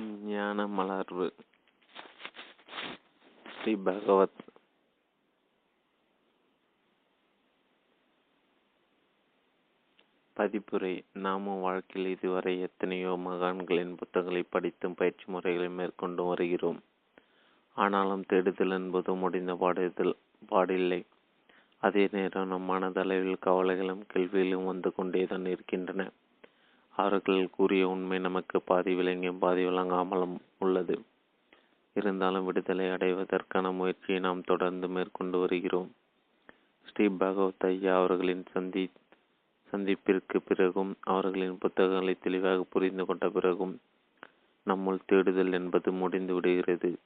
ஞான 0.00 0.66
மலர்வு. 0.66 1.30
ஸ்ரீ 3.44 3.74
பகவத். 3.74 4.46
பதிப்புரை 10.36 11.04
நாமும் 11.12 11.60
வாழ்க்கையில் 11.60 12.10
இதுவரை 12.10 12.60
எத்தனையோ 12.60 13.18
மகான்களின் 13.26 13.96
புத்தகங்களை 13.96 14.44
படித்தும் 14.50 14.94
பயிற்சி 14.94 15.24
முறைகளை 15.26 15.68
மேற்கொண்டு 15.68 16.24
வருகிறோம். 16.24 16.82
ஆனாலும் 17.74 18.24
தேடுதல் 18.24 18.70
என்பது 18.70 19.14
முடிந்த 19.14 19.54
பாடுதல் 19.54 20.16
பாடில்லை. 20.50 21.06
அதே 21.78 22.08
நேரம் 22.12 22.48
நம் 22.48 22.70
மனதளவில் 22.70 23.36
கவலைகளும் 23.38 24.06
கேள்விகளும் 24.06 24.64
வந்து 24.64 24.94
கொண்டேதான் 24.94 25.46
இருக்கின்றன. 25.46 26.10
அவர்கள் 26.98 27.50
கூறிய 27.50 27.88
உண்மை 27.88 28.18
நமக்கு 28.18 28.62
பாதி 28.62 28.94
விளங்கியும் 28.94 29.38
பாதி 29.38 29.64
விளங்காமலும் 29.66 30.36
உள்ளது. 30.58 30.96
இருந்தாலும் 31.94 32.44
விடுதலை 32.44 32.86
அடைவதற்கான 32.88 33.72
முயற்சியை 33.72 34.20
நாம் 34.20 34.42
தொடர்ந்து 34.42 34.88
மேற்கொண்டு 34.88 35.38
வருகிறோம். 35.38 35.90
ஸ்ரீ 36.86 37.08
பகவத் 37.08 37.64
ஐயா 37.64 37.98
அவர்களின் 37.98 38.44
சந்தி 38.50 38.90
சந்திப்பிற்கு 39.72 40.38
பிறகும் 40.44 40.96
அவர்களின் 41.00 41.58
புத்தகங்களை 41.58 42.16
தெளிவாக 42.22 42.64
புரிந்து 42.70 43.04
கொண்ட 43.04 43.28
பிறகும் 43.28 43.80
நம்முள் 44.66 44.98
தேடுதல் 45.06 45.52
என்பது 45.52 45.92
முடிந்து 45.92 46.34
விடுகிறது. 46.34 46.98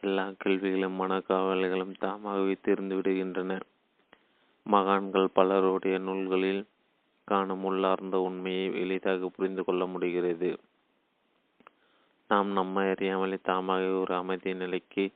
எல்லா 0.00 0.32
கேள்விகளும் 0.38 1.00
மனக்காவல்களும் 1.00 1.94
தாமாகவே 1.98 2.56
தீர்ந்து 2.62 2.96
விடுகின்றன. 2.96 3.60
மகான்கள் 4.62 5.28
பலருடைய 5.32 5.98
நூல்களில் 5.98 6.64
காணும் 7.24 7.64
உள்ளார்ந்த 7.64 8.20
உண்மையை 8.20 8.80
எளிதாக 8.80 9.28
புரிந்து 9.28 9.64
கொள்ள 9.64 9.86
முடிகிறது. 9.86 10.60
நாம் 12.28 12.50
நம்மை 12.52 12.90
அறியாமலே 12.90 13.38
தாமாக 13.48 14.00
ஒரு 14.00 14.14
அமைதி 14.14 14.54
நிலைக்கு 14.54 15.10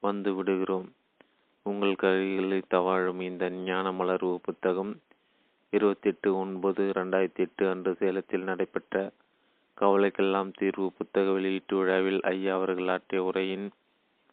வந்து 0.00 0.34
விடுகிறோம். 0.34 0.92
உங்கள் 1.62 1.94
கைகளில் 1.94 2.70
தவாழும் 2.70 3.20
இந்த 3.20 3.50
ஞான 3.50 3.92
மலர்வு 3.92 4.36
புத்தகம் 4.36 5.00
இருபத்தி 5.70 6.08
எட்டு 6.08 6.36
ஒன்பது 6.36 6.92
ரெண்டாயிரத்தி 6.94 7.36
எட்டு 7.36 7.68
அன்று 7.68 7.94
சேலத்தில் 7.94 8.42
நடைபெற்ற 8.42 9.12
கவலைக்கெல்லாம் 9.80 10.50
தீர்வு 10.56 10.92
புத்தக 10.92 11.30
வெளியீட்டு 11.30 11.76
விழாவில் 11.76 12.20
ஐயா 12.22 12.54
அவர்கள் 12.54 12.88
ஆற்றிய 12.88 13.22
உரையின் 13.22 13.70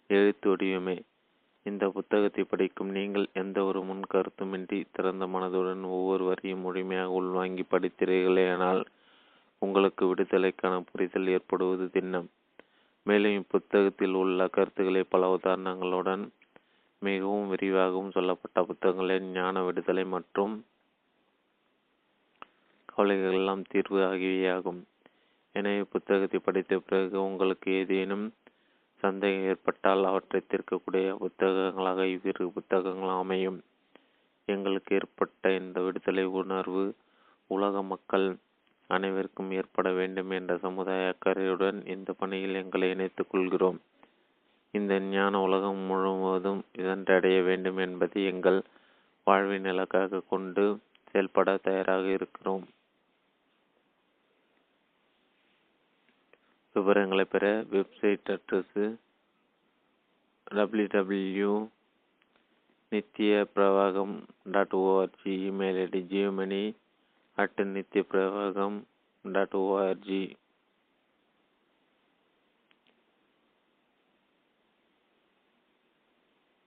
எழுத்து 0.08 0.50
வடிவமே. 0.50 1.02
இந்த 1.66 1.86
புத்தகத்தை 1.96 2.44
படிக்கும் 2.52 2.92
நீங்கள் 2.98 3.26
எந்த 3.42 3.58
ஒரு 3.70 3.80
முன் 3.88 4.04
கருத்துமின்றி 4.14 4.78
திறந்த 4.96 5.24
மனதுடன் 5.34 5.84
ஒவ்வொரு 5.98 6.24
வரியும் 6.30 6.64
முழுமையாக 6.66 7.18
உள்வாங்கி 7.20 7.64
படித்தீர்களேயானால் 7.74 8.82
உங்களுக்கு 9.62 10.04
விடுதலைக்கான 10.10 10.76
புரிதல் 10.90 11.30
ஏற்படுவது 11.36 11.86
திண்ணம். 11.96 12.28
மேலும் 13.06 13.38
இப்புத்தகத்தில் 13.42 14.16
உள்ள 14.22 14.48
கருத்துக்களை 14.56 15.04
பல 15.14 15.30
உதாரணங்களுடன் 15.38 16.24
மிகவும் 17.02 17.50
விரிவாகவும் 17.54 18.14
சொல்லப்பட்ட 18.18 18.60
புத்தகங்களின் 18.70 19.28
ஞான 19.38 19.62
விடுதலை 19.68 20.04
மற்றும் 20.16 20.54
கவலைகள் 22.90 23.38
எல்லாம் 23.40 23.64
தீர்வு 23.72 24.00
ஆகியவையாகும். 24.12 24.82
எனவே 25.56 25.84
புத்தகத்தை 25.94 26.40
படித்த 26.48 26.80
பிறகு 26.88 27.18
உங்களுக்கு 27.30 27.70
ஏதேனும் 27.82 28.26
சந்தேகம் 29.00 29.44
ஏற்பட்டால் 29.44 30.04
அவற்றை 30.06 30.42
தீர்க்கக்கூடிய 30.44 31.18
புத்தகங்களாக 31.18 32.06
இவ்விரு 32.06 32.52
புத்தகங்கள் 32.52 33.10
அமையும். 33.10 33.60
எங்களுக்கு 34.46 34.96
ஏற்பட்ட 34.96 35.52
இந்த 35.52 35.82
விடுதலை 35.82 36.24
உணர்வு 36.42 36.84
உலக 37.48 37.82
மக்கள் 37.84 38.28
அனைவருக்கும் 38.90 39.52
ஏற்பட 39.52 39.92
வேண்டும் 39.92 40.30
என்ற 40.30 40.58
சமுதாய 40.58 41.08
அக்கறையுடன் 41.08 41.80
இந்த 41.86 42.14
பணியில் 42.14 42.54
எங்களை 42.54 42.90
இணைத்துக் 42.90 43.30
கொள்கிறோம். 43.30 43.80
இந்த 44.74 45.00
ஞான 45.00 45.42
உலகம் 45.42 45.78
முழுவதும் 45.78 46.62
இதன்றடைய 46.78 47.44
வேண்டும் 47.44 47.78
என்பதை 47.78 48.26
எங்கள் 48.26 48.60
வாழ்வின் 49.28 49.66
இலக்காக 49.66 50.22
கொண்டு 50.30 50.66
செயல்பட 51.12 51.58
தயாராக 51.58 52.06
இருக்கிறோம். 52.08 52.66
விவரங்களை 56.76 57.24
பெற 57.26 57.44
website 57.72 58.30
address 58.34 58.86
W 60.52 60.88
W 60.94 61.52
Nithya 62.92 63.34
Pravagam 63.54 64.16
dot 64.54 64.76
ORG 64.80 65.34
email 65.48 65.80
ID 65.84 66.02
Jeyamani 66.12 66.64
at 67.38 67.62
Nithya 67.74 68.04
Pravagam 68.12 68.78
dot 69.26 69.58
ORG 69.62 70.24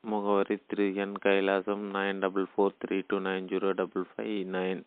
முகவரி 0.05 0.57
Thiru 0.63 0.87
N 1.03 1.17
Kailasam 1.25 1.85
nine 1.95 2.21
double 2.23 2.47
four 2.53 2.79
three 2.83 2.97
two 3.11 3.17
nine 3.27 3.47
zero 3.51 3.69
double 3.81 4.07
five 4.11 4.39
nine 4.55 4.81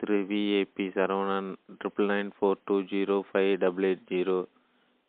Thiru 0.00 0.16
VAP 0.28 0.86
Saravanan 0.94 1.50
triple 1.80 2.08
nine 2.10 2.30
four 2.36 2.58
two 2.66 2.76
zero 2.90 3.16
five 3.28 3.52
double 3.62 3.86
eight 3.88 4.04
zero 4.10 4.36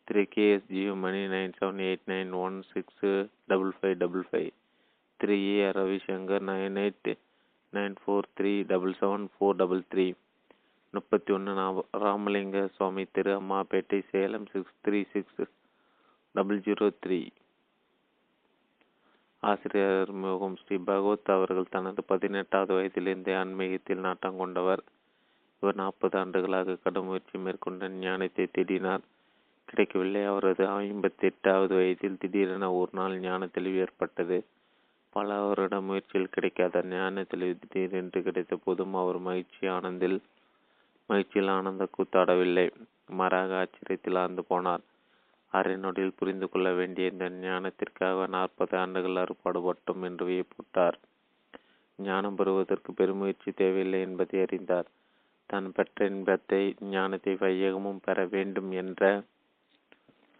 Thiru 0.08 0.22
KS 0.34 0.68
Jeyamani 1.02 1.20
nine 1.32 1.54
seven 1.58 1.82
eight 1.86 2.06
nine 2.06 2.30
one 2.42 2.56
six 2.70 3.04
double 3.48 3.72
five 3.76 3.96
double 3.98 4.24
five 4.30 4.48
Thiru 5.20 5.36
A 5.48 5.66
Ravishankar 5.78 6.46
nine 6.48 6.78
eight 6.84 7.10
nine 7.72 7.96
four 8.02 8.28
three 8.34 8.52
double 8.64 8.94
seven 9.00 9.26
four 9.34 9.58
double 9.58 9.82
three 9.92 10.06
முப்பத்தி 10.94 11.32
ஒன்று 11.32 11.52
Ramalinga 12.04 12.58
Swami 12.76 13.04
Thiru 13.12 13.32
Ammapettai 13.34 14.00
Salem 14.12 14.46
six 14.52 14.76
three 14.82 15.00
six 15.12 15.42
double 16.34 16.60
zero 16.66 16.88
three 17.04 17.18
ஆசிரியர் 19.40 20.10
முகம் 20.10 20.56
ஸ்ரீ 20.56 20.76
பகவத் 20.76 21.30
அவர்கள் 21.30 21.68
தனது 21.70 22.04
பதினெட்டாவது 22.04 22.74
வயதிலிருந்தே 22.74 23.34
ஆன்மீகத்தில் 23.34 23.98
நாட்டம் 23.98 24.36
கொண்டவர். 24.36 24.82
இவர் 25.62 25.74
நாற்பது 25.74 26.18
ஆண்டுகளாக 26.18 26.74
கடும் 26.74 27.04
முயற்சி 27.04 27.38
மேற்கொண்ட 27.38 27.88
ஞானத்தை 27.88 28.48
தேடினார். 28.58 29.00
கிடைக்கவில்லை 29.64 30.24
அவரது 30.24 30.66
ஐம்பத்தி 30.66 31.20
எட்டாவது 31.20 31.74
வயதில் 31.74 32.18
திடீரென 32.18 32.72
ஒரு 32.72 32.90
நாள் 32.92 33.18
ஞான 33.18 33.46
தெளிவு 33.46 33.78
ஏற்பட்டது. 33.78 34.44
பல 35.10 35.40
வருட 35.40 35.80
முயற்சியில் 35.80 36.28
கிடைக்காத 36.28 36.82
ஞான 36.82 37.22
தெளிவு 37.22 37.58
திடீரென்று 37.58 38.22
கிடைத்த 38.22 38.56
போதும் 38.56 38.94
அவர் 38.94 39.18
மகிழ்ச்சி 39.18 39.66
ஆனந்தில் 39.66 40.18
மகிழ்ச்சியில் 41.06 41.48
ஆனந்த 41.48 41.86
கூத்தாடவில்லை. 41.96 42.70
மாறாக 43.10 43.52
ஆச்சரியத்தில் 43.54 44.18
ஆழ்ந்து 44.18 44.44
போனார். 44.50 44.84
அரை 45.52 45.74
நொடியில் 45.76 46.16
புரிந்து 46.16 46.46
கொள்ள 46.48 46.68
வேண்டிய 46.72 47.12
இந்த 47.12 47.26
ஞானத்திற்காக 47.44 48.26
நாற்பது 48.28 48.74
ஆண்டுகள் 48.78 49.22
அறுபாடுபட்டோம் 49.24 50.02
என்று 50.02 50.24
வியப்புட்டார். 50.26 50.98
ஞானம் 51.98 52.34
பெறுவதற்கு 52.34 52.90
பெருமுயற்சி 52.92 53.50
தேவையில்லை 53.52 54.00
என்பதை 54.00 54.40
அறிந்தார். 54.40 54.88
தான் 55.50 55.68
பெற்ற 55.72 56.06
இன்பத்தை 56.06 56.62
ஞானத்தை 56.90 57.34
வையகமும் 57.34 58.02
பெற 58.06 58.26
வேண்டும் 58.26 58.70
என்ற 58.70 59.02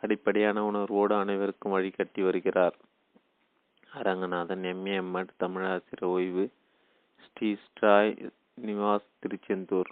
அடிப்படையான 0.02 0.58
உணர்வோடு 0.64 1.14
அனைவருக்கும் 1.14 1.74
வழிகட்டி 1.76 2.22
வருகிறார். 2.22 2.76
அரங்கநாதன் 3.92 4.64
எம்ஏ 4.72 4.94
எம்எட் 5.02 5.32
தமிழாசிரியர் 5.44 6.10
ஓய்வு 6.10 6.44
ஸ்ரீ 7.24 7.48
ஸ்டாய் 7.64 8.12
நிவாஸ் 8.60 9.08
திருச்செந்தூர். 9.20 9.90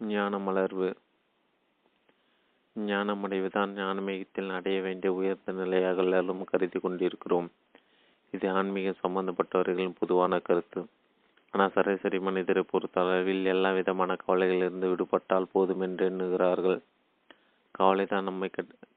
ஞான 0.00 0.38
மலர்வு 0.38 0.90
ஞானமடைவுதான் 2.76 3.72
ஆன்மீகத்தில் 3.86 4.50
அடைய 4.50 4.78
வேண்டிய 4.82 5.10
உயர்ந்த 5.12 5.52
நிலையாக 5.52 6.02
எல்லாரும் 6.02 6.44
கருதி 6.44 6.78
கொண்டிருக்கிறோம். 6.80 7.48
இது 8.32 8.46
ஆன்மீகம் 8.50 9.02
சம்பந்தப்பட்டவர்களின் 9.04 9.98
பொதுவான 10.00 10.38
கருத்து. 10.38 10.80
ஆனால் 11.54 11.72
சராசரி 11.74 12.18
மனிதரை 12.18 12.62
பொறுத்தளவில் 12.72 13.44
எல்லா 13.44 13.70
விதமான 13.70 14.16
கவலைகளிலிருந்து 14.26 14.90
விடுபட்டால் 14.90 15.50
போதும் 15.52 15.80
என்று 15.80 16.04
எண்ணுகிறார்கள். 16.06 16.78
கவலை 17.74 18.04
தான் 18.06 18.24
நம்மை 18.24 18.48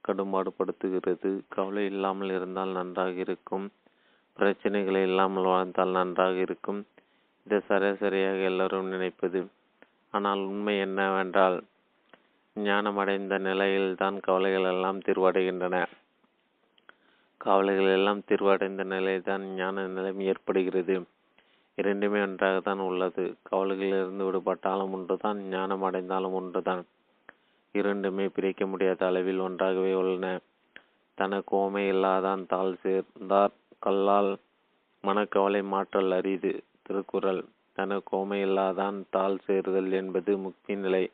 கடும்பாடுபடுத்துகிறது. 0.07 1.31
கவலை 1.47 1.85
இல்லாமல் 1.85 2.29
இருந்தால் 2.29 2.69
நன்றாக 2.69 3.15
இருக்கும். 3.17 3.65
பிரச்சனைகளை 4.39 5.01
இல்லாமல் 5.03 5.43
வாழ்ந்தால் 5.43 5.89
நன்றாக 5.89 6.37
இருக்கும். 6.37 6.81
இதை 7.47 7.59
சராசரியாக 7.67 8.39
எல்லாரும் 8.51 8.87
நினைப்பது. 8.87 9.41
ஆனால் 10.13 10.41
உண்மை 10.43 10.75
என்னவென்றால் 10.77 11.57
ஞானமடைந்த 12.59 13.39
நிலையில்தான் 13.39 14.19
கவலைகள் 14.19 14.63
எல்லாம் 14.63 14.99
தீர்வடைகின்றன. 14.99 15.85
கவலைகள் 17.37 17.93
எல்லாம் 17.93 18.19
தீர்வடைந்த 18.19 18.83
நிலையில்தான் 18.83 19.41
ஞான 19.41 19.87
நிலைமை 19.87 20.25
ஏற்படுகிறது. 20.25 21.03
இரண்டுமே 21.75 22.19
ஒன்றாகத்தான் 22.21 22.79
உள்ளது. 22.79 23.35
கவலைகளிலிருந்து 23.51 24.23
விடுபட்டாலும் 24.23 24.91
ஒன்றுதான் 24.91 25.37
ஞானம் 25.37 25.83
அடைந்தாலும் 25.83 26.33
ஒன்றுதான். 26.33 26.85
இரண்டுமே 27.71 28.27
பிரிக்க 28.27 28.67
முடியாத 28.67 29.05
அளவில் 29.05 29.39
ஒன்றாகவே 29.39 29.93
உள்ளன. 29.93 30.39
தனக்கு 31.15 31.57
ஓமை 31.57 31.83
இல்லாதான் 31.91 32.45
தாள் 32.45 32.75
சேர்ந்தார். 32.75 33.51
கல்லால் 33.79 34.37
மனக்கவலை 35.01 35.63
மாற்றல் 35.63 36.11
அரிது. 36.11 36.63
திருக்குறள் 36.81 37.45
தனக்கு 37.73 38.17
ஓமை 38.17 38.39
இல்லாதான் 38.45 39.03
தாள் 39.09 39.37
சேருதல் 39.37 39.91
என்பது 39.91 40.37
முக்தி 40.37 40.75
நிலை. 40.75 41.11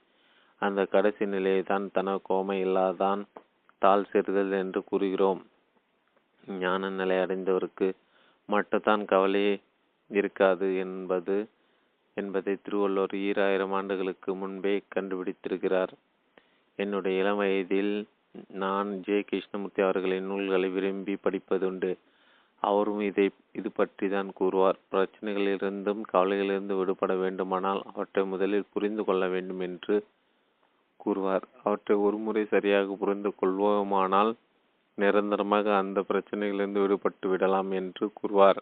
அந்த 0.62 0.82
கடைசி 0.86 1.26
நிலையை 1.26 1.62
தான் 1.64 1.86
தன 1.92 2.18
கோமை 2.24 2.58
இல்லாதான் 2.66 3.22
தாழ் 3.82 4.10
செறுதல் 4.12 4.54
என்று 4.62 4.80
கூறுகிறோம். 4.84 5.42
ஞான 6.60 6.90
நிலை 6.90 7.18
அடைந்தவருக்கு 7.18 7.88
மட்டும்தான் 8.50 9.04
கவலையே 9.06 9.54
இருக்காது 10.12 10.68
என்பது 10.78 11.38
என்பதை 12.18 12.54
திருவள்ளுவர் 12.62 13.16
ஈராயிரம் 13.28 13.72
ஆண்டுகளுக்கு 13.72 14.30
முன்பே 14.36 14.74
கண்டுபிடித்திருக்கிறார். 14.96 15.94
என்னுடைய 16.80 17.22
இளம் 17.22 17.38
வயதில் 17.38 17.94
நான் 18.62 18.90
ஜே. 19.02 19.18
கிருஷ்ணமூர்த்தி 19.22 19.82
அவர்களின் 19.82 20.30
நூல்களை 20.32 20.70
விரும்பி 20.70 21.14
படிப்பதுண்டு. 21.26 21.92
அவரும் 22.64 23.02
இதை 23.02 23.26
இது 23.52 23.70
பற்றி 23.72 24.08
தான் 24.10 24.30
கூறுவார். 24.34 24.80
பிரச்சனைகளிலிருந்தும் 24.92 26.02
கவலைகளிலிருந்து 26.14 26.78
விடுபட 26.80 27.14
வேண்டுமானால் 27.16 27.82
அவற்றை 27.92 28.24
முதலில் 28.26 28.72
புரிந்து 28.74 29.04
கொள்ள 29.04 29.28
வேண்டும் 29.28 29.60
என்று 29.60 29.96
கூறுவார். 31.04 31.46
அவற்றை 31.64 31.96
ஒருமுறை 32.06 32.44
சரியாக 32.54 32.96
புரிந்து 33.02 33.30
கொள்வோமானால் 33.40 34.32
நிரந்தரமாக 34.98 35.68
அந்த 35.82 36.00
பிரச்சனைகளிலிருந்து 36.10 36.84
விடுபட்டு 36.84 37.28
விடலாம் 37.32 37.72
என்று 37.80 38.06
கூறுவார். 38.20 38.60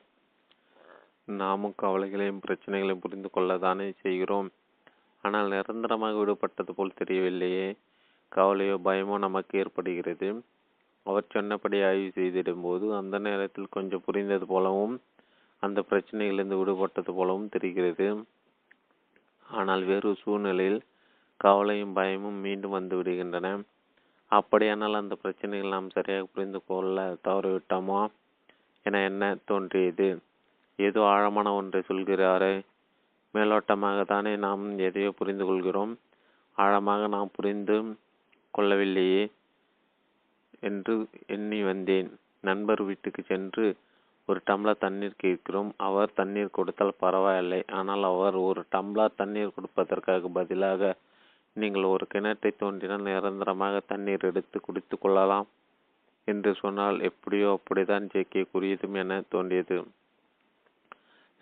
நாமும் 1.39 1.78
கவலைகளையும் 1.84 2.44
பிரச்சனைகளையும் 2.44 3.04
புரிந்து 3.06 3.30
கொள்ளத்தானே 3.30 3.88
செய்கிறோம். 4.04 4.50
ஆனால் 5.24 5.48
நிரந்தரமாக 5.56 6.18
விடுபட்டது 6.22 6.74
போல் 6.75 7.00
தெரியவில்லையே. 7.01 7.68
கவலையோ 8.31 8.75
பயமோ 8.88 9.18
நமக்கு 9.25 9.54
ஏற்படுகிறது. 9.62 10.30
அவர் 11.06 11.31
சொன்னபடி 11.34 11.78
ஆய்வு 11.89 12.10
செய்திடும்போது 12.16 12.86
அந்த 13.00 13.18
நேரத்தில் 13.28 13.74
கொஞ்சம் 13.75 14.04
புரிந்தது 14.06 14.45
போலவும் 14.45 14.95
அந்த 15.63 15.80
பிரச்சனைகளிலிருந்து 15.89 16.60
விடுபட்டது 16.62 17.12
போலவும் 17.19 17.51
தெரிகிறது. 17.56 18.07
ஆனால் 19.45 19.84
வேறு 19.89 20.10
சூழ்நிலையில் 20.24 20.80
கவலையும் 21.38 21.94
பயமும் 21.94 22.39
மீண்டும் 22.39 22.72
வந்து 22.72 23.04
விடுகின்றன. 23.04 23.48
அப்படியானால் 24.31 24.94
அந்த 24.94 25.16
பிரச்சனைகள் 25.16 25.69
நாம் 25.69 25.89
சரியாக 25.89 26.28
புரிந்து 26.34 26.60
கொள்ள 26.66 27.18
தவறிவிட்டோமா? 27.28 28.01
என 28.86 29.01
என்ன 29.01 29.36
தோன்றியது? 29.45 30.19
ஏதோ 30.80 31.01
ஆழமான 31.04 31.54
ஒன்றை 31.54 31.81
சொல்கிறாரே. 31.88 32.54
மேலோட்டமாக 33.34 34.06
தானே 34.06 34.36
நாம் 34.36 34.78
எதையோ 34.78 35.12
புரிந்து 35.12 35.45
கொள்கிறோம். 35.45 35.94
ஆழமாக 36.57 37.07
நாம் 37.07 37.34
புரிந்து 37.34 37.78
கொள்ளவில்லையே 38.54 39.24
என்று 40.60 40.94
எண்ணி 41.28 41.63
வந்தேன். 41.63 42.10
நண்பர் 42.42 42.81
வீட்டுக்கு 42.84 43.24
சென்று 43.24 43.66
ஒரு 44.25 44.39
டம்ளர் 44.45 44.84
தண்ணீர் 44.86 45.13
கேட்கிறோம். 45.18 45.69
அவர் 45.78 46.13
தண்ணீர் 46.13 46.56
கொடுத்தால் 46.57 47.00
பரவாயில்லை. 47.00 47.62
ஆனால் 47.68 48.04
அவர் 48.04 48.36
ஒரு 48.36 48.63
டம்ளர் 48.72 49.16
தண்ணீர் 49.16 49.56
கொடுப்பதற்காக 49.57 50.30
பதிலாக 50.34 50.95
நீங்கள் 51.62 51.92
ஒரு 51.94 52.06
கிணற்றை 52.13 52.51
தோண்டினால் 52.62 53.07
நிரந்தரமாக 53.07 53.75
தண்ணீர் 53.92 54.25
எடுத்து 54.30 54.57
குடித்து 54.59 54.95
கொள்ளலாம் 54.98 55.48
என்று 56.27 56.51
சொன்னால் 56.62 56.98
எப்படியோ 57.09 57.50
அப்படிதான் 57.57 58.07
ஜேகே 58.13 58.42
கூறியதும் 58.54 58.98
என 59.01 59.19
தோன்றியது. 59.30 59.77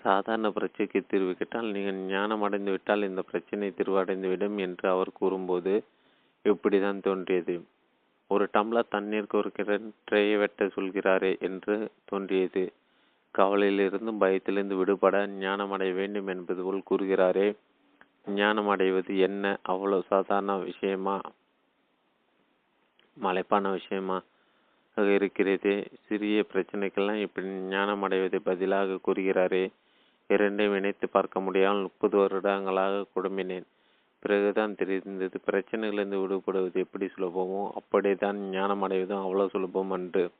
சாதாரண 0.03 0.47
பிரச்சனைக்கு 0.49 0.99
தீர்வு 1.11 1.31
கேட்டால் 1.37 1.69
நீங்கள் 1.75 1.99
ஞானம் 2.11 2.43
அடைந்து 2.47 2.71
விட்டால் 2.71 3.07
இந்த 3.09 3.21
பிரச்சனை 3.21 3.69
தீர்வடைந்துவிடும் 3.77 4.57
என்று 4.65 4.85
அவர் 4.89 5.11
கூறும்போது 5.13 5.73
இப்படிதான் 6.45 6.99
தோன்றியது. 6.99 7.55
ஒரு 8.31 8.45
டம்ளர் 8.53 8.93
தண்ணீருக்கு 8.95 9.37
ஒரு 9.37 9.49
கிணற்றையை 9.57 10.35
வெட்ட 10.37 10.67
சொல்கிறாரே 10.75 11.31
என்று 11.39 11.75
தோன்றியது. 12.05 12.63
கவலையிலிருந்தும் 13.35 14.21
பயத்திலிருந்து 14.23 14.75
விடுபட 14.75 15.15
ஞானம் 15.39 15.71
அடைய 15.71 15.93
வேண்டும் 15.93 16.27
என்பது 16.27 16.61
போல் 16.63 16.87
கூறுகிறாரே. 16.89 17.47
ஞானம் 18.27 18.67
அடைவது 18.67 19.17
என்ன? 19.17 19.57
அவ்வளவு 19.61 20.03
சாதாரண 20.07 20.57
விஷயமா? 20.57 21.21
மலைப்பான 23.23 23.71
விஷயமா? 23.71 24.21
இருக்கிறது. 24.97 25.87
சிறிய 26.07 26.45
பிரச்சனைக்கெல்லாம் 26.53 27.15
இப்படி 27.15 27.47
ஞானம் 27.47 28.03
அடைவதை 28.03 28.39
பதிலாக 28.39 28.99
கூறுகிறாரே. 29.07 29.71
இரண்டையும் 30.27 30.75
இணைத்து 30.75 31.09
பார்க்க 31.09 31.39
முடியாமல் 31.39 31.81
முப்பது 31.81 32.17
வருடங்களாக 32.17 33.05
குடும்பினேன். 33.15 33.63
பிறகுதான் 34.19 34.75
தெரிந்தது 34.75 35.39
பிரச்சனைகளிலிருந்து 35.45 36.21
விடுபடுவது 36.21 36.73
எப்படி 36.73 37.05
சுலபமோ 37.05 37.69
அப்படித்தான் 37.73 38.37
ஞானம் 38.49 38.81
அடைவதும் 38.81 39.25
அவ்வளோ 39.25 39.49
சுலபம் 39.49 39.91
அன்று 39.91 40.31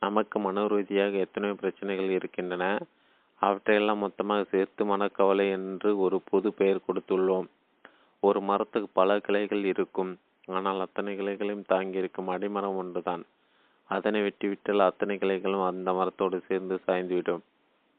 நமக்கு 0.00 0.38
மனோரீதியாக 0.38 1.12
எத்தனையோ 1.12 1.54
பிரச்சனைகள் 1.54 2.10
இருக்கின்றன. 2.10 2.78
அவற்றையெல்லாம் 3.46 4.02
மொத்தமாக 4.04 4.42
சேர்த்து 4.50 4.82
மனக்கவலை 4.84 5.46
என்று 5.50 5.90
ஒரு 5.98 6.20
பொது 6.30 6.48
பெயர் 6.52 6.86
கொடுத்துள்ளோம். 6.86 7.46
ஒரு 8.20 8.40
மரத்துக்கு 8.40 8.88
பல 8.92 9.18
கிளைகள் 9.18 9.64
இருக்கும். 9.64 10.12
ஆனால் 10.48 10.80
அத்தனை 10.80 11.12
கிளைகளையும் 11.20 11.68
தாங்கியிருக்கும் 11.72 12.30
அடிமரம் 12.34 12.78
ஒன்றுதான். 12.82 13.22
அதனை 13.90 14.20
வெட்டிவிட்டால் 14.22 14.88
அத்தனை 14.88 15.16
கிளைகளும் 15.18 15.66
அந்த 15.66 15.92
மரத்தோடு 15.92 16.36
சேர்ந்து 16.48 16.76
சாய்ந்துவிடும். 16.86 17.42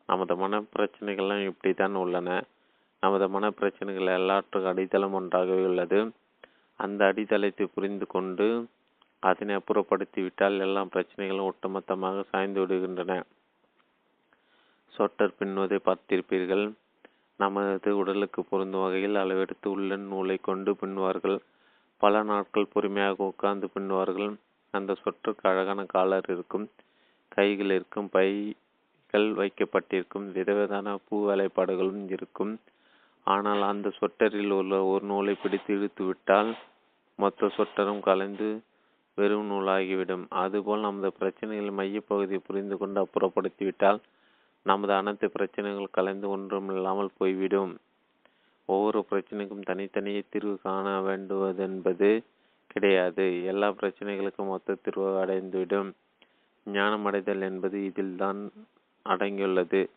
நமது 0.10 0.36
மன 0.36 0.62
பிரச்சனைகள்லாம் 0.76 1.44
இப்படித்தான் 1.50 1.96
உள்ளன. 1.96 2.30
நமது 3.04 3.26
மன 3.30 3.46
பிரச்சனைகள் 3.50 4.18
எல்லாற்றுக்கும் 4.20 4.72
அடித்தளம் 4.72 5.14
ஒன்றாகவே 5.14 5.64
உள்ளது. 5.66 6.00
அந்த 6.80 7.02
அடித்தளத்தை 7.06 7.66
புரிந்து 7.76 8.06
கொண்டு 8.08 8.48
அதனை 9.20 9.54
அப்புறப்படுத்திவிட்டால் 9.56 10.58
எல்லா 10.60 10.82
பிரச்சனைகளும் 10.94 11.50
ஒட்டுமொத்தமாக 11.52 12.24
சாய்ந்து 12.32 12.60
விடுகின்றன. 12.62 13.14
சொட்டர் 14.96 15.38
பின்னுவதை 15.40 15.80
பார்த்திருப்பீர்கள். 15.86 16.66
நமது 17.40 17.92
உடலுக்கு 18.02 18.42
பொருந்தும் 18.44 18.82
வகையில் 18.82 19.22
அளவெடுத்து 19.22 19.68
உள்ள 19.68 19.96
நூலை 20.10 20.38
கொண்டு 20.38 20.72
பின்னுவார்கள். 20.82 21.38
பல 22.02 22.24
நாட்கள் 22.24 22.72
பொறுமையாக 22.74 23.24
உட்கார்ந்து 23.24 23.68
பின்னுவார்கள். 23.76 24.32
அந்த 24.74 24.92
சொற்றுக்கு 25.02 25.46
அழகான 25.52 25.82
காலர் 25.86 26.28
இருக்கும் 26.30 26.66
கைகள் 27.28 27.72
இருக்கும் 27.78 28.10
பைகள் 28.16 29.28
வைக்கப்பட்டிருக்கும் 29.40 30.28
விதவிதான 30.38 30.96
பூ 31.08 31.18
வேலைப்பாடுகளும் 31.30 32.06
இருக்கும். 32.16 32.54
ஆனால் 33.28 33.62
அந்த 33.62 33.88
சொட்டரில் 34.00 34.54
உள்ள 34.60 34.76
ஒரு 34.84 35.04
நூலை 35.06 35.34
பிடித்து 35.34 35.72
இழுத்து 35.76 36.04
விட்டால் 36.04 36.52
மொத்த 37.20 37.50
சொட்டரும் 37.58 38.02
கலைந்து 38.08 38.50
வெறும் 39.18 39.50
நூலாகிவிடும். 39.52 40.26
அதுபோல் 40.44 40.86
நமது 40.88 41.10
பிரச்சனைகளின் 41.20 41.80
மையப்பகுதியை 41.80 42.42
புரிந்து 42.48 42.78
கொண்டு 42.78 43.00
அப்புறப்படுத்திவிட்டால் 43.04 44.00
நமது 44.64 44.94
அனைத்து 44.94 45.32
பிரச்சனைகள் 45.32 45.88
கலைந்து 45.92 46.30
ஒன்றும் 46.30 46.70
இல்லாமல் 46.70 47.10
போய்விடும். 47.18 47.78
ஒவ்வொரு 48.66 49.06
பிரச்சனைக்கும் 49.12 49.62
தனித்தனியே 49.62 50.24
தீர்வு 50.30 50.60
காண 50.64 51.02
வேண்டுவதென்பது 51.02 52.24
கிடையாது. 52.68 53.46
எல்லா 53.46 53.70
பிரச்சனைகளுக்கும் 53.70 54.48
மொத்த 54.48 54.78
தீர்வு 54.84 55.26
அடைந்துவிடும். 55.26 55.92
ஞானம் 56.66 57.06
அடைதல் 57.06 57.42
என்பது 57.42 57.86
இதில் 57.86 58.16
தான் 58.16 58.52
அடங்கியுள்ளது. 59.06 59.90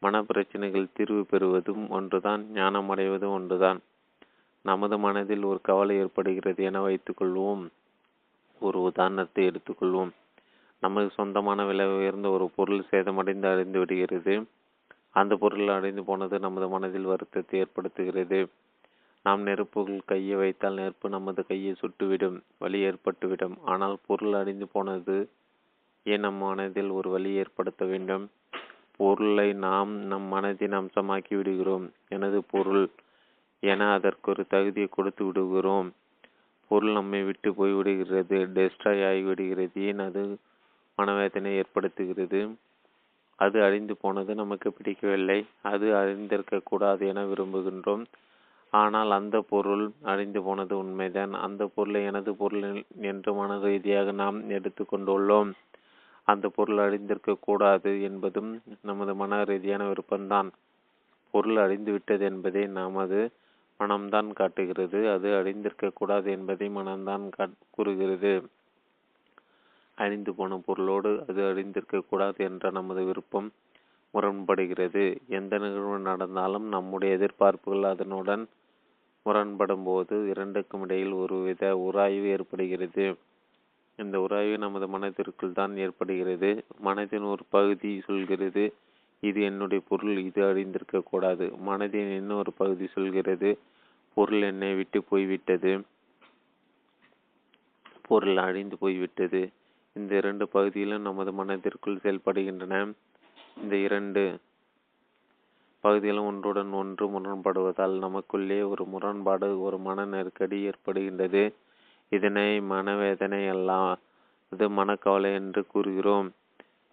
மன 0.00 0.22
பிரச்சனைகள் 0.22 0.92
தீர்வு 0.92 1.26
பெறுவதும் 1.26 1.90
ஒன்றுதான் 1.90 2.46
ஞானம் 2.52 2.90
அடைவதும் 2.90 3.32
ஒன்றுதான். 3.32 3.80
நமது 4.62 4.98
மனதில் 4.98 5.42
ஒரு 5.42 5.60
கவலை 5.62 5.96
ஏற்படுகிறது 5.96 6.64
என 6.64 6.80
வைத்துக்கொள்வோம். 6.86 7.66
ஒரு 8.60 8.82
உதாரணத்தை 8.82 9.48
எடுத்துக்கொள்வோம். 9.48 10.10
நமது 10.82 11.08
சொந்தமான 11.16 11.64
விலை 11.64 11.86
உயர்ந்த 11.98 12.28
ஒரு 12.30 12.46
பொருள் 12.56 12.88
சேதமடைந்து 12.90 13.48
அடைந்து 13.52 13.78
விடுகிறது. 13.78 14.34
அந்த 15.10 15.36
பொருள் 15.36 15.68
அடைந்து 15.68 16.04
போனது 16.04 16.38
நமது 16.38 16.68
மனதில் 16.68 17.10
வருத்தத்தை 17.12 17.56
ஏற்படுத்துகிறது. 17.60 18.40
நாம் 19.22 19.42
நெருப்புகள் 19.42 20.00
கையை 20.04 20.36
வைத்தால் 20.36 20.74
நெருப்பு 20.74 21.08
நமது 21.08 21.46
கையை 21.46 21.72
சுட்டுவிடும் 21.82 22.38
வலி 22.58 22.78
ஏற்பட்டுவிடும். 22.88 23.56
ஆனால் 23.64 23.96
பொருள் 24.06 24.32
அடைந்து 24.32 24.66
போனது 24.66 25.16
ஏன் 26.06 26.20
நம் 26.20 26.34
மனதில் 26.34 26.90
ஒரு 26.90 27.08
வலி 27.10 27.32
ஏற்படுத்த 27.32 27.84
வேண்டும். 27.84 28.24
பொருளை 28.96 29.48
நாம் 29.52 29.92
நம் 30.04 30.26
மனதின் 30.32 30.74
அம்சமாக்கி 30.80 31.34
விடுகிறோம். 31.36 31.86
எனது 32.08 32.38
பொருள் 32.50 32.84
என 33.62 33.90
அதற்கு 33.92 34.30
ஒரு 34.30 34.42
தகுதியை 34.46 34.88
கொடுத்து 34.90 35.24
விடுகிறோம். 35.24 35.88
பொருள் 36.70 36.92
நம்மை 36.92 37.20
விட்டு 37.22 37.50
போய்விடுகிறது 37.50 38.38
டெஸ்ட்ராய் 38.56 39.02
ஆகிவிடுகிறது. 39.08 39.82
ஏன் 39.82 39.98
அது 39.98 40.22
மனவேதனை 41.02 41.52
ஏற்படுத்துகிறது. 41.60 42.40
அது 43.38 43.58
அழிந்து 43.66 43.94
போனது 44.02 44.32
நமக்கு 44.40 44.68
பிடிக்கவில்லை. 44.72 45.38
அது 45.72 45.86
அழிந்திருக்க 46.00 46.60
கூடாது 46.70 47.02
என 47.12 47.24
விரும்புகின்றோம். 47.30 48.04
ஆனால் 48.72 49.10
அந்த 49.10 49.36
பொருள் 49.52 49.84
அழிந்து 50.12 50.40
போனது 50.42 50.74
உண்மைதான். 50.82 51.32
அந்த 51.46 51.62
பொருளை 51.74 52.00
எனது 52.10 52.32
பொருள் 52.34 52.64
என்று 53.10 53.30
மன 53.34 53.58
ரீதியாக 53.66 54.12
நாம் 54.22 54.38
எடுத்துக்கொண்டுள்ளோம் 54.50 55.50
அந்த 56.28 56.46
பொருள் 56.56 56.80
அழிந்திருக்க 56.86 57.32
கூடாது 57.40 57.92
என்பதும் 58.08 58.50
நமது 58.82 59.12
மன 59.20 59.38
ரீதியான 59.50 59.82
விருப்பம்தான். 59.90 60.50
பொருள் 61.34 61.58
அழிந்து 61.64 61.90
விட்டது 61.92 62.24
என்பதை 62.24 62.62
நமது 62.80 63.20
மனம்தான் 63.80 64.28
காட்டுகிறது. 64.40 64.98
அது 65.14 65.28
அழிந்திருக்க 65.38 65.90
கூடாது 66.00 66.28
என்பதை 66.30 66.66
மனம்தான் 66.78 67.24
கூறுகிறது. 67.76 68.32
அழிந்து 69.94 70.34
போன 70.34 70.56
பொருளோடு 70.56 71.24
அது 71.28 71.42
அழிந்திருக்கக்கூடாது 71.42 72.36
என்ற 72.36 72.70
நமது 72.70 73.04
விருப்பம் 73.04 73.52
முரண்படுகிறது. 74.14 75.18
எந்த 75.28 75.58
நிகழ்வு 75.58 75.98
நடந்தாலும் 75.98 76.68
நம்முடைய 76.68 77.16
எதிர்பார்ப்புகள் 77.16 77.82
அதனுடன் 77.82 78.48
முரண்படும் 79.22 79.82
போது 79.82 80.28
இரண்டுக்கும் 80.28 80.82
இடையில் 80.82 81.12
ஒருவித 81.12 81.76
உராய்வு 81.76 82.28
ஏற்படுகிறது. 82.28 83.16
இந்த 83.98 84.20
உராய்வு 84.20 84.58
நமது 84.58 84.88
மனதிற்குள் 84.88 85.52
தான் 85.52 85.76
ஏற்படுகிறது. 85.76 86.64
மனதின் 86.84 87.26
ஒரு 87.30 87.44
பகுதி 87.48 88.00
சொல்கிறது 88.06 88.74
இது 89.20 89.40
என்னுடைய 89.42 89.82
பொருள் 89.88 90.16
இது 90.18 90.42
அழிந்திருக்க 90.42 91.00
கூடாது. 91.00 91.46
மனதின் 91.66 92.10
இன்னொரு 92.16 92.52
பகுதி 92.52 92.86
சொல்கிறது 92.86 93.58
பொருள் 94.14 94.42
என்னை 94.42 94.74
விட்டு 94.74 95.02
போய்விட்டது. 95.02 95.72
பொருள் 98.02 98.36
அழிந்து 98.36 98.78
போய்விட்டது. 98.78 99.42
இந்த 99.94 100.16
இரண்டு 100.16 100.48
பகுதிகளும் 100.48 101.02
நமது 101.02 101.32
மனதிற்குள் 101.32 101.98
செயல்படுகின்றன. 102.02 102.92
இந்த 103.62 103.76
இரண்டு 103.76 104.38
பகுதிகளும் 105.80 106.26
ஒன்றுடன் 106.26 106.72
ஒன்று 106.72 107.06
முரண்படுவதால் 107.08 107.98
நமக்குள்ளே 107.98 108.62
ஒரு 108.62 108.84
முரண்பாடு 108.84 109.60
ஒரு 109.60 109.78
மன 109.78 110.04
நெருக்கடி 110.04 110.68
ஏற்படுகின்றது. 110.68 111.52
இதனை 112.08 112.60
மனவேதனை 112.60 113.50
அல்லாது 113.50 114.68
மனக்கவலை 114.68 115.32
என்று 115.32 115.66
கூறுகிறோம். 115.66 116.32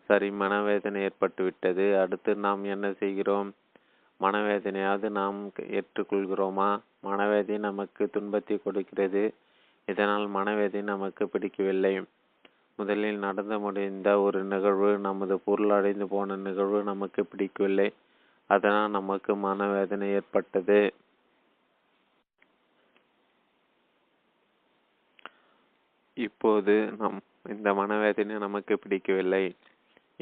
சரி 0.05 0.31
மனவேதனை 0.31 1.05
ஏற்பட்டுவிட்டது. 1.05 1.99
அடுத்து 2.01 2.35
நாம் 2.35 2.63
என்ன 2.63 2.93
செய்கிறோம்? 2.93 3.53
மனவேதனையாவது 4.19 5.09
நாம் 5.09 5.47
ஏற்றுக்கொள்கிறோமா? 5.57 6.79
மனவேதனை 7.01 7.57
நமக்கு 7.57 8.09
துன்பத்தை 8.09 8.59
கொடுக்கிறது. 8.63 9.33
இதனால் 9.85 10.27
மனவேதனை 10.27 10.85
நமக்கு 10.85 11.29
பிடிக்கவில்லை. 11.29 12.03
முதலில் 12.79 13.23
நடந்து 13.25 13.57
முடிந்த 13.59 14.09
ஒரு 14.25 14.39
நிகழ்வு 14.53 14.89
நமது 15.07 15.35
பொருள் 15.45 15.73
அடைந்து 15.77 16.05
போன 16.13 16.37
நிகழ்வு 16.47 16.79
நமக்கு 16.83 17.21
பிடிக்கவில்லை. 17.25 17.87
அதனால் 18.49 18.95
நமக்கு 18.97 19.31
மனவேதனை 19.45 20.07
ஏற்பட்டது. 20.17 20.79
இப்போது 26.17 26.75
நம் 27.01 27.19
இந்த 27.49 27.69
மனவேதனை 27.73 28.37
நமக்கு 28.45 28.73
பிடிக்கவில்லை. 28.79 29.43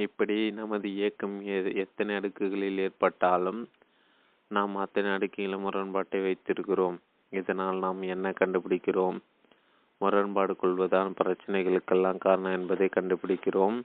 இப்படி 0.05 0.37
நமது 0.59 0.87
இயக்கம் 0.95 1.37
எத்தனை 1.83 2.11
அடுக்குகளில் 2.15 2.81
ஏற்பட்டாலும் 2.85 3.61
நாம் 4.51 4.75
அத்தனை 4.83 5.09
அடுக்குகளும் 5.15 5.65
முரண்பாட்டை 5.65 6.19
வைத்திருக்கிறோம். 6.25 6.97
இதனால் 7.31 7.79
நாம் 7.85 8.01
என்ன 8.15 8.27
கண்டுபிடிக்கிறோம்? 8.39 9.17
முரண்பாடு 9.97 10.55
கொள்வதால் 10.55 11.17
பிரச்சனைகளுக்கெல்லாம் 11.23 12.17
காரணம் 12.17 12.51
என்பதை 12.51 12.89
கண்டுபிடிக்கிறோம். 12.95 13.77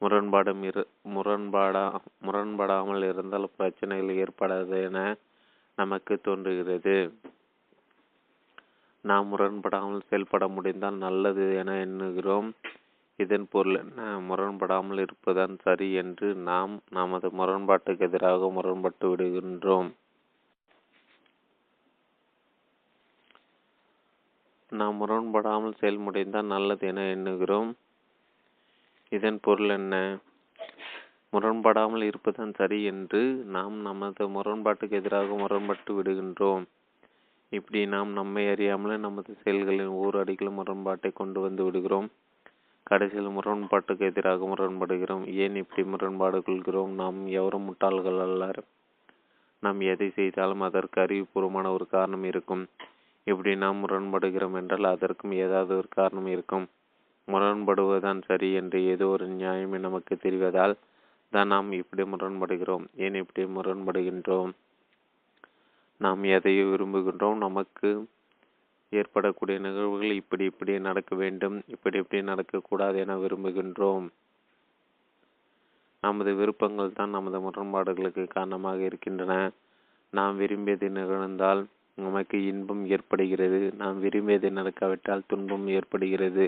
முரண்பாடும் 0.00 0.62
இரு 0.62 0.86
முரண்பாடா 1.14 1.94
முரண்படாமல் 2.26 3.02
இருந்தால் 3.08 3.54
பிரச்சனைகள் 3.56 4.20
ஏற்படாது 4.24 4.84
என 4.84 5.16
நமக்கு 5.78 6.20
தோன்றுகிறது. 6.20 6.96
நாம் 9.04 9.28
முரண்படாமல் 9.32 10.06
செயல்பட 10.08 10.48
முடிந்தால் 10.48 10.94
நல்லது 10.94 11.56
என 11.56 11.74
எண்ணுகிறோம். 11.86 12.48
இதன் 13.16 13.46
பொருள் 13.50 13.74
என்ன? 13.74 14.02
முரண்படாமல் 14.20 14.98
இருப்பதுதான் 14.98 15.56
சரி 15.62 15.92
என்று 15.92 16.34
நாம் 16.34 16.80
நமது 16.90 17.28
முரண்பாட்டுக்கு 17.28 18.00
எதிராக 18.00 18.50
முரண்பட்டு 18.50 19.16
விடுகின்றோம். 19.16 19.90
நாம் 24.70 24.96
முரண்படாமல் 25.00 25.76
செயல்முடைந்தால் 25.80 26.44
நல்லது 26.44 26.86
என 26.86 27.00
எண்ணுகிறோம். 27.00 27.72
இதன் 29.08 29.40
பொருள் 29.42 29.68
என்ன? 29.68 30.18
முரண்படாமல் 31.32 32.02
இருப்பதுதான் 32.02 32.54
சரி 32.54 32.84
என்று 32.84 33.20
நாம் 33.34 33.80
நமது 33.80 34.28
முரண்பாட்டுக்கு 34.28 34.90
எதிராக 34.90 35.34
முரண்பட்டு 35.34 36.02
விடுகின்றோம். 36.02 36.64
இப்படி 37.48 37.86
நாம் 37.86 38.12
நம்மை 38.12 38.48
அறியாமலே 38.48 38.96
நமது 38.96 39.34
செயல்களின் 39.34 39.86
ஒவ்வொரு 39.86 40.18
அடிகளும் 40.18 40.54
முரண்பாட்டை 40.54 41.10
கொண்டு 41.10 41.40
வந்து 41.40 41.64
விடுகிறோம். 41.64 42.10
கடைசியில் 42.82 43.28
முரண்பாட்டுக்கு 43.28 43.98
எதிராக 43.98 44.46
முரண்படுகிறோம். 44.46 45.32
ஏன் 45.32 45.56
இப்படி 45.56 45.88
முரண்பாடு 45.88 46.42
கொள்கிறோம்? 46.42 46.90
நாம் 46.90 47.26
எவரும் 47.26 47.66
முட்டாள்கள் 47.66 48.20
அல்லர். 48.20 48.64
நாம் 49.60 49.80
எதை 49.80 50.10
செய்தாலும் 50.10 50.60
அதற்கு 50.60 51.00
அறிவுபூர்வமான 51.00 51.72
ஒரு 51.72 51.86
காரணம் 51.86 52.24
இருக்கும். 52.24 52.68
இப்படி 53.26 53.52
நாம் 53.56 53.80
முரண்படுகிறோம் 53.84 54.54
என்றால் 54.54 54.84
அதற்கும் 54.84 55.32
ஏதாவது 55.44 55.72
ஒரு 55.76 55.88
காரணம் 55.88 56.26
இருக்கும். 56.26 56.66
முரண்படுவதுதான் 57.28 58.20
சரி 58.26 58.48
என்று 58.52 58.78
ஏதோ 58.84 59.06
ஒரு 59.08 59.26
நியாயம் 59.32 59.76
நமக்கு 59.78 60.14
தெரிவதால் 60.16 60.74
தான் 61.32 61.46
நாம் 61.46 61.72
இப்படி 61.72 62.02
முரண்படுகிறோம். 62.02 62.86
ஏன் 62.96 63.14
இப்படி 63.14 63.42
முரண்படுகின்றோம்? 63.56 64.52
நாம் 66.00 66.22
எதையோ 66.36 66.64
விரும்புகின்றோம். 66.64 67.38
நமக்கு 67.38 67.88
ஏற்படக்கூடிய 68.92 69.56
நிகழ்வுகள் 69.58 70.12
இப்படி 70.12 70.44
இப்படி 70.44 70.72
நடக்க 70.78 71.14
வேண்டும் 71.14 71.56
இப்படி 71.66 71.98
இப்படி 71.98 72.20
நடக்கக்கூடாது 72.22 72.96
என 72.96 73.16
விரும்புகின்றோம். 73.16 74.06
நமது 76.02 76.30
விருப்பங்கள் 76.34 76.92
தான் 76.92 77.10
நமது 77.10 77.38
முரண்பாடுகளுக்கு 77.40 78.24
காரணமாக 78.28 78.80
இருக்கின்றன. 78.82 79.34
நாம் 80.12 80.36
விரும்பியது 80.36 80.88
நிகழ்ந்தால் 80.90 81.62
நமக்கு 81.98 82.36
இன்பம் 82.44 82.82
ஏற்படுகிறது. 82.86 83.60
நாம் 83.76 83.98
விரும்பியது 84.00 84.50
நடக்காவிட்டால் 84.50 85.26
துன்பம் 85.26 85.66
ஏற்படுகிறது. 85.68 86.44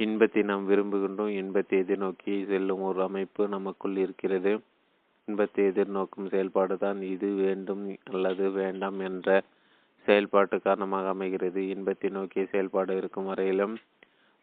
இன்பத்தை 0.00 0.42
நாம் 0.42 0.64
விரும்புகின்றோம். 0.70 1.32
இன்பத்தை 1.40 1.78
எதிர்நோக்கி 1.84 2.34
செல்லும் 2.52 2.80
ஒரு 2.80 3.02
அமைப்பு 3.02 3.42
நமக்குள் 3.48 3.96
இருக்கிறது. 3.96 4.52
இன்பத்தை 5.28 5.62
எதிர்நோக்கும் 5.70 6.30
செயல்பாடு 6.32 6.78
தான் 6.78 7.02
இது. 7.14 7.28
வேண்டும் 7.44 7.84
அல்லது 8.12 8.50
வேண்டாம் 8.50 8.98
என்ற 9.00 9.28
செயல்பாட்டு 10.06 10.56
காரணமாக 10.60 11.08
அமைகிறது. 11.08 11.60
இன்பத்தை 11.74 12.08
நோக்கிய 12.10 12.44
செயல்பாடு 12.46 12.96
இருக்கும் 12.96 13.26
வரையிலும் 13.26 13.76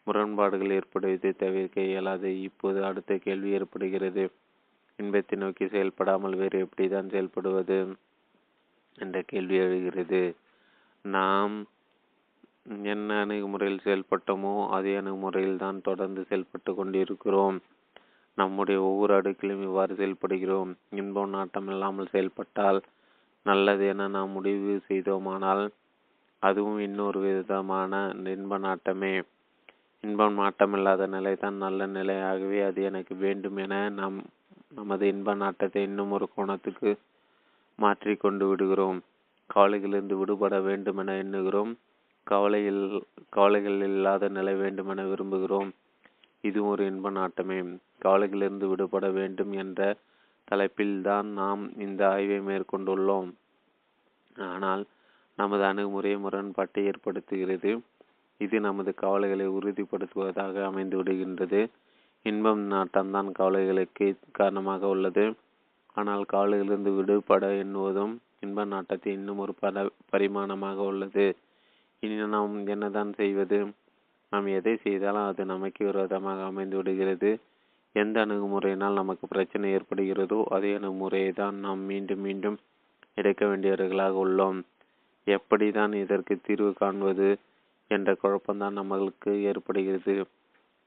முரண்பாடுகள் 0.07 0.75
ஏற்படுவதை 0.77 1.31
தவிர்க்க 1.43 1.81
இயலாது. 1.81 2.29
இப்போது 2.47 2.79
அடுத்த 2.85 3.17
கேள்வி 3.25 3.51
ஏற்படுகிறது. 3.51 4.23
இன்பத்தை 4.99 5.35
நோக்கி 5.39 5.65
செயல்படாமல் 5.67 6.35
வேறு 6.35 6.57
எப்படி 6.59 6.85
தான் 6.87 7.11
செயல்படுவது? 7.13 7.77
என்ற 8.97 9.17
கேள்வி 9.31 9.57
எழுகிறது. 9.57 10.21
நாம் 11.05 11.55
என்ன 12.85 13.09
அணுகுமுறையில் 13.23 13.83
செயல்பட்டோமோ 13.85 14.53
அதே 14.69 14.93
அணுகுமுறையில் 14.95 15.61
தான் 15.65 15.79
தொடர்ந்து 15.81 16.21
செயல்பட்டு 16.29 16.71
கொண்டிருக்கிறோம். 16.75 17.57
நம்முடைய 18.37 18.79
ஒவ்வொரு 18.81 19.13
அடுக்கிலும் 19.19 19.63
இவ்வாறு 19.67 19.93
செயல்படுகிறோம். 19.95 20.71
இன்பம் 21.01 21.33
நாட்டம் 21.35 21.67
இல்லாமல் 21.67 22.13
செயல்பட்டால் 22.13 22.79
நல்லது 23.45 23.85
என 23.87 24.07
நாம் 24.07 24.35
முடிவு 24.37 24.73
செய்தோமானால் 24.89 25.63
அதுவும் 26.43 26.79
இன்னொரு 26.79 27.19
விதமான 27.25 27.93
இன்ப 28.35 28.57
நாட்டமே. 28.57 29.13
இன்பம் 30.03 30.37
நாட்டமில்லாத 30.41 31.07
நிலை 31.07 31.33
தான் 31.35 31.57
நல்ல 31.57 31.87
நிலையாகவே 31.97 32.59
அது 32.67 32.79
எனக்கு 32.83 33.13
வேண்டும் 33.15 33.57
என 33.57 33.73
நாம் 33.99 34.17
நமது 34.75 35.05
இன்ப 35.07 35.33
நாட்டத்தை 35.35 35.81
இன்னும் 35.83 36.13
ஒரு 36.17 36.27
கோணத்துக்கு 36.35 36.91
மாற்றி 37.83 38.13
கொண்டு 38.15 38.45
விடுகிறோம். 38.47 38.99
கவலைகளிலிருந்து 39.49 40.15
விடுபட 40.21 40.55
வேண்டுமென 40.67 41.15
எண்ணுகிறோம். 41.23 41.71
கவலையில் 42.27 42.83
கவலைகள் 43.29 43.79
இல்லாத 43.89 44.29
நிலை 44.37 44.53
வேண்டுமென 44.55 45.05
விரும்புகிறோம். 45.11 45.69
இது 46.41 46.59
ஒரு 46.65 46.81
இன்ப 46.85 47.09
நாட்டமே. 47.11 47.57
கவலைகளிலிருந்து 48.05 48.67
விடுபட 48.71 49.07
வேண்டும் 49.09 49.51
என்ற 49.63 49.81
தலைப்பில்தான் 50.47 51.27
நாம் 51.39 51.63
இந்த 51.85 52.01
ஆய்வை 52.09 52.39
மேற்கொண்டுள்ளோம். 52.49 53.29
ஆனால் 54.51 54.83
நமது 55.37 55.63
அணுகுமுறை 55.63 56.13
முரண்பாட்டை 56.17 56.81
ஏற்படுத்துகிறது. 56.89 57.71
இது 58.37 58.57
நமது 58.59 58.91
கவலைகளை 59.03 59.45
உறுதிப்படுத்துவதாக 59.57 60.63
அமைந்து 60.69 60.95
விடுகின்றது 60.99 61.61
இன்பம் 62.25 62.63
நாட்டம்தான் 62.71 63.29
கவலைகளுக்கு 63.39 64.07
காரணமாக 64.39 64.87
உள்ளது. 64.87 65.25
ஆனால் 65.97 66.23
காலிலிருந்து 66.25 66.91
விடுபட 66.91 67.45
எண்ணுவதும் 67.63 68.13
இன்ப 68.39 68.65
நாட்டத்தை 68.65 69.13
இன்னும் 69.13 69.37
ஒரு 69.37 69.53
பல 69.59 69.89
பரிமாணமாக 70.11 70.75
உள்ளது. 70.75 71.25
இனி 71.99 72.15
நாம் 72.27 72.67
என்னதான் 72.67 73.13
செய்வது? 73.13 73.59
நாம் 74.31 74.47
எதை 74.47 74.73
செய்தாலும் 74.83 75.25
அது 75.25 75.45
நமக்கு 75.45 75.85
விரோதமாக 75.85 76.43
அமைந்து 76.43 76.77
விடுகிறது. 76.77 77.31
எந்த 77.95 78.25
அணுகுமுறையினால் 78.25 78.93
நமக்கு 78.93 79.27
பிரச்சனை 79.27 79.75
ஏற்படுகிறதோ 79.75 80.43
அதே 80.47 80.73
அணுகுமுறையை 80.73 81.31
தான் 81.31 81.55
நாம் 81.55 81.81
மீண்டும் 81.81 82.19
மீண்டும் 82.19 82.57
எடுக்க 83.13 83.45
வேண்டியவர்களாக 83.45 84.15
உள்ளோம். 84.25 84.59
எப்படிதான் 85.27 85.93
இதற்கு 85.93 86.35
தீர்வு 86.41 86.73
காண்பது 86.73 87.27
என்ற 87.87 88.17
குழப்பம்தான் 88.23 88.77
நம்மளுக்கு 88.79 89.31
ஏற்படுகிறது. 89.41 90.15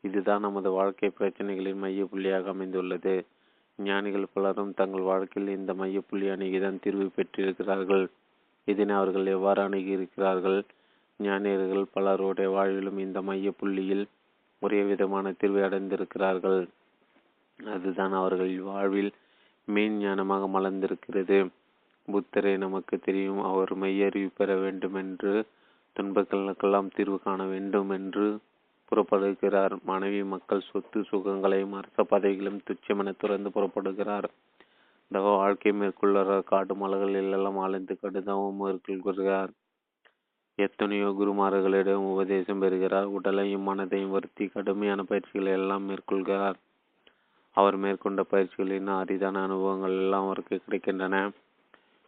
இதுதான் 0.04 0.40
நமது 0.40 0.70
வாழ்க்கை 0.70 1.10
பிரச்சனைகளின் 1.18 1.78
மைய 1.78 2.04
புள்ளியாக 2.04 2.48
அமைந்துள்ளது. 2.48 3.14
ஞானிகள் 3.78 4.26
பலரும் 4.32 4.74
தங்கள் 4.74 5.00
வாழ்க்கையில் 5.00 5.56
இந்த 5.56 5.72
மையப்புள்ளி 5.72 6.02
புள்ளி 6.08 6.28
அணுகிதான் 6.28 6.80
தீர்வு 6.80 7.10
பெற்றிருக்கிறார்கள். 7.16 8.04
இதனை 8.64 8.94
அவர்கள் 8.96 9.26
எவ்வாறு 9.26 9.68
அணுகியிருக்கிறார்கள்? 9.68 10.64
ஞானியர்கள் 11.20 11.92
பலருடைய 11.92 12.50
வாழ்விலும் 12.50 12.98
இந்த 12.98 13.20
மையப்புள்ளியில் 13.20 14.04
ஒரே 14.58 14.82
விதமான 14.82 15.32
தீர்வை 15.32 15.62
அடைந்திருக்கிறார்கள். 15.62 16.68
அதுதான் 17.58 18.12
அவர்கள் 18.12 18.58
வாழ்வில் 18.60 19.12
மெயின் 19.68 19.98
ஞானமாக 19.98 20.48
மலர்ந்திருக்கிறது. 20.48 21.50
புத்தரை 22.08 22.56
நமக்கு 22.56 22.98
தெரியும் 22.98 23.42
அவர் 23.42 23.72
மெய்யறிவு 23.78 24.30
பெற 24.36 24.56
வேண்டும் 24.56 24.94
என்று 24.94 25.44
துன்பங்களுக்கெல்லாம் 25.96 26.88
தீர்வு 26.94 27.20
காண 27.20 27.44
வேண்டும் 27.44 27.90
என்று 27.90 28.26
புறப்படுகிறார். 28.94 29.82
மனைவி 29.84 30.24
மக்கள் 30.24 30.68
சொத்து 30.70 31.00
சுகங்களையும் 31.00 31.72
அரச 31.72 32.02
பதவிகளும் 32.02 32.60
துச்சமென 32.66 33.14
துறந்து 33.18 33.50
புறப்படுகிறார். 33.50 34.24
இந்த 35.10 35.26
வாழ்க்கை 35.26 35.72
மேற்கொள்ளார் 35.72 36.44
காட்டு 36.44 36.74
மலர்கள் 36.74 37.14
எல்லாம் 37.14 37.58
அலைந்து 37.58 37.98
கடுதாவும் 38.02 38.60
மேற்கொள்கிறார் 38.62 39.50
எத்தனையோ 40.56 41.14
குருமார்களிடம் 41.18 42.04
உபதேசம் 42.12 42.58
பெறுகிறார். 42.58 43.04
உடலையும் 43.04 43.66
மனதையும் 43.68 44.10
வருத்தி 44.10 44.46
கடுமையான 44.46 45.02
பயிற்சிகளை 45.02 45.52
எல்லாம் 45.52 45.88
மேற்கொள்கிறார். 45.88 46.54
அவர் 47.50 47.76
மேற்கொண்ட 47.76 48.24
பயிற்சிகளின் 48.30 48.90
அரிதான 48.98 49.42
அனுபவங்கள் 49.42 49.90
எல்லாம் 49.90 50.24
அவருக்கு 50.24 50.60
கிடைக்கின்றன. 50.60 51.30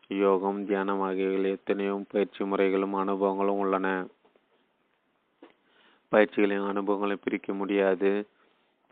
யோகம் 0.09 0.66
தியானம் 0.66 1.00
ஆகியவைகள் 1.00 1.50
எத்தனையோ 1.50 2.00
பயிற்சி 2.09 2.45
முறைகளும் 2.45 2.95
அனுபவங்களும் 2.95 3.61
உள்ளன. 3.62 4.07
பயிற்சிகளின் 6.13 6.67
அனுபவங்களை 6.67 7.17
பிரிக்க 7.17 7.53
முடியாது. 7.53 8.11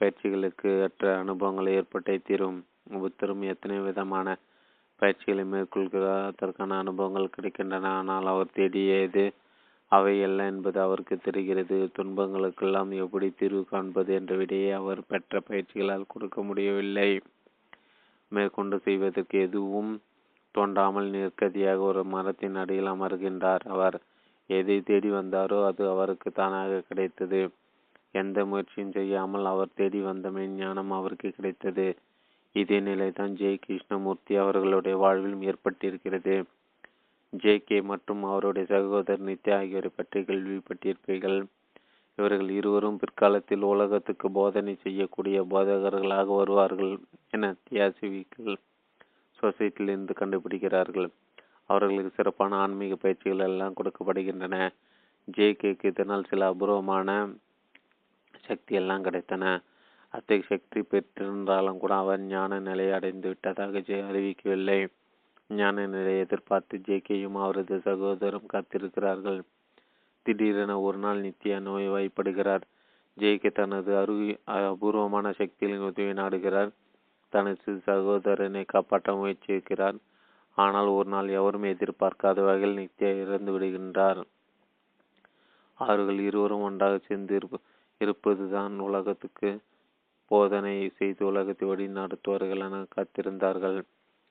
பயிற்சிகளுக்கு 0.01 0.71
அற்ற 0.83 1.19
அனுபவங்கள் 1.19 1.69
ஏற்பட்டே 1.79 2.23
தீரும். 2.23 2.59
புத்தரும் 3.03 3.43
எத்தனை 3.43 3.79
விதமான 3.79 4.37
பயிற்சிகளை 5.03 5.45
மேற்கொள்கிறார் 5.45 6.27
அதற்கான 6.31 6.77
அனுபவங்கள் 6.79 7.35
கிடைக்கின்றன. 7.37 7.87
ஆனால் 8.01 8.27
அவர் 8.27 8.55
தேடியது 8.55 9.25
அவை 9.89 10.15
அல்ல 10.23 10.45
என்பது 10.45 10.79
அவருக்கு 10.81 11.17
தெரிகிறது. 11.19 11.77
துன்பங்களுக்கெல்லாம் 11.97 12.91
எப்படி 13.05 13.29
தீர்வு 13.31 13.63
காண்பது 13.65 14.15
என்ற 14.15 14.35
விடையை 14.37 14.73
அவர் 14.73 15.01
பெற்ற 15.07 15.43
பயிற்சிகளால் 15.49 16.11
கொடுக்க 16.13 16.43
முடியவில்லை. 16.43 17.11
மேற்கொண்டு 18.29 18.77
செய்வதற்கு 18.79 19.39
எதுவும் 19.41 19.93
தோன்றாமல் 20.55 21.09
நிற்கதியாக 21.11 21.81
ஒரு 21.91 22.05
மரத்தின் 22.05 22.55
அடியில் 22.55 22.93
அமர்கின்றார். 22.95 23.65
அவர் 23.75 23.97
எதை 24.51 24.83
தேடி 24.83 25.11
வந்தாரோ 25.11 25.65
அது 25.67 25.89
அவருக்கு 25.89 26.33
தானாக 26.33 26.83
கிடைத்தது. 26.89 27.41
எந்த 28.13 28.45
முயற்சியும் 28.45 28.93
செய்யாமல் 28.93 29.45
அவர் 29.45 29.69
தேடி 29.75 30.01
வந்த 30.01 30.31
மெய்ஞானம் 30.31 30.89
அவருக்கு 30.89 31.31
கிடைத்தது. 31.31 31.87
இதே 32.53 32.81
நிலைதான் 32.81 33.33
ஜெய் 33.35 33.59
கிருஷ்ணமூர்த்தி 33.61 34.37
அவர்களுடைய 34.37 34.97
வாழ்விலும் 34.99 35.43
ஏற்பட்டிருக்கிறது. 35.43 36.35
ஜே. 37.33 37.59
கே. 37.59 37.81
மற்றும் 37.81 38.23
அவருடைய 38.25 38.67
சகோதரர் 38.69 39.25
நித்யா 39.25 39.57
ஆகியோரை 39.57 39.91
பற்றி 39.97 40.21
கேள்விப்பட்டிருப்பீர்கள். 40.21 41.39
இவர்கள் 42.19 42.51
இருவரும் 42.51 42.99
பிற்காலத்தில் 42.99 43.63
உலகத்துக்கு 43.63 44.31
போதனை 44.31 44.75
செய்யக்கூடிய 44.75 45.43
போதகர்களாக 45.45 46.37
வருவார்கள் 46.37 46.93
என 47.31 47.55
தியாசிவிகள் 47.71 48.57
சொசைட்டியிலிருந்து 49.39 50.15
கண்டுபிடிக்கிறார்கள். 50.21 51.09
அவர்களுக்கு 51.67 52.11
சிறப்பான 52.11 52.57
ஆன்மீக 52.57 52.95
பயிற்சிகள் 52.95 53.39
எல்லாம் 53.39 53.75
கொடுக்கப்படுகின்றன. 53.75 54.57
ஜே 55.25 55.53
கேக்கு 55.53 55.85
இதனால் 55.85 56.25
சில 56.25 56.47
அபூர்வமான 56.47 57.29
சக்தி 58.41 58.75
எல்லாம் 58.75 59.05
கிடைத்தன. 59.05 59.63
அத்தகைய 60.09 60.45
சக்தி 60.49 60.81
பெற்றிருந்தாலும் 60.81 61.79
கூட 61.79 61.95
அவர் 61.95 62.21
ஞான 62.21 62.59
நிலையை 62.59 62.93
அடைந்து 62.93 63.29
விட்டதாக 63.29 63.79
ஜெய 63.79 64.03
அறிவிக்கவில்லை. 64.11 64.89
ஞான 65.49 65.87
நிலையை 65.87 66.19
எதிர்பார்த்து 66.19 66.79
ஜேகேயும் 66.79 67.39
அவரது 67.43 67.77
சகோதரரும் 67.77 68.51
காத்திருக்கிறார்கள். 68.53 69.41
திடீரென 70.23 70.81
ஒரு 70.81 70.99
நாள் 70.99 71.21
நித்யா 71.21 71.57
நோய்வாய்ப்படுகிறார் 71.69 72.65
ஜெய்கே 73.19 73.53
தனது 73.53 73.97
அரு 73.97 74.15
அபூர்வமான 74.45 75.33
சக்திகளின் 75.33 75.87
உதவி 75.89 76.13
நாடுகிறார். 76.13 76.71
தனது 77.29 77.81
சகோதரனை 77.85 78.65
காப்பாற்ற 78.65 79.13
முயற்சிக்கிறார். 79.13 79.99
ஆனால் 80.59 80.89
ஒரு 80.97 81.09
நாள் 81.15 81.29
எவரும் 81.39 81.67
எதிர்பார்க்காத 81.73 82.41
வகையில் 82.49 82.79
நித்யா 82.81 83.11
இறந்து 83.23 83.53
விடுகின்றார். 83.55 84.21
அவர்கள் 85.79 86.19
இருவரும் 86.29 86.65
ஒன்றாக 86.69 86.95
சேர்ந்து 87.07 87.35
இருப்பதுதான் 88.01 88.75
உலகத்துக்கு 88.89 89.51
போதனை. 90.31 90.77
செய்து 90.99 91.23
உலகத்தை 91.31 91.67
வழி 91.71 91.87
நடத்துவார்கள் 91.99 92.65
என 92.67 92.85
காத்திருந்தார்கள். 92.95 93.79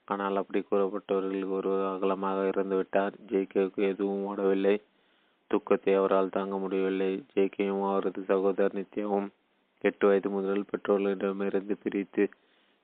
ஆனால் 0.08 0.40
அப்படி 0.42 0.60
கூறப்பட்டவர்கள் 0.62 1.54
ஒரு 1.58 1.72
அகலமாக 1.92 2.40
இறந்துவிட்டார் 2.52 3.16
ஜேகேவுக்கு 3.32 3.82
எதுவும் 3.92 4.26
ஓடவில்லை. 4.32 4.76
துக்கத்தை 5.52 5.94
அவரால் 6.00 6.36
தாங்க 6.38 6.56
முடியவில்லை. 6.64 7.12
ஜேகேயும் 7.34 7.84
அவரது 7.90 8.22
சகோதரர் 8.32 8.78
நித்யாவும் 8.80 9.30
எட்டு 9.84 10.06
வயது 10.08 10.30
முதல் 10.30 10.68
பெற்றோர்களிடமிருந்து 10.70 11.76
பிரித்து 11.84 12.24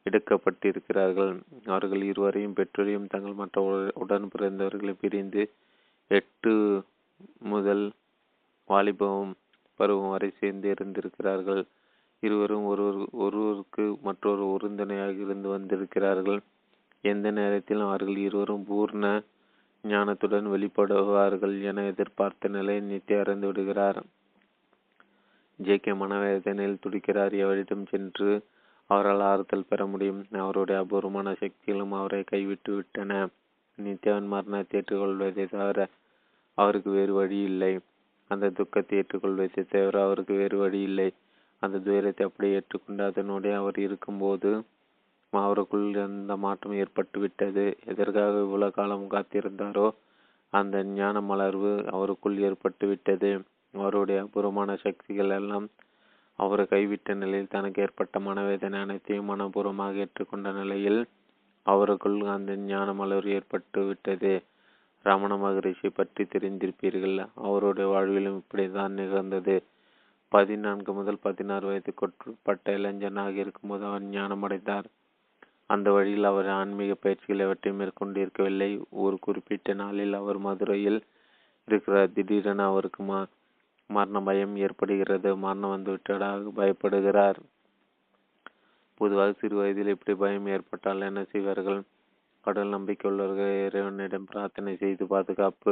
எடுக்கப்பட்டிருக்கிறார்கள். 0.09 1.33
அவர்கள் 1.65 2.03
இருவரையும் 2.03 2.53
பெற்றோரையும் 2.53 3.07
தங்கள் 3.07 3.33
மற்ற 3.33 3.89
உடன் 3.93 4.29
பிறந்தவர்களை 4.37 4.95
பிரிந்து 5.01 5.43
எட்டு 6.07 6.83
முதல் 7.39 7.91
வாலிபம் 8.65 9.33
பருவம் 9.75 10.09
வரை 10.09 10.29
சேர்ந்து 10.29 10.69
இருந்திருக்கிறார்கள். 10.69 11.65
இருவரும் 12.19 12.65
ஒருவர் 12.65 13.07
ஒருவருக்கு 13.11 13.97
மற்றொரு 14.01 14.51
உறுதுணையாக 14.51 15.11
இருந்து 15.11 15.49
வந்திருக்கிறார்கள். 15.49 16.39
எந்த 17.01 17.31
நேரத்திலும் 17.31 17.87
அவர்கள் 17.87 18.17
இருவரும் 18.17 18.65
பூர்ண 18.71 19.23
ஞானத்துடன் 19.83 20.47
வெளிப்படுவார்கள் 20.53 21.61
என 21.61 21.83
எதிர்பார்த்த 21.83 22.47
நிலையை 22.47 22.83
நித்திய 22.83 23.19
அறிந்து 23.19 23.47
விடுகிறார். 23.47 23.99
ஜே 25.55 25.77
கே 25.77 25.91
மனவேதனையில் 25.91 26.81
துடிக்கிறார். 26.87 27.33
எவரிடம் 27.33 27.85
சென்று 27.85 28.45
அவரால் 28.89 29.23
ஆறுதல் 29.29 29.69
பெற 29.69 29.81
முடியும். 29.87 30.21
அவருடைய 30.41 30.77
அபூர்வமான 30.83 31.33
சக்திகளும் 31.41 31.93
அவரை 31.99 32.21
கைவிட்டு 32.31 32.71
விட்டன. 32.75 33.11
நித்யாவின் 33.77 34.31
மரணத்தை 34.33 34.77
ஏற்றுக்கொள்வதை 34.79 35.45
தவிர 35.53 35.79
அவருக்கு 36.57 36.89
வேறு 36.91 37.13
வழி 37.19 37.39
இல்லை. 37.49 37.73
அந்த 38.31 38.51
துக்கத்தை 38.57 38.95
ஏற்றுக்கொள்வதை 39.01 39.63
தவிர 39.67 39.95
அவருக்கு 40.07 40.33
வேறு 40.41 40.57
வழி 40.63 40.81
இல்லை. 40.89 41.09
அந்த 41.63 41.77
துயரத்தை 41.85 42.25
அப்படியே 42.27 42.57
ஏற்றுக்கொண்டு 42.57 43.03
அதனுடைய 43.09 43.53
அவர் 43.61 43.77
இருக்கும்போது 43.87 44.49
அவருக்குள் 45.33 45.87
அந்த 46.05 46.33
மாற்றம் 46.45 46.77
ஏற்பட்டு 46.83 47.17
விட்டது 47.23 47.63
எதற்காக 47.91 48.35
இவ்வளவு 48.45 48.75
காலம் 48.77 49.11
காத்திருந்தாரோ 49.13 49.87
அந்த 50.53 50.77
ஞான 50.93 51.17
மலர்வு 51.21 51.71
அவருக்குள் 51.93 52.37
ஏற்பட்டு 52.47 52.85
விட்டது 52.91 53.31
அவருடைய 53.73 54.19
அபூர்வமான 54.25 54.75
சக்திகள் 54.85 55.33
எல்லாம் 55.39 55.65
அவரை 56.39 56.65
கைவிட்ட 56.69 57.13
நிலையில் 57.13 57.53
தனக்கு 57.55 57.81
ஏற்பட்ட 57.81 58.19
மனவேதனை 58.19 58.77
அனைத்தையும் 58.79 59.29
மனப்பூர்வமாக 59.29 60.03
ஏற்றுக்கொண்ட 60.03 60.49
நிலையில் 60.53 61.01
அவருக்குள் 61.65 62.19
அந்த 62.35 62.51
ஞான 62.69 62.89
மலர்வு 62.93 63.31
ஏற்பட்டு 63.37 63.79
விட்டது. 63.85 64.31
ரமண 65.05 65.33
மகரிஷி 65.37 65.89
பற்றி 65.89 66.23
தெரிந்திருப்பீர்கள். 66.23 67.17
அவருடைய 67.47 67.87
வாழ்விலும் 67.93 68.39
இப்படிதான் 68.41 68.95
நிகழ்ந்தது. 68.99 69.55
பதினான்கு 70.31 70.91
முதல் 70.93 71.19
பதினாறு 71.21 71.65
வயதுக்குட்பட்ட 71.69 72.73
இளைஞனாக 72.77 73.35
இருக்கும்போது 73.43 73.83
அவர் 73.85 74.05
ஞானம் 74.15 74.43
அடைந்தார். 74.43 74.87
அந்த 75.65 75.87
வழியில் 75.91 76.23
அவர் 76.23 76.47
ஆன்மீக 76.59 76.93
பயிற்சிகள் 76.95 77.43
எவற்றையும் 77.45 77.79
மேற்கொண்டிருக்கவில்லை. 77.81 78.69
ஒரு 79.03 79.17
குறிப்பிட்ட 79.19 79.73
நாளில் 79.73 80.13
அவர் 80.13 80.39
மதுரையில் 80.47 80.99
இருக்கிறார். 81.67 82.13
திடீரென 82.13 82.65
அவருக்கு 82.65 83.03
மா 83.03 83.19
மரண 83.89 84.17
பயம் 84.23 84.55
ஏற்படுகிறது. 84.65 85.29
மரணம் 85.45 85.73
வந்துவிட்டதாக 85.75 86.51
பயப்படுகிறார். 86.59 87.39
பொதுவாக 89.01 89.31
சிறு 89.41 89.55
வயதில் 89.55 89.93
இப்படி 89.95 90.13
பயம் 90.23 90.47
ஏற்பட்டால் 90.55 91.07
என்ன 91.09 91.21
செய்வார்கள்? 91.23 91.79
கடல் 92.45 92.73
நம்பிக்கை 92.75 93.07
உள்ளவர்கள் 93.11 93.53
இறைவனிடம் 93.67 94.27
பிரார்த்தனை 94.31 94.73
செய்து 94.83 95.03
பாதுகாப்பு 95.13 95.71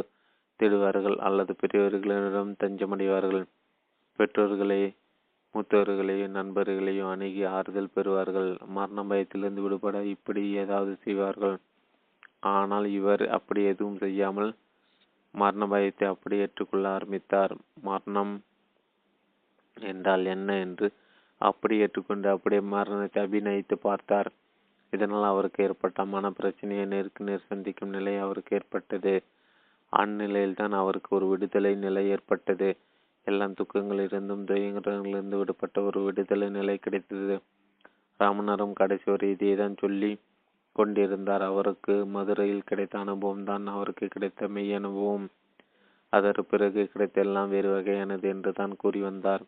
தேடுவார்கள் 0.59 1.17
அல்லது 1.27 1.51
பெரியவர்களிடம் 1.61 2.53
தஞ்சமடைவார்கள். 2.63 3.43
பெற்றோர்களை 4.19 4.81
மூத்தவர்களையும் 5.55 6.35
நண்பர்களையும் 6.39 7.11
அணுகி 7.13 7.43
ஆறுதல் 7.57 7.93
பெறுவார்கள். 7.95 8.49
மரண 8.77 9.03
பயத்திலிருந்து 9.03 9.63
விடுபட 9.65 9.97
இப்படி 10.15 10.41
ஏதாவது 10.63 10.93
செய்வார்கள். 11.05 11.55
ஆனால் 12.55 12.87
இவர் 12.99 13.23
அப்படி 13.37 13.61
எதுவும் 13.63 14.01
செய்யாமல் 14.03 14.51
மரண 15.37 15.63
பயத்தை 15.67 16.05
அப்படி 16.07 16.35
ஏற்றுக்கொள்ள 16.37 16.85
ஆரம்பித்தார். 16.89 17.53
மரணம் 17.81 18.33
என்றால் 19.77 20.25
என்ன 20.25 20.49
என்று 20.59 20.87
அப்படி 21.41 21.75
ஏற்றுக்கொண்டு 21.77 22.27
அப்படியே 22.29 22.61
மரணத்தை 22.75 23.21
அபிநயித்து 23.23 23.75
பார்த்தார். 23.81 24.29
இதனால் 24.93 25.23
அவருக்கு 25.23 25.63
ஏற்பட்ட 25.63 26.05
மன 26.05 26.29
பிரச்சனையை 26.31 26.85
நேருக்கு 26.85 27.23
நேர் 27.23 27.49
சந்திக்கும் 27.49 27.89
நிலை 27.89 28.13
அவருக்கு 28.17 28.55
ஏற்பட்டது. 28.55 29.13
அந்நிலையில்தான் 29.93 30.73
அவருக்கு 30.73 31.09
ஒரு 31.15 31.25
விடுதலை 31.27 31.73
நிலை 31.75 32.03
ஏற்பட்டது. 32.09 32.69
எல்லாம் 33.27 33.53
துக்கங்களிலிருந்தும் 33.53 34.43
துயங்களிலிருந்து 34.49 35.37
விடுபட்ட 35.37 35.77
ஒரு 35.81 35.99
விடுதலை 36.03 36.47
நிலை 36.49 36.75
கிடைத்தது. 36.77 37.35
ராமனரும் 38.19 38.73
கடைசி 38.73 39.07
ஒரு 39.11 39.25
இதையேதான் 39.27 39.75
சொல்லி 39.77 40.11
கொண்டிருந்தார். 40.77 41.43
அவருக்கு 41.51 41.93
மதுரையில் 42.15 42.67
கிடைத்த 42.69 42.95
அனுபவம் 43.05 43.45
தான் 43.49 43.65
அவருக்கு 43.75 44.07
கிடைத்த 44.07 44.49
மெய் 44.55 44.73
அனுபவம். 44.79 45.25
அதற்கு 46.13 46.43
பிறகு 46.43 46.81
கிடைத்த 46.91 47.17
எல்லாம் 47.21 47.49
வேறு 47.49 47.69
வகையானது 47.75 48.27
என்று 48.33 48.51
தான் 48.53 48.73
கூறி 48.75 48.99
வந்தார். 49.01 49.43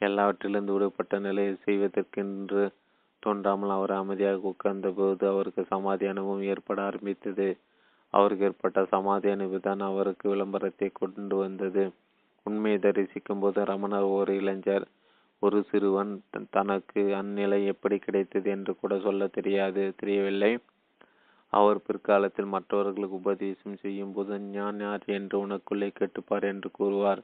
எல்லாவற்றிலிருந்து 0.00 0.74
விடுபட்ட 0.74 1.18
நிலையை 1.18 1.52
செய்வதற்கென்று 1.66 2.64
தோன்றாமல் 3.22 3.72
அவர் 3.76 3.92
அமைதியாக 4.00 4.50
உட்கார்ந்த 4.50 4.88
போது 4.98 5.24
அவருக்கு 5.32 5.62
சமாதி 5.70 6.04
அனுபவம் 6.06 6.44
ஏற்பட 6.52 6.80
ஆரம்பித்தது. 6.82 7.48
அவருக்கு 8.14 8.44
ஏற்பட்ட 8.48 8.84
சமாதி 8.92 9.28
அணிவுதான் 9.34 9.80
அவருக்கு 9.90 10.26
விளம்பரத்தை 10.32 10.88
கொண்டு 11.00 11.36
வந்தது. 11.36 11.84
உண்மையை 12.46 12.78
தரிசிக்கும் 12.78 13.42
போது 13.44 13.60
ரமணர் 13.64 14.06
ஒரு 14.18 14.32
இளைஞர் 14.40 14.86
ஒரு 15.42 15.58
சிறுவன் 15.70 16.12
தனக்கு 16.56 17.02
அந்நிலை 17.18 17.58
எப்படி 17.72 17.96
கிடைத்தது 17.98 18.48
என்று 18.50 18.72
கூட 18.80 18.94
சொல்ல 18.98 19.26
தெரியாது 19.36 19.82
தெரியவில்லை. 20.00 20.52
அவர் 21.52 21.78
பிற்காலத்தில் 21.86 22.52
மற்றவர்களுக்கு 22.54 23.18
உபதேசம் 23.20 23.76
செய்யும் 23.82 24.14
போது 24.14 24.38
ஞான் 24.54 24.80
யார் 24.80 25.04
என்று 25.18 25.36
உனக்குள்ளே 25.44 25.88
கேட்டுப்பார் 25.98 26.46
என்று 26.52 26.70
கூறுவார். 26.70 27.22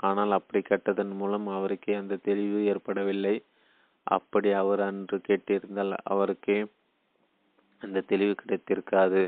ஆனால் 0.00 0.32
அப்படி 0.38 0.60
கேட்டதன் 0.62 1.12
மூலம் 1.12 1.46
அவருக்கே 1.56 1.94
அந்த 1.94 2.20
தெளிவு 2.28 2.60
ஏற்படவில்லை. 2.72 3.34
அப்படி 4.06 4.50
அவர் 4.62 4.80
அன்று 4.88 5.16
கேட்டிருந்தால் 5.28 5.94
அவருக்கே 6.04 6.58
அந்த 7.82 8.04
தெளிவு 8.10 8.34
கிடைத்திருக்காது. 8.34 9.22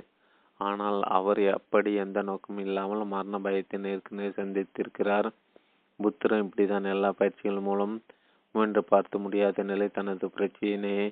ஆனால் 0.60 1.00
அவர் 1.18 1.40
அப்படி 1.58 1.90
எந்த 2.04 2.18
நோக்கமும் 2.22 2.64
இல்லாமல் 2.66 3.02
மரண 3.06 3.38
பயத்தை 3.46 3.78
நேருக்கு 3.80 4.18
நேர் 4.18 4.38
சந்தித்திருக்கிறார். 4.40 5.28
புத்தரும் 6.00 6.42
இப்படிதான் 6.44 6.86
எல்லா 6.92 7.10
பயிற்சிகள் 7.18 7.66
மூலம் 7.68 7.94
முயன்று 8.54 8.82
பார்த்து 8.90 9.16
முடியாத 9.24 9.62
நிலை 9.62 9.86
தனது 9.98 10.26
பிரச்சனையை 10.36 11.06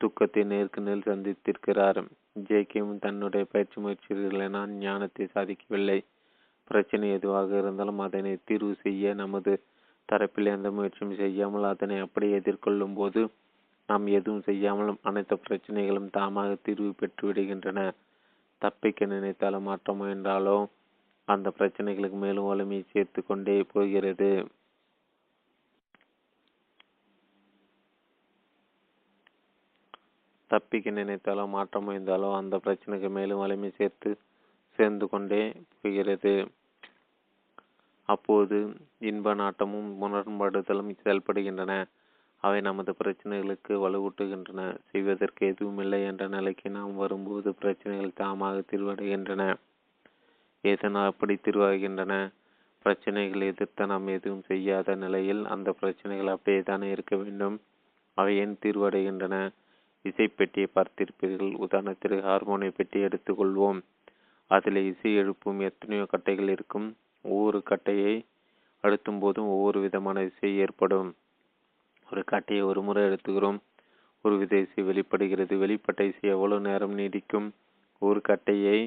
துக்கத்தை 0.00 0.42
நேருக்கு 0.44 0.80
நேர் 0.86 1.08
சந்தித்திருக்கிறார். 1.10 2.00
ஜேகேவும் 2.48 3.02
தன்னுடைய 3.04 3.44
பயிற்சி 3.52 3.76
முயற்சிகளினால் 3.84 4.54
நான் 4.56 4.72
ஞானத்தை 4.82 5.26
சாதிக்கவில்லை. 5.34 5.98
பிரச்சனை 6.70 7.08
எதுவாக 7.10 7.50
இருந்தாலும் 7.58 8.02
அதனை 8.06 8.32
தீர்வு 8.48 8.72
செய்ய 8.84 9.14
நமது 9.14 9.52
தரப்பில் 10.08 10.52
எந்த 10.54 10.68
முயற்சியும் 10.70 11.18
செய்யாமல் 11.20 11.66
அதனை 11.72 11.96
அப்படி 12.04 12.26
எதிர்கொள்ளும் 12.40 12.96
போது 12.98 13.20
நாம் 13.88 14.06
எதுவும் 14.18 14.46
செய்யாமல் 14.48 14.90
அனைத்து 15.08 15.36
பிரச்சனைகளும் 15.46 16.10
தாமாக 16.16 16.50
தீர்வு 16.66 16.90
பெற்று 17.00 17.24
விடுகின்றன. 17.28 17.80
தப்பிக்க 18.62 19.06
நினைத்தாலும் 19.06 19.66
மாற்ற 19.68 19.94
முயன்றாலோ 20.00 20.56
அந்த 21.28 21.52
பிரச்சனைகளுக்கு 21.58 22.18
மேலும் 22.24 22.44
வலிமையை 22.44 22.84
சேர்த்து 22.92 23.20
கொண்டே 23.26 23.62
போகிறது. 23.62 24.30
தப்பிக்க 30.50 30.90
நினைத்தாலோ 30.90 31.48
மாற்ற 31.48 31.80
முயன்றாலோ 31.80 32.28
அந்த 32.36 32.56
பிரச்சனைக்கு 32.56 33.08
மேலும் 33.10 33.38
வலிமை 33.38 33.70
சேர்த்து 33.70 34.10
சேர்ந்து 34.78 35.08
கொண்டே 35.08 35.52
போகிறது. 35.80 36.48
அப்போது 38.08 38.56
இன்ப 38.98 39.34
நாட்டமும் 39.34 39.88
முரண்பாடுதலும் 40.00 40.90
செயல்படுகின்றன. 41.04 41.72
அவை 42.42 42.60
நமது 42.60 42.94
பிரச்சனைகளுக்கு 43.04 43.72
வலுவூட்டுகின்றன. 43.84 44.78
செய்வதற்கு 44.90 45.46
எதுவும் 45.46 45.78
இல்லை 45.78 46.02
என்ற 46.02 46.28
நிலைக்கு 46.28 46.70
நாம் 46.70 46.94
வரும்போது 46.96 47.54
பிரச்சனைகள் 47.54 48.18
தாமாக 48.20 48.62
தீர்வடைகின்றன. 48.70 49.44
எதனால் 50.66 51.06
அப்படி 51.06 51.34
தீர்வாகின்றன? 51.34 52.32
பிரச்சனைகள் 52.82 53.40
எதிர்த்து 53.40 53.86
நாம் 53.86 54.06
எதுவும் 54.06 54.42
செய்யாத 54.42 54.94
நிலையில் 54.94 55.44
அந்த 55.44 55.72
பிரச்சனைகள் 55.72 56.26
அப்படியே 56.26 56.62
தானே 56.62 56.90
இருக்க 56.90 57.16
வேண்டும்? 57.16 57.60
அவை 58.14 58.36
ஏன் 58.36 58.58
தீர்வடைகின்றன? 58.62 59.36
இசைப்பெட்டியை 60.04 60.66
பார்த்திருப்பீர்கள். 60.74 61.52
உதாரணத்திற்கு 61.66 62.20
ஹார்மோனிய 62.22 62.70
பெட்டி 62.76 63.00
எடுத்துக்கொள்வோம். 63.00 63.80
அதில் 64.50 64.80
இசை 64.86 65.14
எழுப்பும் 65.14 65.60
எத்தனையோ 65.60 66.06
கட்டைகள் 66.10 66.48
இருக்கும். 66.48 66.96
ஒவ்வொரு 67.22 67.62
கட்டையை 67.62 68.24
அழுத்தும் 68.84 69.18
போதும் 69.18 69.46
ஒவ்வொரு 69.46 69.80
விதமான 69.80 70.22
இசை 70.22 70.56
ஏற்படும். 70.56 71.08
ஒரு 72.10 72.24
கட்டையை 72.24 72.64
ஒரு 72.64 72.82
முறை 72.82 73.02
எடுத்துக்கிறோம் 73.04 73.58
ஒரு 74.24 74.36
வித 74.36 74.56
இசை 74.56 74.84
வெளிப்படுகிறது. 74.84 75.54
வெளிப்பட்ட 75.56 76.00
இசை 76.06 76.30
எவ்வளவு 76.30 76.60
நேரம் 76.60 76.98
நீடிக்கும்? 76.98 77.48
ஒரு 78.02 78.20
கட்டையை 78.20 78.78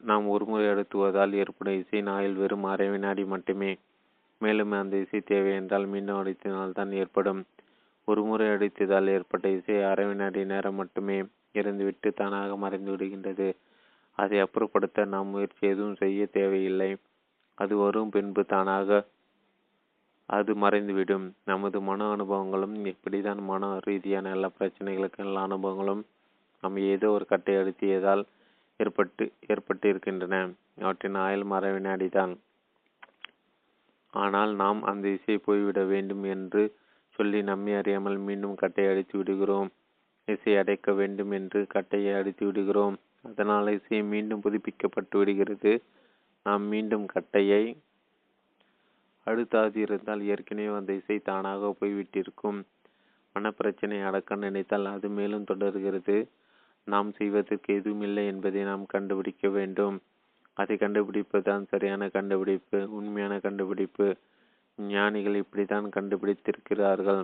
நாம் 0.00 0.26
ஒருமுறை 0.28 0.66
அழுத்துவதால் 0.68 1.32
ஏற்படும் 1.32 1.78
இசை 1.80 2.00
நாயில் 2.00 2.34
வெறும் 2.34 2.64
அரை 2.64 2.88
வினாடி 2.88 3.24
மட்டுமே. 3.24 3.70
மேலும் 4.40 4.72
அந்த 4.72 4.96
இசை 4.96 5.20
தேவை 5.20 5.52
என்றால் 5.52 5.86
மீண்டும் 5.86 6.16
அடித்தினால் 6.16 6.72
தான் 6.72 6.92
ஏற்படும். 6.92 7.40
ஒரு 8.08 8.22
முறை 8.22 8.46
அடித்ததால் 8.48 9.08
ஏற்பட்ட 9.08 9.48
இசை 9.48 9.82
அரை 9.82 10.06
வினாடி 10.06 10.44
நேரம் 10.44 10.74
மட்டுமே 10.74 11.16
இருந்துவிட்டு 11.54 12.08
தானாக 12.14 12.56
மறைந்து 12.56 12.90
விடுகின்றது. 12.92 13.48
அதை 14.18 14.38
அப்புறப்படுத்த 14.42 15.04
நாம் 15.06 15.28
முயற்சி 15.28 15.62
எதுவும் 15.66 15.96
செய்ய 15.96 16.26
தேவையில்லை. 16.38 16.90
அது 17.58 17.76
வரும் 17.76 18.10
பின்பு 18.10 18.42
தானாக 18.46 18.90
அது 20.28 20.52
மறைந்துவிடும். 20.54 21.26
நமது 21.44 21.78
மன 21.80 22.16
அனுபவங்களும் 22.16 22.74
இப்படிதான் 22.92 23.40
மன 23.42 23.78
ரீதியான 23.86 24.30
எல்லா 24.30 24.50
பிரச்சனைகளுக்கும் 24.58 25.26
எல்லா 25.26 25.42
அனுபவங்களும் 25.46 26.02
நாம் 26.62 26.76
ஏதோ 26.92 27.10
ஒரு 27.10 27.26
கட்டை 27.26 27.54
அழுத்தியதால் 27.56 28.24
ஏற்பட்டு 28.80 29.24
ஏற்பட்டு 29.46 29.86
இருக்கின்றன 29.88 30.36
அவற்றின் 30.78 31.18
ஆயுள் 31.24 31.44
மர 31.44 31.70
வினாடிதான் 31.72 32.34
ஆனால் 34.14 34.52
நாம் 34.54 34.80
அந்த 34.82 35.08
இசை 35.08 35.36
போய்விட 35.38 35.80
வேண்டும் 35.84 36.24
என்று 36.24 36.62
சொல்லி 37.18 37.42
நம்மை 37.42 37.72
அறியாமல் 37.74 38.18
மீண்டும் 38.18 38.54
கட்டை 38.54 38.84
அடித்து 38.86 39.14
விடுகிறோம். 39.18 39.68
இசை 40.28 40.52
அடைக்க 40.56 40.92
வேண்டும் 40.92 41.30
என்று 41.30 41.60
கட்டையை 41.66 42.12
அடித்து 42.14 42.44
விடுகிறோம். 42.46 42.96
அதனால் 43.22 43.68
இசை 43.68 44.00
மீண்டும் 44.02 44.42
புதுப்பிக்கப்பட்டு 44.44 45.16
விடுகிறது. 45.18 45.72
நாம் 46.46 46.64
மீண்டும் 46.64 47.06
கட்டையை 47.06 47.62
அழுத்தாது 49.26 49.76
இருந்தால் 49.76 50.22
ஏற்கனவே 50.22 50.68
அந்த 50.76 50.92
இசை 50.92 51.16
தானாக 51.18 51.72
போய்விட்டிருக்கும். 51.80 52.60
மனப்பிரச்சனை 53.36 53.98
அடக்க 54.04 54.36
நினைத்தால் 54.36 54.86
அது 54.86 55.08
மேலும் 55.08 55.44
தொடர்கிறது. 55.44 56.16
நாம் 56.88 57.10
செய்வதற்கு 57.12 57.74
எதுவும் 57.74 58.00
இல்லை 58.00 58.26
என்பதை 58.26 58.62
நாம் 58.62 58.84
கண்டுபிடிக்க 58.86 59.48
வேண்டும். 59.48 59.96
அதை 60.54 60.76
கண்டுபிடிப்பதுதான் 60.76 61.64
சரியான 61.68 62.08
கண்டுபிடிப்பு. 62.08 62.78
உண்மையான 62.90 63.34
கண்டுபிடிப்பு. 63.38 64.06
ஞானிகள் 64.78 65.34
இப்படித்தான் 65.34 65.86
கண்டுபிடித்திருக்கிறார்கள். 65.96 67.22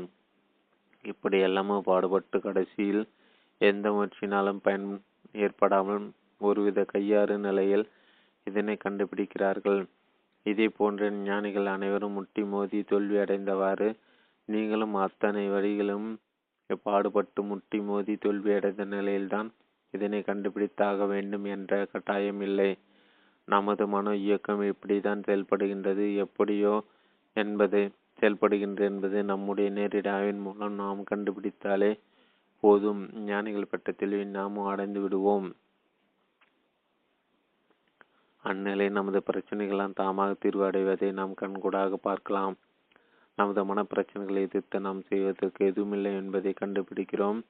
இப்படி 1.04 1.38
எல்லாமோ 1.38 1.76
பாடுபட்டு 1.80 2.38
கடைசியில் 2.40 3.02
எந்த 3.60 3.86
முயற்சினாலும் 3.90 4.62
பயன் 4.62 4.86
ஏற்படாமல் 5.32 6.04
ஒருவித 6.40 6.80
கையாறு 6.94 7.36
நிலையில் 7.38 7.84
இதனை 8.46 8.74
கண்டுபிடிக்கிறார்கள். 8.84 9.80
இதே 10.46 10.66
போன்ற 10.68 11.10
ஞானிகள் 11.28 11.66
அனைவரும் 11.66 12.12
முட்டி 12.12 12.42
மோதி 12.44 12.78
தோல்வி 12.82 13.16
அடைந்தவாறு 13.16 13.88
நீங்களும் 14.48 14.96
அத்தனை 15.04 15.44
வழிகளும் 15.48 16.08
பாடுபட்டு 16.82 17.42
முட்டி 17.42 17.80
மோதி 17.80 18.14
தோல்வியடைந்த 18.14 18.84
நிலையில்தான் 18.84 19.52
இதனை 19.90 20.20
கண்டுபிடித்தாக 20.20 21.06
வேண்டும் 21.06 21.44
என்ற 21.44 21.86
கட்டாயம் 21.92 22.40
இல்லை. 22.40 22.78
நமது 23.44 23.86
மனோ 23.86 24.14
இயக்கம் 24.14 24.62
இப்படிதான் 24.62 25.24
செயல்படுகின்றது 25.26 26.16
எப்படியோ 26.16 26.84
என்பது 27.32 27.92
செயல்படுகின்றது 28.20 28.80
என்பது 28.80 29.24
நம்முடைய 29.24 29.70
நேரடி 29.70 30.08
ஆய்வின் 30.08 30.40
மூலம் 30.40 30.74
நாம் 30.74 31.04
கண்டுபிடித்தாலே 31.10 32.00
போதும். 32.60 33.08
ஞானிகள் 33.14 33.70
பெற்ற 33.70 33.92
தெளிவை 33.92 34.24
நாமும் 34.24 34.66
அடைந்து 34.66 35.00
விடுவோம். 35.00 35.54
அந்நிலை 38.44 38.90
நமது 38.90 39.22
பிரச்சனைகளால் 39.32 39.98
தாமாக 40.00 40.34
தீர்வு 40.38 40.64
அடைவதை 40.64 41.12
நாம் 41.12 41.34
கண்கூடாக 41.34 41.96
பார்க்கலாம். 41.96 42.56
நமது 43.34 43.74
மனப்பிரச்சனைகளை 43.74 44.40
எதிர்த்து 44.40 44.80
நாம் 44.80 45.02
செய்வதற்கு 45.02 45.66
எதுவுமில்லை 45.66 46.12
என்பதை 46.14 46.54
கண்டுபிடிக்கிறோம். 46.60 47.40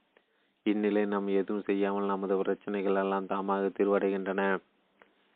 இந்நிலை 0.63 1.07
நாம் 1.07 1.27
எதுவும் 1.27 1.63
செய்யாமல் 1.63 2.05
நமது 2.05 2.37
பிரச்சனைகள் 2.37 2.95
எல்லாம் 2.95 3.27
தாமாக 3.27 3.71
தீர்வடைகின்றன. 3.79 4.59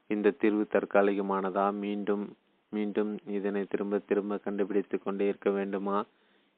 இந்த 0.06 0.30
தீர்வு 0.30 0.66
தற்காலிகமானதா? 0.72 1.72
மீண்டும் 1.72 2.36
மீண்டும் 2.72 3.18
இதனை 3.26 3.64
திரும்ப 3.64 3.98
திரும்ப 3.98 4.38
கண்டுபிடித்து 4.38 5.02
கொண்டே 5.02 5.26
இருக்க 5.28 5.50
வேண்டுமா? 5.50 6.04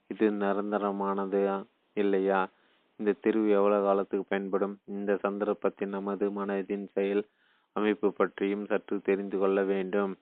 இது 0.07 0.31
நிரந்தரமானது? 0.31 1.65
இல்லையா? 1.93 2.49
இந்த 2.97 3.13
தீர்வு 3.21 3.49
எவ்வளவு 3.51 3.85
காலத்துக்கு 3.85 4.27
பயன்படும்? 4.29 4.79
இந்த 4.87 5.19
சந்தர்ப்பத்தின் 5.23 5.89
நமது 5.89 6.31
மனதின் 6.31 6.87
செயல் 6.93 7.25
அமைப்பு 7.73 8.13
பற்றியும் 8.13 8.67
சற்று 8.67 9.01
தெரிந்து 9.01 9.39
கொள்ள 9.39 9.63
வேண்டும். 9.63 10.17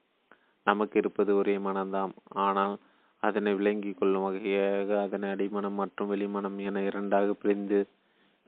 நமக்கு 0.65 0.99
இருப்பது 0.99 1.37
ஒரே 1.37 1.57
மனம்தான். 1.59 2.11
ஆனால் 2.29 2.79
அதனை 3.23 3.51
விளங்கிக் 3.59 3.99
கொள்ளும் 3.99 4.25
வகையாக 4.27 4.91
அதனை 5.07 5.29
அடிமனம் 5.35 5.79
மற்றும் 5.81 6.11
வெளிமனம் 6.13 6.59
என 6.69 6.83
இரண்டாக 6.89 7.33
பிரிந்து 7.43 7.79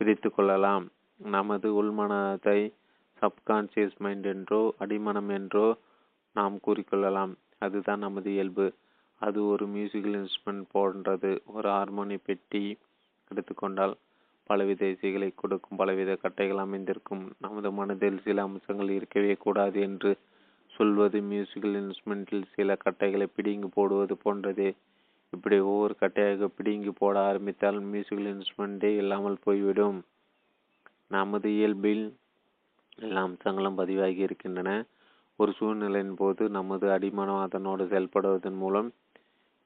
பிரித்து 0.00 0.28
கொள்ளலாம். 0.32 0.84
நமது 1.20 1.68
உள்மனதை 1.80 2.60
சப்கான்சியஸ் 3.22 3.98
மைண்ட் 4.04 4.28
என்றோ 4.34 4.60
அடிமனம் 4.82 5.30
என்றோ 5.38 5.66
நாம் 6.36 6.54
கூறிக்கொள்ளலாம். 6.66 7.32
அதுதான் 7.58 8.04
நமது 8.06 8.28
இயல்பு. 8.36 8.66
அது 9.20 9.38
ஒரு 9.52 9.64
மியூசிக்கல் 9.74 10.16
இன்ஸ்ட்ருமெண்ட் 10.20 10.66
போன்றது. 10.74 11.32
ஒரு 11.56 11.68
ஹார்மோனி 11.68 12.16
பெட்டி 12.28 12.62
எடுத்துக்கொண்டால் 13.30 13.94
பலவித 14.50 14.82
இசைகளை 14.94 15.28
கொடுக்கும் 15.40 15.78
பலவித 15.80 16.12
கட்டைகள் 16.22 16.62
அமைந்திருக்கும். 16.66 17.24
நமது 17.44 17.68
மனதில் 17.80 18.22
சில 18.26 18.42
அம்சங்கள் 18.48 18.90
இருக்கவே 18.98 19.34
கூடாது 19.44 19.78
என்று 19.88 20.10
சொல்வது 20.80 21.20
மியூசிக்கல் 21.20 21.74
இன்ஸ்ட்ருமெண்ட்டில் 21.80 22.44
சில 22.54 22.74
கட்டைகளை 22.74 23.26
பிடிங்கி 23.36 23.68
போடுவது 23.74 24.16
போன்றது. 24.16 24.74
இப்படி 25.30 25.58
ஒவ்வொரு 25.58 25.96
கட்டையாக 26.00 26.48
பிடிங்கி 26.58 26.92
போட 26.98 27.20
ஆரம்பித்தால் 27.20 27.78
மியூசிக்கல் 27.80 28.28
இன்ஸ்ட்ருமெண்ட்டே 28.32 28.90
இல்லாமல் 28.96 29.36
போய்விடும். 29.42 29.98
நமது 31.08 31.48
இயல்பில் 31.50 32.14
எல்லா 32.98 33.22
அம்சங்களும் 33.22 33.74
பதிவாகி 33.74 34.16
இருக்கின்றன. 34.16 34.84
ஒரு 35.36 35.52
சூழ்நிலையின் 35.52 36.14
போது 36.14 36.48
நமது 36.48 36.90
அடிமனம் 36.90 37.40
அதனோடு 37.40 37.84
செயல்படுவதன் 37.84 38.56
மூலம் 38.56 38.92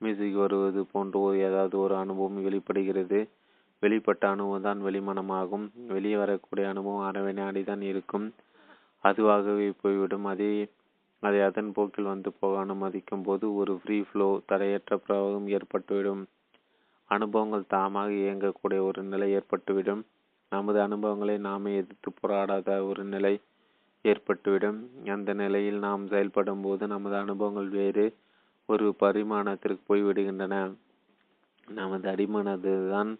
மியூசிக் 0.00 0.34
வருவது 0.34 0.84
போன்ற 0.84 1.18
ஒரு 1.18 1.38
ஏதாவது 1.38 1.78
ஒரு 1.78 1.96
அனுபவம் 1.96 2.42
வெளிப்படுகிறது. 2.42 3.28
வெளிப்பட்ட 3.82 4.24
அனுபவம் 4.26 4.62
தான் 4.62 4.82
வெளிமனமாகும். 4.82 5.66
வெளியே 5.86 6.16
வரக்கூடிய 6.16 6.68
அனுபவம் 6.68 7.06
அறவை 7.06 7.34
இருக்கும். 7.80 8.26
அதுவாகவே 9.04 9.72
போய்விடும். 9.80 10.24
அதே 10.24 10.68
அதை 11.26 11.38
அதன் 11.48 11.70
போக்கில் 11.76 12.10
வந்து 12.12 12.30
போக 12.40 12.54
அனுமதிக்கும் 12.64 13.24
போது 13.26 13.46
ஒரு 13.60 13.72
ஃப்ரீ 13.80 13.98
ஃப்ளோ 14.08 14.28
தடையற்ற 14.50 14.94
பிரவாகம் 15.04 15.48
ஏற்பட்டுவிடும். 15.56 16.22
அனுபவங்கள் 17.10 17.70
தாமாக 17.74 18.10
இயங்கக்கூடிய 18.24 18.80
ஒரு 18.88 19.00
நிலை 19.12 19.28
ஏற்பட்டுவிடும். 19.38 20.02
நமது 20.52 20.78
அனுபவங்களை 20.86 21.36
நாமே 21.48 21.72
எதிர்த்து 21.80 22.10
போராடாத 22.20 22.68
ஒரு 22.90 23.02
நிலை 23.14 23.34
ஏற்பட்டுவிடும். 24.04 24.78
அந்த 25.16 25.30
நிலையில் 25.42 25.78
நாம் 25.86 26.04
செயல்படும் 26.12 26.64
போது 26.66 26.84
நமது 26.94 27.16
அனுபவங்கள் 27.24 27.70
வேறு 27.80 28.06
ஒரு 28.68 28.86
பரிமாணத்திற்கு 29.02 29.82
போய்விடுகின்றன. 29.90 30.54
நமது 31.68 32.06
அடிமனது 32.12 32.72
தான் 32.94 33.10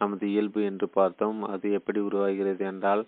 நமது 0.00 0.24
இயல்பு 0.32 0.60
என்று 0.70 0.86
பார்த்தோம். 0.98 1.40
அது 1.52 1.66
எப்படி 1.78 2.00
உருவாகிறது 2.08 2.62
என்றால் 2.72 3.02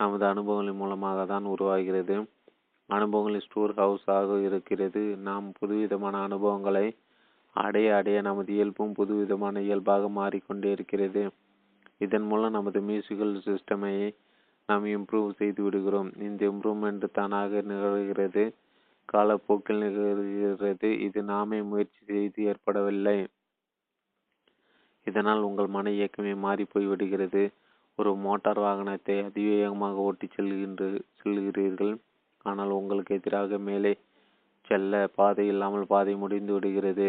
நமது 0.00 0.24
அனுபவங்களின் 0.32 0.80
மூலமாக 0.82 1.20
தான் 1.32 1.46
உருவாகிறது. 1.54 2.16
அனுபவங்களின் 2.88 3.40
ஸ்டோர் 3.40 3.74
ஹவுஸ் 3.74 4.08
இருக்கிறது. 4.48 5.02
நாம் 5.28 5.52
புதுவிதமான 5.58 6.16
அனுபவங்களை 6.22 6.86
அடைய 7.56 7.96
அடைய 7.96 8.20
நமது 8.20 8.54
இயல்பும் 8.54 8.92
புதுவிதமான 8.92 9.60
இயல்பாக 9.60 10.08
மாறிக்கொண்டே 10.08 10.70
இருக்கிறது. 10.70 11.22
இதன் 11.98 12.22
மூலம் 12.22 12.52
நமது 12.52 12.80
மியூசிக்கல் 12.80 13.34
சிஸ்டமை 13.46 14.14
நாம் 14.66 14.84
இம்ப்ரூவ் 14.84 15.30
செய்து 15.30 15.62
விடுகிறோம். 15.62 16.10
இந்த 16.18 16.40
இம்ப்ரூவ்மெண்ட் 16.50 17.04
தானாக 17.12 17.62
நிகழ்கிறது. 17.68 18.44
காலப்போக்கில் 19.04 19.82
நிகழ்கிறது. 19.82 20.90
இது 21.00 21.22
நாமே 21.22 21.62
முயற்சி 21.62 22.00
செய்து 22.06 22.44
ஏற்படவில்லை. 22.44 23.18
இதனால் 25.06 25.40
உங்கள் 25.40 25.66
மன 25.66 25.90
இயக்கமே 25.90 26.34
மாறி 26.34 26.64
போய்விடுகிறது 26.74 27.42
ஒரு 27.98 28.14
மோட்டார் 28.16 28.58
வாகனத்தை 28.58 29.16
அதிவேகமாக 29.24 30.06
ஓட்டி 30.08 30.26
செல்கின்ற 30.36 30.82
செல்கிறீர்கள். 31.22 31.94
ஆனால் 32.44 32.72
உங்களுக்கு 32.78 33.12
எதிராக 33.18 33.58
மேலே 33.68 33.92
செல்ல 34.68 34.92
பாதை 35.18 35.44
இல்லாமல் 35.52 35.86
பாதை 35.86 36.14
முடிந்து 36.14 36.52
விடுகிறது. 36.52 37.08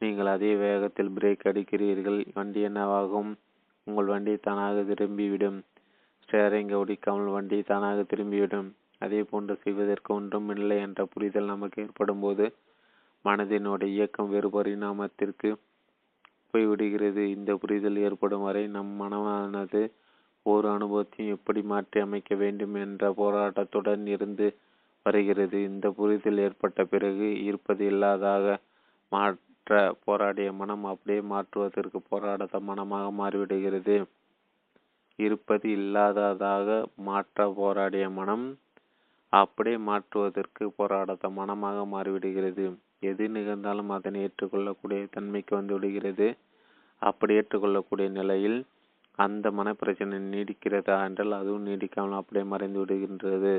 நீங்கள் 0.00 0.26
அதே 0.26 0.52
வேகத்தில் 0.56 1.14
பிரேக் 1.16 1.46
அடிக்கிறீர்கள். 1.50 2.20
வண்டி 2.34 2.60
என்னவாகும்? 2.68 3.30
உங்கள் 3.86 4.10
வண்டி 4.12 4.34
தானாக 4.46 4.82
திரும்பிவிடும். 4.90 5.58
ஸ்டேரிங்கை 6.22 6.76
ஒடிக்காமல் 6.82 7.30
வண்டி 7.36 7.58
தானாக 7.62 8.00
திரும்பிவிடும். 8.02 8.68
அதே 8.98 9.20
போன்று 9.30 9.54
செய்வதற்கு 9.62 10.10
ஒன்றும் 10.14 10.50
இல்லை 10.56 10.76
என்ற 10.78 11.00
புரிதல் 11.04 11.52
நமக்கு 11.52 11.78
ஏற்படும் 11.84 12.22
போது 12.24 12.44
மனதினுடைய 13.24 13.94
இயக்கம் 13.96 14.30
வேறு 14.30 14.48
பரிணாமத்திற்கு 14.50 15.50
போய்விடுகிறது. 16.54 17.22
இந்த 17.36 17.50
புரிதல் 17.62 17.98
ஏற்படும் 18.06 18.44
வரை 18.46 18.62
நம் 18.76 18.92
மனமானது 19.02 19.82
ஒரு 20.46 20.66
அனுபவத்தையும் 20.68 21.34
எப்படி 21.36 21.60
மாற்றி 21.72 21.98
அமைக்க 22.00 22.34
வேண்டும் 22.34 22.74
என்ற 22.84 23.10
போராட்டத்துடன் 23.20 24.06
இருந்து 24.06 24.46
வருகிறது. 25.06 25.58
இந்த 25.70 25.86
புரிதல் 25.98 26.40
ஏற்பட்ட 26.46 26.80
பிறகு 26.92 27.28
இருப்பது 27.48 27.82
இல்லாதாக 27.92 28.46
மாற்ற 29.12 29.70
போராடிய 30.06 30.50
மனம் 30.60 30.84
அப்படியே 30.92 31.20
மாற்றுவதற்கு 31.32 31.98
போராடாத 32.10 32.60
மனமாக 32.68 33.06
மாறிவிடுகிறது. 33.20 33.96
இருப்பது 35.18 35.66
இல்லாததாக 35.78 36.68
மாற்ற 37.08 37.48
போராடிய 37.60 38.04
மனம் 38.18 38.46
அப்படியே 39.32 39.78
மாற்றுவதற்கு 39.88 40.64
போராடாத 40.78 41.28
மனமாக 41.38 41.84
மாறிவிடுகிறது. 41.94 42.64
எது 43.10 43.24
நிகழ்ந்தாலும் 43.36 43.90
அதனை 43.96 44.18
ஏற்றுக்கொள்ளக்கூடிய 44.26 45.06
தன்மைக்கு 45.16 45.52
வந்து 45.58 45.74
விடுகிறது. 45.76 46.26
அப்படி 47.02 47.32
ஏற்றுக்கொள்ளக்கூடிய 47.40 48.08
நிலையில் 48.18 48.58
அந்த 49.18 49.46
மனப்பிரச்சனை 49.58 50.18
நீடிக்கிறதா 50.34 50.96
என்றால் 51.06 51.34
அதுவும் 51.40 51.66
நீடிக்காமல் 51.68 52.18
அப்படியே 52.20 52.44
மறைந்து 52.52 52.78
விடுகின்றது. 52.82 53.54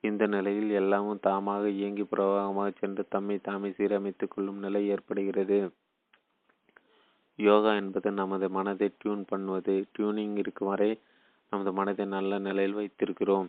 இந்த 0.00 0.26
நிலையில் 0.26 0.70
எல்லாமும் 0.70 1.22
தாமாக 1.26 1.64
இயங்கி 1.68 2.02
பிரவாகமாக 2.02 2.70
சென்று 2.78 3.02
தம்மை 3.08 3.40
தாமே 3.40 3.68
சீரமைத்துக் 3.68 4.28
கொள்ளும் 4.28 4.58
நிலை 4.58 4.88
ஏற்படுகிறது. 4.88 5.58
யோகா 7.38 7.74
என்பது 7.74 8.10
நமது 8.10 8.48
மனதை 8.50 8.88
டியூன் 8.98 9.24
பண்ணுவது 9.24 9.86
டியூனிங் 9.98 10.36
இருக்கும் 10.36 10.68
வரை 10.68 10.90
நமது 11.52 11.72
மனதை 11.72 12.04
நல்ல 12.06 12.38
நிலையில் 12.38 12.78
வைத்திருக்கிறோம். 12.78 13.48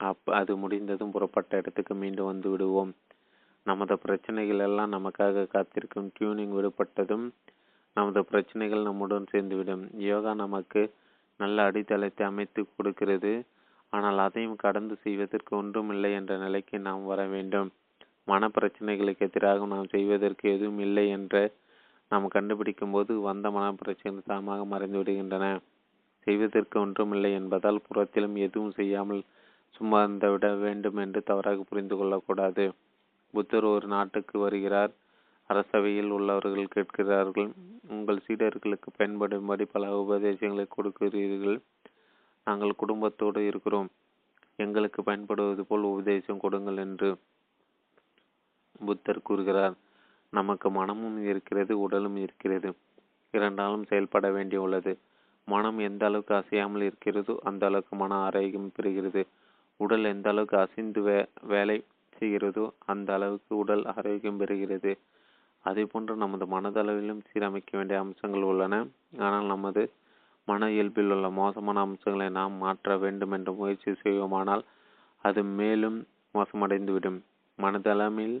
அப் 0.00 0.30
அது 0.30 0.56
முடிந்ததும் 0.56 1.10
புறப்பட்ட 1.10 1.56
இடத்துக்கு 1.56 1.94
மீண்டும் 1.94 2.26
வந்து 2.26 2.50
விடுவோம். 2.50 2.92
நமது 3.66 3.98
பிரச்சனைகள் 3.98 4.58
எல்லாம் 4.58 4.92
நமக்காக 4.92 5.46
காத்திருக்கும். 5.46 6.12
டியூனிங் 6.18 6.54
விடுபட்டதும் 6.56 7.26
நமது 7.96 8.24
பிரச்சனைகள் 8.24 8.82
நம்முடன் 8.82 9.30
சேர்ந்துவிடும். 9.32 9.84
யோகா 10.10 10.34
நமக்கு 10.34 10.82
நல்ல 11.40 11.62
அடித்தளத்தை 11.62 12.26
அமைத்து 12.26 12.66
கொடுக்கிறது. 12.76 13.32
ஆனால் 13.92 14.18
அதையும் 14.18 14.60
கடந்து 14.64 14.94
செய்வதற்கு 15.04 15.52
ஒன்றுமில்லை 15.56 16.10
என்ற 16.18 16.32
நிலைக்கு 16.36 16.76
நாம் 16.78 17.02
வர 17.04 17.22
வேண்டும். 17.26 17.68
மன 18.24 18.48
பிரச்சனைகளுக்கு 18.56 19.26
எதிராக 19.28 19.66
நாம் 19.66 19.92
செய்வதற்கு 19.94 20.44
எதுவும் 20.56 20.80
இல்லை 20.86 21.04
என்ற 21.08 21.36
நாம் 22.10 22.26
கண்டுபிடிக்கும் 22.28 22.94
போது 22.94 23.12
வந்த 23.20 23.46
மன 23.50 23.66
பிரச்சனைகள் 23.80 24.30
தாமாக 24.32 24.64
மறைந்து 24.72 24.98
விடுகின்றன. 25.00 25.46
செய்வதற்கு 26.26 26.76
ஒன்றுமில்லை 26.80 27.30
என்பதால் 27.40 27.84
புறத்திலும் 27.86 28.36
எதுவும் 28.46 28.74
செய்யாமல் 28.80 29.22
சும்மா 29.74 30.00
விட 30.34 30.46
வேண்டும் 30.64 30.98
என்று 31.04 31.20
தவறாக 31.22 31.64
புரிந்து 31.70 31.94
கொள்ளக்கூடாது. 31.96 32.64
புத்தர் 33.34 33.66
ஒரு 33.74 33.86
நாட்டுக்கு 33.86 34.36
வருகிறார். 34.38 34.92
அரசவையில் 35.50 36.12
உள்ளவர்கள் 36.16 36.74
கேட்கிறார்கள். 36.74 37.48
உங்கள் 37.94 38.24
சீடர்களுக்கு 38.26 38.90
பயன்படும்படி 38.98 39.64
பல 39.74 39.86
உபதேசங்களை 40.04 40.66
கொடுக்கிறீர்கள். 40.76 41.58
நாங்கள் 42.46 42.80
குடும்பத்தோடு 42.82 43.40
இருக்கிறோம். 43.50 43.88
எங்களுக்கு 44.58 45.00
பயன்படுவது 45.02 45.62
போல் 45.68 45.84
உபதேசம் 45.92 46.42
கொடுங்கள் 46.44 46.78
என்று 46.86 47.08
புத்தர் 48.86 49.26
கூறுகிறார். 49.28 49.74
நமக்கு 50.32 50.68
மனமும் 50.70 51.18
இருக்கிறது 51.30 51.72
உடலும் 51.84 52.18
இருக்கிறது. 52.24 52.70
இரண்டாலும் 53.34 53.88
செயல்பட 53.90 54.26
வேண்டியுள்ளது 54.30 54.92
மனம் 55.48 55.78
எந்த 55.86 56.02
அளவுக்கு 56.08 56.34
அசையாமல் 56.40 56.84
இருக்கிறதோ 56.88 57.34
அந்த 57.48 57.62
அளவுக்கு 57.68 57.94
மன 57.96 58.18
ஆரோக்கியம் 58.26 58.74
பெறுகிறது. 58.76 59.22
உடல் 59.80 60.04
எந்த 60.04 60.28
அளவுக்கு 60.32 60.56
அசைந்து 60.64 61.00
வே 61.06 61.16
வேலை 61.52 61.76
செய்கிறதோ 62.18 62.64
அந்த 62.92 63.08
அளவுக்கு 63.16 63.52
உடல் 63.62 63.84
ஆரோக்கியம் 63.94 64.40
பெறுகிறது. 64.42 64.92
அதே 65.64 65.84
போன்று 65.84 66.14
நமது 66.16 66.44
மனதளவிலும் 66.54 67.24
சீரமைக்க 67.30 67.70
வேண்டிய 67.78 67.98
அம்சங்கள் 68.04 68.48
உள்ளன. 68.50 68.74
ஆனால் 69.26 69.48
நமது 69.54 69.82
மன 70.48 70.68
இயல்பில் 70.70 71.12
உள்ள 71.14 71.26
மோசமான 71.30 71.80
அம்சங்களை 71.80 72.28
நாம் 72.38 72.54
மாற்ற 72.62 72.96
வேண்டும் 72.98 73.34
என்று 73.36 73.52
முயற்சி 73.52 73.90
செய்வோமானால் 74.04 74.64
அது 75.24 75.42
மேலும் 75.60 75.98
மோசமடைந்துவிடும். 76.34 77.18
மனதளமில் 77.58 78.36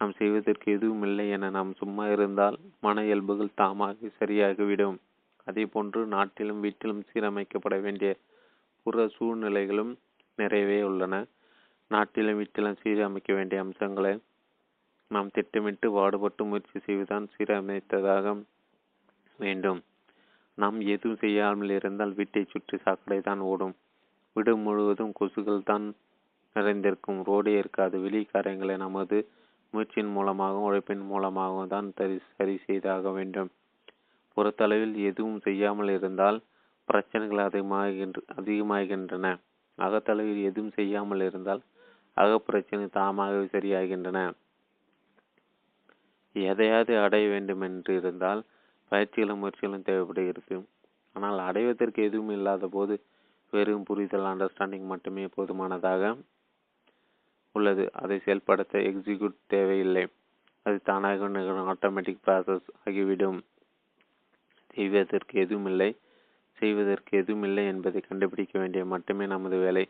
நாம் 0.00 0.12
செய்வதற்கு 0.12 0.72
எதுவும் 0.76 1.02
இல்லை 1.02 1.26
என 1.36 1.50
நாம் 1.50 1.70
சும்மா 1.74 2.04
இருந்தால் 2.08 2.56
மன 2.80 3.04
இயல்புகள் 3.04 3.56
தாமாக 3.60 4.10
சரியாகிவிடும். 4.20 4.98
அதே 5.44 5.64
போன்று 5.66 6.00
நாட்டிலும் 6.06 6.60
வீட்டிலும் 6.60 7.02
சீரமைக்கப்பட 7.10 7.76
வேண்டிய 7.80 8.10
புற 8.82 9.06
சூழ்நிலைகளும் 9.16 9.92
நிறையவே 10.38 10.78
உள்ளன. 10.82 11.14
நாட்டிலும் 11.90 12.38
வீட்டிலும் 12.40 12.80
சீரமைக்க 12.82 13.32
வேண்டிய 13.34 13.60
அம்சங்களை 13.60 14.12
நாம் 15.10 15.30
திட்டமிட்டு 15.30 15.86
பாடுபட்டு 15.92 16.44
முயற்சி 16.44 16.78
செய்வதுதான் 16.86 17.26
சீரமைத்ததாக 17.34 18.34
வேண்டும். 19.38 19.80
நாம் 20.58 20.78
எதுவும் 20.94 21.20
செய்யாமல் 21.22 21.72
இருந்தால் 21.78 22.16
வீட்டை 22.18 22.42
சுற்றி 22.52 22.76
சாக்கடை 22.84 23.18
தான் 23.28 23.42
ஓடும். 23.50 23.74
வீடு 24.36 24.52
முழுவதும் 24.64 25.12
கொசுகள் 25.18 25.68
தான் 25.70 25.86
நிறைந்திருக்கும். 26.56 27.20
ரோடே 27.28 27.52
இருக்காது. 27.58 27.96
வெளி 28.04 28.20
காரியங்களை 28.32 28.76
நமது 28.84 29.18
முயற்சியின் 29.72 30.12
மூலமாகவும் 30.16 30.66
உழைப்பின் 30.68 31.04
மூலமாகவும் 31.12 31.72
தான் 31.74 31.88
சரி 31.98 32.16
சரி 32.36 32.54
செய்தாக 32.66 33.10
வேண்டும். 33.18 33.50
பொறுத்தளவில் 34.36 34.96
எதுவும் 35.10 35.40
செய்யாமல் 35.46 35.90
இருந்தால் 35.96 36.38
பிரச்சனைகள் 36.88 37.42
அதிகமாகின்ற 37.46 38.18
அதிகமாகின்றன. 38.38 39.26
அகத்தளவில் 39.78 40.42
எதுவும் 40.50 40.76
செய்யாமல் 40.78 41.24
இருந்தால் 41.28 41.62
அகப்பிரச்சனை 42.16 42.86
தாமாகவே 42.98 43.46
சரியாகின்றன. 43.56 44.20
எதையாவது 46.36 46.94
அடைய 47.04 47.26
வேண்டும் 47.34 47.62
என்று 47.68 47.92
இருந்தால் 48.00 48.40
பயிற்சிகளும் 48.90 49.40
முயற்சிகளும் 49.42 49.84
தேவைப்படுகிறது 49.84 50.56
ஆனால் 51.12 51.38
அடைவதற்கு 51.38 52.02
எதுவும் 52.02 52.30
இல்லாத 52.30 52.66
போது 52.66 52.94
வெறும் 53.50 53.82
புரிதல் 53.82 54.28
அண்டர்ஸ்டாண்டிங் 54.30 54.86
மட்டுமே 54.86 55.26
போதுமானதாக 55.26 56.16
உள்ளது. 57.52 57.92
அதை 57.92 58.18
செயல்படுத்த 58.18 58.78
எக்ஸிக்யூட் 58.78 59.36
தேவையில்லை. 59.46 60.06
அது 60.62 60.80
தானாக 60.84 61.28
நிகழும் 61.28 61.70
ஆட்டோமேட்டிக் 61.72 62.24
ப்ராசஸ் 62.26 62.68
ஆகிவிடும். 62.84 63.38
செய்வதற்கு 64.72 65.40
எதுவும் 65.40 65.66
இல்லை. 65.66 65.90
செய்வதற்கு 66.58 67.18
எதுவும் 67.18 67.42
இல்லை 67.42 67.66
என்பதை 67.66 68.00
கண்டுபிடிக்க 68.00 68.58
வேண்டிய 68.58 68.84
மட்டுமே 68.84 69.26
நமது 69.26 69.58
வேலை. 69.58 69.88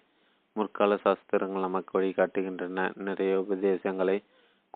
முற்கால 0.52 0.96
சாஸ்திரங்கள் 0.96 1.60
நமக்கு 1.60 2.00
வழிகாட்டுகின்றன. 2.00 2.94
நிறைய 2.94 3.40
உபதேசங்களை 3.40 4.22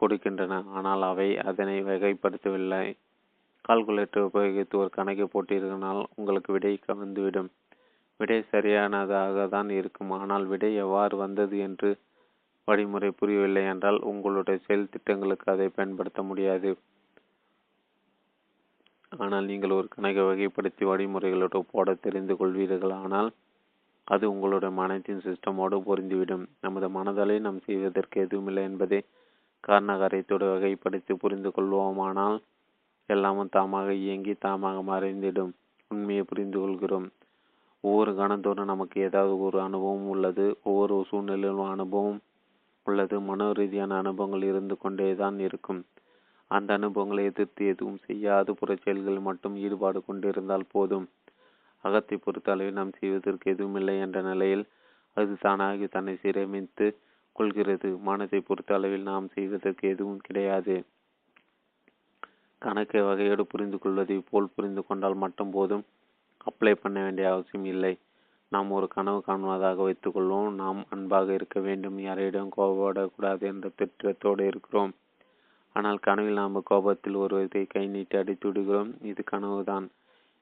கொடுக்கின்றன. 0.00 0.64
ஆனால் 0.66 1.02
அவை 1.02 1.38
அதனை 1.38 1.84
வகைப்படுத்தவில்லை. 1.84 2.96
கால்குலேட்டர் 3.64 4.28
உபயோகித்து 4.28 4.74
ஒரு 4.82 4.90
கணக்கை 4.98 5.26
போட்டிருக்கனால் 5.34 6.00
உங்களுக்கு 6.18 6.50
விடை 6.56 6.72
வந்துவிடும் 7.02 7.50
விடை 8.20 8.38
சரியானதாக 8.52 9.44
தான் 9.54 9.70
இருக்கும். 9.80 10.10
ஆனால் 10.20 10.44
விடை 10.52 10.70
எவ்வாறு 10.84 11.14
வந்தது 11.22 11.56
என்று 11.66 11.90
வழிமுறை 12.68 13.10
புரியவில்லை 13.20 13.62
என்றால் 13.72 13.98
உங்களுடைய 14.10 14.56
செயல் 14.66 14.90
திட்டங்களுக்கு 14.94 15.46
அதை 15.54 15.66
பயன்படுத்த 15.76 16.20
முடியாது. 16.30 16.70
ஆனால் 19.22 19.48
நீங்கள் 19.50 19.76
ஒரு 19.78 19.88
கணக்கை 19.94 20.22
வகைப்படுத்தி 20.28 20.84
வழிமுறைகளோடு 20.90 21.60
போட 21.72 21.94
தெரிந்து 22.04 22.34
கொள்வீர்கள். 22.40 22.94
ஆனால் 23.04 23.30
அது 24.08 24.24
உங்களுடைய 24.32 24.70
மனத்தின் 24.78 25.24
சிஸ்டமோடு 25.26 25.76
பொருந்திவிடும். 25.88 26.46
நமது 26.66 26.88
மனதலை 26.98 27.36
நாம் 27.46 27.60
செய்வதற்கு 27.66 28.16
எதுவுமில்லை 28.26 28.64
என்பதை 28.70 29.00
காரணகாரியத்தோடு 29.64 30.46
வகைப்படுத்தி 30.54 31.14
புரிந்து 31.24 31.50
கொள்வோமானால் 31.56 32.38
எல்லாமும் 33.14 33.52
தாமாக 33.56 33.88
இயங்கி 34.04 34.34
தாமாக 34.44 34.78
மறைந்திடும். 34.90 35.52
உண்மையை 35.90 36.22
புரிந்து 36.22 36.58
கொள்கிறோம் 36.60 37.08
ஒவ்வொரு 37.84 38.10
கணத்தோடும் 38.12 38.70
நமக்கு 38.72 38.96
ஏதாவது 39.00 39.32
ஒரு 39.46 39.58
அனுபவம் 39.60 40.06
உள்ளது. 40.08 40.44
ஒவ்வொரு 40.62 40.96
சூழ்நிலையிலும் 41.08 41.72
அனுபவம் 41.74 42.20
உள்ளது. 42.86 43.16
மனோ 43.20 43.48
ரீதியான 43.52 43.96
அனுபவங்கள் 44.02 44.42
இருந்து 44.42 44.74
கொண்டே 44.78 45.08
தான் 45.14 45.38
இருக்கும். 45.38 45.80
அந்த 46.50 46.70
அனுபவங்களை 46.78 47.24
எதிர்த்து 47.24 47.66
எதுவும் 47.66 48.00
செய்யாது 48.06 48.50
புற 48.54 48.76
மட்டும் 49.28 49.56
ஈடுபாடு 49.56 50.00
கொண்டிருந்தால் 50.04 50.70
போதும். 50.72 51.06
அகத்தை 51.84 52.16
பொறுத்த 52.16 52.48
அளவில் 52.52 52.78
நாம் 52.80 52.96
செய்வதற்கு 52.98 53.46
எதுவுமில்லை 53.54 53.94
என்ற 53.98 54.18
நிலையில் 54.22 54.64
அது 55.16 55.32
தானாகி 55.44 55.86
தன்னை 55.88 56.14
சீரமைத்து 56.22 56.86
கொள்கிறது. 57.36 57.88
மனத்தை 58.08 58.40
பொறுத்த 58.40 58.74
அளவில் 58.74 59.08
நாம் 59.10 59.26
செய்வதற்கு 59.28 59.84
எதுவும் 59.88 60.20
கிடையாது. 60.26 60.76
கணக்கை 62.64 63.00
வகையோடு 63.00 63.46
புரிந்து 63.46 63.78
கொள்வதை 63.78 64.22
போல் 64.30 64.52
புரிந்து 64.54 64.86
கொண்டால் 64.86 65.14
மட்டும் 65.14 65.50
போதும். 65.50 65.84
அப்ளை 66.50 66.72
பண்ண 66.74 67.02
வேண்டிய 67.02 67.32
அவசியம் 67.32 67.64
இல்லை. 67.64 67.98
நாம் 68.48 68.70
ஒரு 68.70 68.88
கனவு 68.88 69.22
காணுவதாக 69.26 69.78
வைத்துக்கொள்வோம் 69.86 70.50
நாம் 70.52 70.80
அன்பாக 70.90 71.32
இருக்க 71.32 71.60
வேண்டும். 71.60 71.98
யாரையிடம் 71.98 72.50
கோபப்படக்கூடாது 72.56 73.40
என்ற 73.40 73.70
திட்டத்தோடு 73.78 74.40
இருக்கிறோம். 74.40 74.92
ஆனால் 75.76 75.98
கனவில் 75.98 76.40
நாம் 76.42 76.62
கோபத்தில் 76.62 77.14
ஒருவரை 77.14 77.66
கை 77.66 77.84
நீட்டி 77.86 78.16
அடித்து 78.18 78.46
விடுகிறோம். 78.48 78.90
இது 79.02 79.22
கனவுதான். 79.30 79.86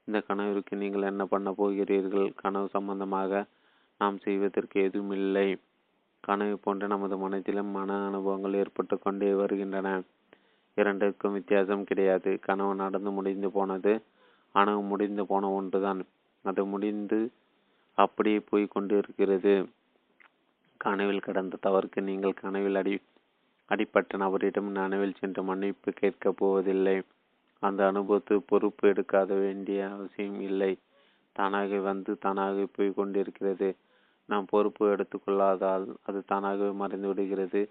இந்த 0.09 0.21
கனவிற்கு 0.21 0.77
நீங்கள் 0.77 1.03
என்ன 1.03 1.25
பண்ண 1.25 1.49
போகிறீர்கள்? 1.53 2.33
கனவு 2.35 2.69
சம்பந்தமாக 2.69 3.43
நாம் 4.01 4.19
செய்வதற்கு 4.19 4.83
எதுவும் 4.83 5.11
இல்லை. 5.11 5.49
கனவு 6.21 6.57
போன்ற 6.59 6.87
நமது 6.87 7.17
மனத்திலும் 7.19 7.71
மன 7.71 8.07
அனுபவங்கள் 8.07 8.55
ஏற்பட்டு 8.55 8.99
கொண்டே 8.99 9.33
வருகின்றன. 9.33 9.91
இரண்டிற்கும் 10.77 11.33
வித்தியாசம் 11.33 11.85
கிடையாது. 11.85 12.39
கனவு 12.41 12.75
நடந்து 12.75 13.11
முடிந்து 13.11 13.51
போனது 13.51 13.93
ஆனால் 14.55 14.83
முடிந்து 14.83 15.27
போன 15.27 15.51
ஒன்றுதான். 15.51 16.01
அது 16.45 16.65
முடிந்து 16.65 17.31
அப்படியே 17.95 18.39
போய் 18.41 18.67
கொண்டிருக்கிறது. 18.67 19.69
கனவில் 20.77 21.21
கடந்த 21.21 21.59
தவறுக்கு 21.67 22.01
நீங்கள் 22.01 22.33
கனவில் 22.33 22.75
அடி 22.75 23.01
அடிப்பட்ட 23.67 24.19
நபரிடம் 24.19 24.71
நனவில் 24.71 25.19
சென்று 25.19 25.43
மன்னிப்பு 25.43 25.93
கேட்கப் 25.93 26.37
போவதில்லை. 26.37 27.03
அந்த 27.63 27.87
அனுபவத்தை 27.87 28.37
பொறுப்பு 28.47 28.89
எடுக்காத 28.89 29.39
வேண்டிய 29.39 29.91
அவசியம் 29.91 30.41
இல்லை. 30.41 30.79
தானாக 31.33 31.79
வந்து 31.79 32.19
தானாக 32.19 32.67
போய் 32.77 32.95
கொண்டிருக்கிறது. 32.95 33.77
நாம் 34.29 34.47
பொறுப்பு 34.51 34.85
எடுத்துக்கொள்ளாதால் 34.93 35.87
அது 36.03 36.23
தானாகவே 36.27 36.71
மறைந்து 36.71 37.09
விடுகிறது. 37.09 37.71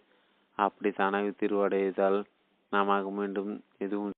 அப்படி 0.55 0.91
தானாக 0.91 1.27
தீர்வடைதால் 1.39 2.23
நாம 2.71 2.95
மீண்டும் 3.09 3.63
எதுவும் 3.77 4.11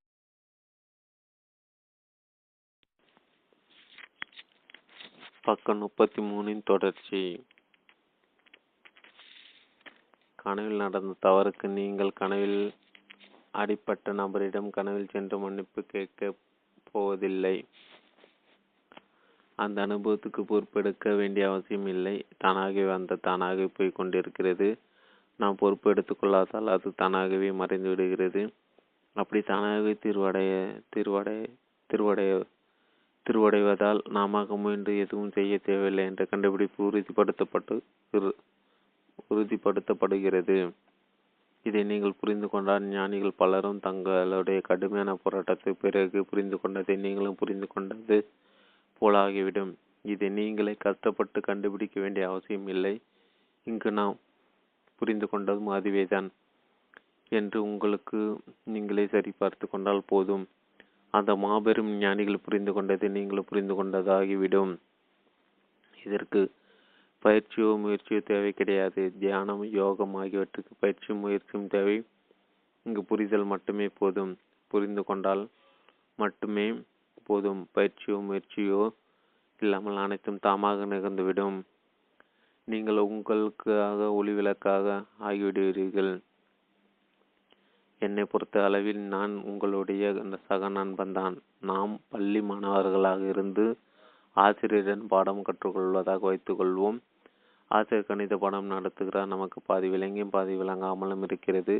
பக்கம் 5.41 5.77
முப்பத்தி 5.77 6.21
மூணின் 6.21 6.61
தொடர்ச்சி. 6.63 7.45
கனவில் 10.35 10.75
நடந்த 10.75 11.15
தவறுக்கு 11.21 11.67
நீங்கள் 11.67 12.11
கனவில் 12.11 12.73
அடிப்பட்ட 13.51 14.13
நபரிடம் 14.13 14.69
கனவில் 14.69 15.11
சென்று 15.11 15.39
மன்னிப்பு 15.39 15.83
கேட்க 15.83 16.33
போவதில்லை. 16.91 17.65
அந்த 19.55 19.87
அனுபவத்துக்கு 19.87 20.43
பொறுப்பெடுக்க 20.43 21.15
வேண்டிய 21.15 21.49
அவசியம் 21.49 21.87
இல்லை. 21.87 22.25
தானாகவே 22.37 22.85
வந்த 22.85 23.15
தானாகவே 23.15 23.65
போய் 23.65 23.91
கொண்டிருக்கிறது. 23.91 24.69
நாம் 25.41 25.59
பொறுப்பு 25.61 25.87
எடுத்துக்கொள்ளாதால் 25.93 26.73
அது 26.75 26.89
தானாகவே 27.01 27.49
மறைந்து 27.61 27.89
விடுகிறது. 27.89 28.41
அப்படி 29.15 29.39
தானாகவே 29.51 29.93
திருவடைய 30.03 30.51
தீர்வடைய 30.93 31.41
திருவடைய 31.89 32.31
திருவடைவதால் 33.25 33.99
நாம 34.17 34.43
முயன்று 34.61 34.93
எதுவும் 35.03 35.33
செய்ய 35.35 35.57
தேவையில்லை 35.65 36.03
என்ற 36.09 36.23
கண்டுபிடிப்பு 36.25 36.79
உறுதிப்படுத்தப்பட்டு 36.87 37.75
உறுதிப்படுத்தப்படுகிறது. 39.31 40.57
இதை 41.65 41.81
நீங்கள் 41.89 42.19
புரிந்து 42.21 42.47
கொண்டால் 42.49 42.85
ஞானிகள் 42.93 43.39
பலரும் 43.41 43.81
தங்களுடைய 43.87 44.59
கடுமையான 44.69 45.11
போராட்டத்தை 45.23 45.71
பிறகு 45.83 46.19
புரிந்து 46.29 46.57
கொண்டதை 46.61 46.95
நீங்களும் 47.05 47.39
புரிந்து 47.41 47.67
கொண்டது 47.73 48.17
போலாகிவிடும். 49.01 49.73
இதை 50.05 50.29
நீங்களே 50.39 50.73
கஷ்டப்பட்டு 50.85 51.39
கண்டுபிடிக்க 51.49 51.95
வேண்டிய 51.99 52.25
அவசியம் 52.31 52.67
இல்லை. 52.73 52.95
இங்கு 53.67 53.89
நாம் 53.99 54.17
புரிந்து 55.01 55.27
கொண்டதும் 55.31 55.69
அதுவேதான். 55.77 56.29
என்று 57.31 57.59
உங்களுக்கு 57.63 58.19
நீங்களே 58.63 59.05
சரிபார்த்து 59.11 59.65
கொண்டால் 59.69 60.07
போதும். 60.07 60.45
அந்த 61.13 61.31
மாபெரும் 61.35 61.91
ஞானிகள் 61.97 62.43
புரிந்து 62.45 62.71
கொண்டதை 62.73 63.07
நீங்களும் 63.09 63.47
புரிந்து 63.49 63.73
கொண்டதாகிவிடும் 63.77 64.73
இதற்கு 66.03 66.41
பயிற்சியோ 67.25 67.71
முயற்சியோ 67.83 68.19
தேவை 68.23 68.51
கிடையாது. 68.51 69.01
தியானம் 69.19 69.63
யோகம் 69.79 70.15
ஆகியவற்றுக்கு 70.21 70.73
பயிற்சியும் 70.79 71.23
முயற்சியும் 71.23 71.67
தேவை. 71.67 71.97
இங்கு 72.85 73.01
புரிதல் 73.03 73.51
மட்டுமே 73.53 73.87
போதும். 73.99 74.33
புரிந்து 74.71 75.03
கொண்டால் 75.03 75.43
மட்டுமே 76.19 76.67
போதும். 77.29 77.61
பயிற்சியோ 77.75 78.17
முயற்சியோ 78.29 78.81
இல்லாமல் 79.61 80.01
அனைத்தும் 80.05 80.43
தாமாக 80.47 80.87
நிகழ்ந்துவிடும். 80.93 81.59
நீங்கள் 82.71 82.99
உங்களுக்காக 83.05 84.09
ஒளிவிளக்காக 84.19 84.87
ஆகிவிடுவீர்கள். 85.27 86.11
என்னை 88.01 88.23
பொறுத்த 88.31 88.63
அளவில் 88.67 89.01
நான் 89.13 89.33
உங்களுடைய 89.49 90.03
சக 90.47 90.69
நண்பன்தான் 90.69 91.35
நாம் 91.69 91.93
பள்ளி 92.13 92.41
மாணவர்களாக 92.41 93.21
இருந்து 93.33 93.65
ஆசிரியரிடம் 94.37 95.05
பாடம் 95.13 95.45
கற்றுக்கொள்வதாக 95.47 96.21
வைத்துக்கொள்வோம் 96.29 96.99
ஆசிரியர் 97.71 98.07
கணித 98.07 98.35
பாடம் 98.43 98.71
நடத்துகிறார். 98.71 99.31
நமக்கு 99.33 99.59
பாதி 99.69 99.87
விளங்கியும் 99.89 100.33
பாதி 100.35 100.53
விளங்காமலும் 100.61 101.23
இருக்கிறது. 101.27 101.75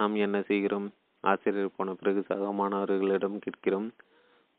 நாம் 0.00 0.14
என்ன 0.26 0.38
செய்கிறோம்? 0.50 0.88
ஆசிரியர் 1.24 1.76
போன 1.76 1.94
பிறகு 2.00 2.20
சக 2.30 2.52
மாணவர்களிடம் 2.60 3.38
கேட்கிறோம். 3.44 3.88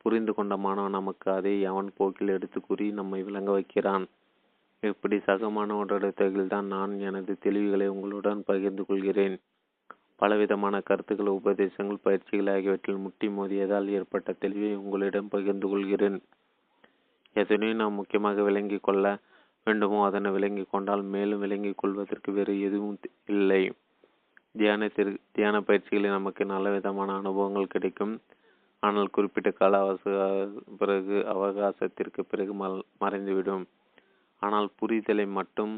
புரிந்து 0.01 0.31
கொண்ட 0.33 0.53
மாணவன் 0.65 0.97
நமக்கு 0.97 1.27
அதை 1.31 1.53
அவன் 1.71 1.89
போக்கில் 1.97 2.36
எடுத்து 2.38 2.59
கூறி 2.62 2.86
நம்மை 2.99 3.19
விளங்க 3.27 3.51
வைக்கிறான். 3.57 4.05
இப்படி 4.89 5.17
சக 5.25 5.49
மாணவனுடைய 5.55 6.47
தான் 6.53 6.69
நான் 6.73 6.93
எனது 7.09 7.33
தெளிவுகளை 7.45 7.85
உங்களுடன் 7.87 8.39
பகிர்ந்து 8.49 8.83
கொள்கிறேன். 8.85 9.35
பலவிதமான 10.21 10.75
கருத்துக்கள் 10.87 11.37
உபதேசங்கள் 11.39 12.03
பயிற்சிகள் 12.05 12.49
ஆகியவற்றில் 12.53 13.03
முட்டி 13.03 13.27
மோதியதால் 13.37 13.87
ஏற்பட்ட 13.97 14.35
தெளிவை 14.41 14.71
உங்களிடம் 14.81 15.29
பகிர்ந்து 15.35 15.67
கொள்கிறேன். 15.73 16.17
எதனையும் 17.35 17.81
நாம் 17.81 17.97
முக்கியமாக 17.99 18.43
விளங்கிக் 18.47 18.86
கொள்ள 18.88 19.05
வேண்டுமோ 19.67 19.99
அதனை 20.05 20.29
விளங்கிக் 20.38 20.71
கொண்டால் 20.73 21.03
மேலும் 21.13 21.43
விளங்கிக் 21.45 21.79
கொள்வதற்கு 21.81 22.31
வேறு 22.38 22.53
எதுவும் 22.67 22.97
இல்லை. 23.36 23.63
தியானத்திற்கு 24.59 25.19
தியான 25.38 25.61
பயிற்சிகளில் 25.67 26.15
நமக்கு 26.17 26.43
நல்ல 26.45 26.67
விதமான 26.69 27.15
அனுபவங்கள் 27.21 27.73
கிடைக்கும். 27.75 28.13
ஆனால் 28.84 29.13
குறிப்பிட்ட 29.15 29.49
கால 29.51 29.79
அவச 29.86 30.03
பிறகு 30.81 31.15
அவகாசத்திற்கு 31.36 32.21
பிறகு 32.31 32.53
மறைந்துவிடும். 33.03 33.65
ஆனால் 34.43 34.69
புரிதலை 34.79 35.25
மட்டும் 35.31 35.73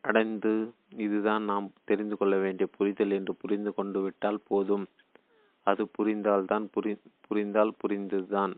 அடைந்து 0.00 0.52
இதுதான் 0.96 1.44
நாம் 1.44 1.66
தெரிந்து 1.84 2.14
கொள்ள 2.16 2.34
வேண்டிய 2.36 2.66
புரிதல் 2.76 3.10
என்று 3.10 3.32
புரிந்து 3.34 3.70
கொண்டு 3.74 3.98
விட்டால் 4.00 4.38
போதும். 4.48 4.86
அது 5.66 5.82
புரிந்தால்தான் 5.96 6.66
புரி 6.74 6.92
புரிந்தால் 7.26 7.72
புரிந்ததுதான். 7.82 8.54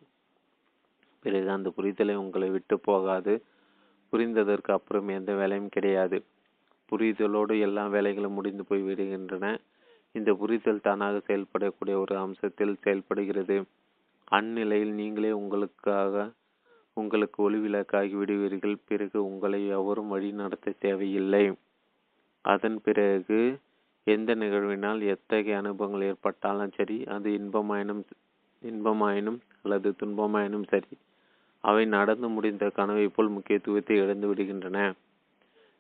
பிறகு 1.25 1.49
அந்த 1.51 1.69
புரிதலை 1.77 2.15
உங்களை 2.15 2.49
விட்டு 2.51 2.77
போகாது. 2.81 3.35
புரிந்ததற்கு 4.13 4.71
அப்புறம் 4.73 5.09
எந்த 5.09 5.33
வேலையும் 5.35 5.69
கிடையாது. 5.69 6.19
புரிதலோடு 6.93 7.55
எல்லா 7.61 7.85
வேலைகளும் 7.89 8.37
முடிந்து 8.39 8.65
போய் 8.65 8.83
விடுகின்றன. 8.83 9.47
இந்த 10.15 10.31
புரிதல் 10.35 10.81
தானாக 10.81 11.21
செயல்படக்கூடிய 11.27 11.97
ஒரு 12.05 12.15
அம்சத்தில் 12.17 12.81
செயல்படுகிறது. 12.81 13.57
அந்நிலையில் 14.33 14.93
நீங்களே 14.93 15.33
உங்களுக்காக 15.33 16.25
உங்களுக்கு 17.01 17.39
ஒளிவிளக்காகி 17.47 18.15
விடுவீர்கள். 18.21 18.77
பிறகு 18.89 19.19
உங்களை 19.29 19.61
எவரும் 19.77 20.11
வழி 20.15 20.31
நடத்த 20.41 20.75
தேவையில்லை. 20.85 21.45
அதன் 22.45 22.79
பிறகு 22.87 23.39
எந்த 24.07 24.31
நிகழ்வினால் 24.43 25.01
எத்தகைய 25.15 25.61
அனுபவங்கள் 25.63 26.07
ஏற்பட்டாலும் 26.11 26.75
சரி 26.79 26.97
அது 27.15 27.29
இன்பமாயினும் 27.41 28.03
இன்பமாயினும் 28.63 29.39
அல்லது 29.63 29.89
துன்பமாயினும் 30.01 30.67
சரி 30.73 30.95
அவை 31.65 31.85
நடந்து 31.97 32.29
முடிந்த 32.37 32.65
கனவை 32.79 33.07
போல் 33.09 33.35
முக்கியத்துவத்தை 33.35 33.97
இழந்து 34.03 34.27
விடுகின்றன. 34.29 34.79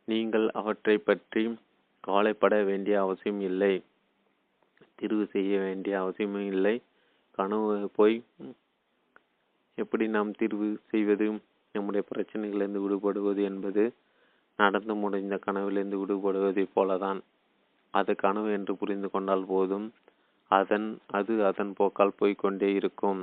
நீங்கள் 0.09 0.47
அவற்றை 0.61 0.97
பற்றி 1.09 1.43
கவலைப்பட 2.07 2.55
வேண்டிய 2.69 2.95
அவசியம் 3.05 3.41
இல்லை. 3.49 3.75
தீர்வு 4.99 5.25
செய்ய 5.35 5.53
வேண்டிய 5.67 5.95
அவசியமும் 6.03 6.49
இல்லை. 6.55 6.75
கனவு 7.39 7.73
போய் 7.99 8.17
எப்படி 9.79 10.09
நாம் 10.09 10.31
தீர்வு 10.31 10.79
செய்வது 10.87 11.27
நம்முடைய 11.75 12.03
பிரச்சனைகளிலிருந்து 12.11 12.81
விடுபடுவது 12.85 13.43
என்பது 13.43 13.93
நடந்து 14.59 14.95
முடிந்த 14.95 15.37
கனவிலிருந்து 15.37 15.99
விடுபடுவதைப் 15.99 16.75
போலதான். 16.77 17.21
அது 17.91 18.15
கனவு 18.15 18.53
என்று 18.53 18.77
புரிந்து 18.77 19.11
கொண்டால் 19.11 19.45
போதும். 19.45 19.87
அதன் 20.51 20.89
அது 21.07 21.45
அதன் 21.45 21.73
போக்கால் 21.73 22.19
போய்கொண்டே 22.21 22.69
இருக்கும். 22.75 23.21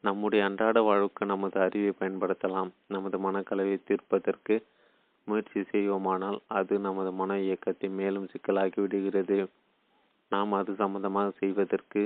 நம்முடைய 0.00 0.44
அன்றாட 0.44 0.80
வாழ்வுக்கு 0.82 1.26
நமது 1.26 1.60
அறிவை 1.60 1.92
பயன்படுத்தலாம். 2.00 2.70
நமது 2.86 3.18
மனக்கலவை 3.18 3.76
தீர்ப்பதற்கு 3.84 4.56
முயற்சி 5.24 5.60
செய்வோமானால் 5.60 6.38
அது 6.48 6.78
நமது 6.78 7.12
மன 7.12 7.38
இயக்கத்தை 7.40 7.88
மேலும் 7.90 8.28
சிக்கலாக்கி 8.32 8.80
விடுகிறது. 8.80 9.38
நாம் 10.28 10.52
அது 10.52 10.74
சம்பந்தமாக 10.74 11.32
செய்வதற்கு 11.38 12.02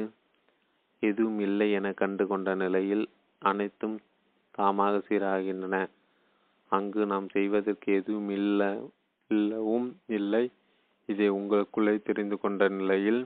எதுவும் 1.03 1.41
இல்லை 1.41 1.69
என 1.73 1.93
கண்டு 1.93 2.25
கொண்ட 2.27 2.51
நிலையில் 2.55 3.05
அனைத்தும் 3.43 3.97
தாமாக 4.59 4.95
சீராகின்றன. 5.09 5.77
அங்கு 6.73 7.03
நாம் 7.07 7.29
செய்வதற்கு 7.29 7.89
எதுவும் 7.93 8.31
இல்லை 8.31 8.71
இல்லவும் 9.31 9.89
இல்லை. 10.19 10.45
இதை 11.09 11.29
உங்களுக்குள்ளே 11.31 11.95
தெரிந்து 12.03 12.37
கொண்ட 12.41 12.69
நிலையில் 12.69 13.21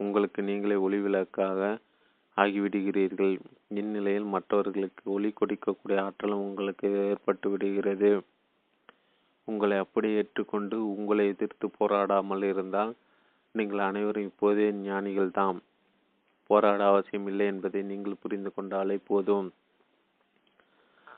உங்களுக்கு 0.00 0.40
நீங்களே 0.42 0.76
ஒளிவிளக்காக 0.86 1.60
ஆகிவிடுகிறீர்கள். 2.36 3.34
இந்நிலையில் 3.80 4.26
மற்றவர்களுக்கு 4.34 5.04
ஒளி 5.10 5.30
கொடுக்கக்கூடிய 5.32 5.98
ஆற்றலும் 6.06 6.44
உங்களுக்கு 6.48 6.88
ஏற்பட்டு 7.10 7.46
விடுகிறது. 7.50 8.10
உங்களை 9.48 9.76
அப்படியே 9.78 10.16
ஏற்றுக்கொண்டு 10.16 10.76
உங்களை 10.92 11.24
எதிர்த்து 11.32 11.66
போராடாமல் 11.78 12.44
இருந்தால் 12.52 12.92
நீங்கள் 13.54 13.82
அனைவரும் 13.88 14.28
இப்போதே 14.30 14.66
ஞானிகள் 14.86 15.30
தாம் 15.30 15.60
போராட 16.46 16.86
அவசியம் 16.86 17.26
இல்லை 17.26 17.46
என்பதை 17.46 17.82
நீங்கள் 17.82 18.20
புரிந்து 18.20 18.52
கொண்டாலே 18.54 18.98
போதும். 19.06 19.52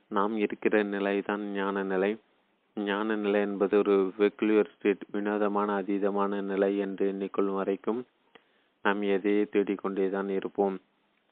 நாம் 0.09 0.37
இருக்கிற 0.37 0.83
நிலைதான் 0.83 1.41
ஞான 1.53 1.83
நிலை. 1.83 2.17
ஞான 2.77 3.17
நிலை 3.17 3.41
என்பது 3.41 3.79
ஒரு 3.79 4.13
வெக்குலியர் 4.19 4.71
ஸ்டேட் 4.75 5.05
வினோதமான 5.13 5.83
அதீதமான 5.83 6.43
நிலை 6.43 6.79
என்று 6.79 7.13
எண்ணிக்கொள்ளும் 7.13 7.55
வரைக்கும் 7.55 8.07
நாம் 8.83 9.03
எதையே 9.03 9.43
தேடிக்கொண்டேதான் 9.43 10.29
இருப்போம். 10.29 10.77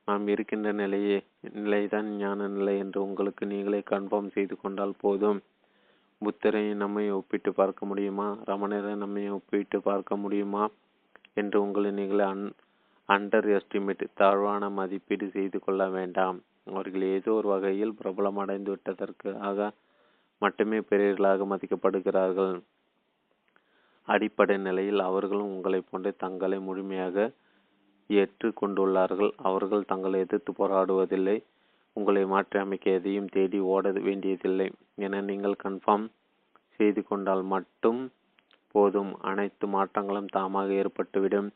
நாம் 0.05 0.29
இருக்கின்ற 0.29 0.73
நிலையே 0.73 1.25
நிலைதான் 1.53 2.17
ஞான 2.17 2.49
நிலை 2.49 2.79
என்று 2.79 3.03
உங்களுக்கு 3.03 3.47
நீங்களே 3.47 3.83
கன்ஃபார்ம் 3.91 4.33
செய்து 4.33 4.61
கொண்டால் 4.61 4.95
போதும். 5.01 5.41
புத்தரை 6.19 6.75
நம்மை 6.75 7.11
ஒப்பிட்டு 7.11 7.53
பார்க்க 7.53 7.87
முடியுமா? 7.87 8.39
ரமணரை 8.47 8.95
நம்மை 8.95 9.31
ஒப்பிட்டு 9.31 9.81
பார்க்க 9.81 10.17
முடியுமா? 10.17 10.69
என்று 11.35 11.61
உங்களை 11.61 11.91
நீங்களே 11.91 12.25
அன் 12.25 12.53
அண்டர் 13.09 13.49
எஸ்டிமேட் 13.57 14.05
தாழ்வான 14.21 14.69
மதிப்பீடு 14.79 15.27
செய்து 15.35 15.59
கொள்ள 15.65 15.83
வேண்டாம். 15.97 16.39
அவர்கள் 16.71 17.05
ஏதோ 17.17 17.33
ஒரு 17.33 17.49
வகையில் 17.53 17.93
பிரபலம் 17.99 18.39
அடைந்து 18.43 18.71
விட்டதற்காக 18.75 19.69
மட்டுமே 20.43 20.79
பெரியர்களாக 20.89 21.45
மதிக்கப்படுகிறார்கள். 21.53 22.55
அடிப்படை 24.09 24.57
நிலையில் 24.65 25.01
அவர்களும் 25.09 25.53
உங்களை 25.57 25.81
போன்ற 25.81 26.11
தங்களை 26.25 26.59
முழுமையாக 26.69 27.27
ஏற்று 28.11 28.49
கொண்டுள்ளார்கள். 28.61 29.33
அவர்கள் 29.49 29.89
தங்களை 29.93 30.19
எதிர்த்து 30.25 30.53
போராடுவதில்லை. 30.59 31.37
உங்களை 31.97 32.23
மாற்றி 32.33 32.57
அமைக்க 32.65 32.97
எதையும் 32.99 33.33
தேடி 33.37 33.59
ஓட 33.75 33.93
வேண்டியதில்லை 34.07 34.69
என 35.07 35.21
நீங்கள் 35.31 35.63
கன்ஃபார்ம் 35.65 36.07
செய்து 36.77 37.03
கொண்டால் 37.11 37.45
மட்டும் 37.55 38.01
போதும். 38.75 39.13
அனைத்து 39.31 39.67
மாற்றங்களும் 39.77 40.33
தாமாக 40.37 40.69
ஏற்பட்டுவிடும். 40.83 41.49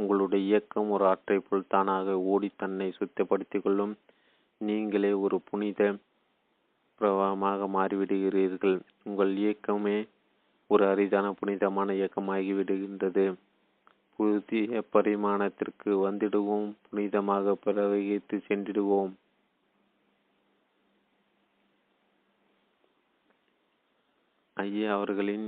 உங்களுடைய 0.00 0.44
இயக்கம் 0.44 0.90
ஒரு 0.90 1.04
ஆற்றை 1.06 1.38
போல் 1.38 1.68
தானாக 1.68 2.18
ஓடி 2.32 2.48
தன்னை 2.56 2.86
சுத்தப்படுத்திக் 2.98 3.62
கொள்ளும். 3.62 3.94
நீங்களே 4.60 5.12
ஒரு 5.12 5.40
புனித 5.50 5.96
பிரவாகமாக 7.00 7.68
மாறிவிடுகிறீர்கள். 7.74 8.80
உங்கள் 9.04 9.36
இயக்கமே 9.36 9.98
ஒரு 10.66 10.84
அரிதான 10.86 11.32
புனிதமான 11.32 11.92
இயக்கமாகிவிடுகின்றது. 11.92 13.24
புதிய 14.16 14.84
பரிமாணத்திற்கு 14.92 15.92
வந்திடுவோம். 16.06 16.68
புனிதமாக 16.88 17.54
பிரவகித்து 17.66 18.36
சென்றிடுவோம். 18.48 19.12
ஐயா 24.56 24.94
அவர்களின் 24.94 25.46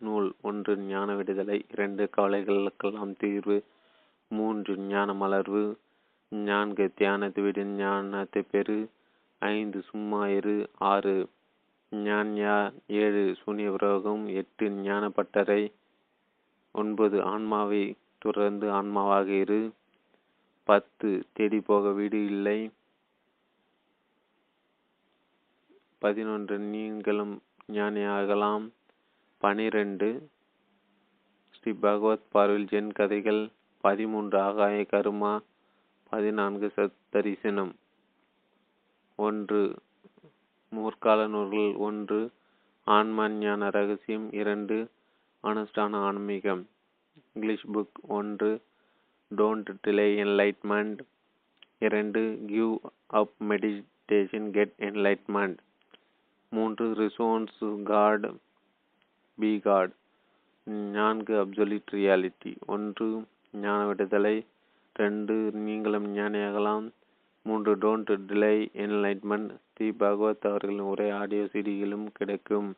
நூல் 0.00 0.28
ஒன்று 0.42 0.72
ஞான 0.86 1.08
விடுதலை 1.14 1.56
இரண்டு 1.70 2.04
கவலைகளுக்கெல்லாம் 2.16 3.14
தீர்வு 3.16 3.56
மூன்று 4.30 4.72
ஞான 4.86 5.10
மலர்வு 5.14 5.64
நான்கு 6.32 6.86
தியானத்தை 6.96 7.42
விடு 7.42 7.64
ஞானத்தை 7.74 8.42
பெறு 8.50 8.78
ஐந்து 9.42 9.80
சும்மா 9.82 10.20
இரு 10.28 10.56
ஆறு 10.86 11.16
ஞான்யா 11.92 12.56
ஏழு 13.00 13.22
சூனிய 13.40 13.70
விரோகம் 13.70 14.24
எட்டு 14.34 14.68
ஞான 14.80 15.04
பட்டறை 15.08 15.62
ஒன்பது 16.74 17.18
ஆன்மாவை 17.24 17.84
துறந்து 18.18 18.66
ஆன்மாவாக 18.70 19.28
இரு 19.40 19.60
பத்து 20.68 21.10
தேடி 21.32 21.60
போக 21.60 21.90
வீடு 21.90 22.20
இல்லை 22.26 22.58
பதினொன்று 26.02 26.56
நீங்களும் 26.68 27.34
ஞானியாகலாம் 27.72 28.66
பனிரெண்டு. 29.38 30.28
ஸ்ரீ 31.50 31.72
பகவத் 31.72 32.30
பார்வில் 32.32 32.64
ஜென் 32.64 32.92
கதைகள் 32.92 33.48
பதிமூன்று. 33.80 34.40
ஆகாய 34.40 34.86
கருமா 34.90 35.38
பதினான்கு 36.10 36.72
சத்தரிசனம். 36.76 37.72
ஒன்று. 39.16 39.74
முற்கால 40.70 41.26
நூல்கள் 41.26 41.74
ஒன்று. 41.74 42.30
ஆன்ம 42.84 43.28
ஞான 43.28 43.70
ரகசியம் 43.70 44.32
இரண்டு. 44.32 44.90
அனுஷ்டான 45.42 45.96
ஆன்மீகம். 45.96 46.66
இங்கிலீஷ் 47.32 47.66
புக் 47.74 47.96
ஒன்று. 48.08 48.62
டோன்ட் 49.36 49.74
டிலே 49.86 50.08
என்லைட்மெண்ட் 50.24 50.98
இரண்டு. 51.78 52.42
Give 52.46 52.76
up 53.06 53.32
meditation 53.48 54.50
get 54.50 54.72
enlightenment 54.78 55.56
மூன்று. 56.50 56.86
ரிசோன்ஸ் 56.94 57.82
காட் 57.82 58.26
பி 59.38 59.58
காட் 59.58 59.90
நான்கு 60.64 61.34
அப்சொலிட் 61.44 61.90
ரியாலிட்டி 61.92 62.56
ஒன்று 62.66 63.24
ஞான 63.52 63.86
விடுதலை. 63.86 64.46
ரெண்டு 64.94 65.34
நீங்களும் 65.34 66.16
ஞானியாகலாம். 66.16 66.90
மூன்று 67.42 67.76
don't 67.76 68.12
delay 68.28 68.54
enlightenment 68.74 69.50
Sri 69.74 69.90
Bhagavath 69.90 70.46
அவர்களின் 70.46 70.80
ஒரே 70.80 71.10
ஆடியோ 71.10 71.42
சிடியிலும் 71.42 72.06
கிடைக்கும். 72.12 72.74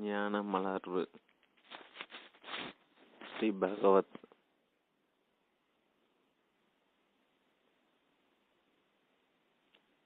ஞான 0.00 0.42
மலர்வு. 0.42 1.04
ஸ்ரீ 3.36 3.50
பகவத். 3.50 4.18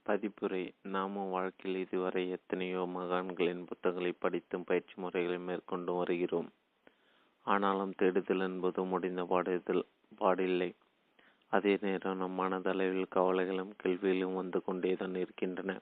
பதிப்புரை. 0.08 0.74
நாமும் 0.82 1.30
வாழ்க்கையில் 1.30 1.80
இதுவரை 1.80 2.30
எத்தனையோ 2.30 2.88
மகான்களின் 2.96 3.66
புத்தகங்களை 3.66 4.14
படித்தும் 4.18 4.64
பயிற்சி 4.64 4.94
முறைகளை 4.96 5.38
மேற்கொண்டு 5.38 5.92
வருகிறோம். 5.92 6.52
ஆனாலும் 7.42 7.94
தேடுதல் 7.96 8.40
என்பது 8.40 8.84
முடிந்த 8.84 9.22
பாடுதல் 9.22 9.84
பாடில்லை. 10.20 10.74
அதே 11.48 11.78
நேரம் 11.80 12.16
நம் 12.16 12.40
மனதளவில் 12.40 13.06
கவலைகளும் 13.08 13.74
கேள்விகளும் 13.76 14.34
வந்து 14.34 14.64
கொண்டேதான் 14.64 15.14
இருக்கின்றன. 15.14 15.80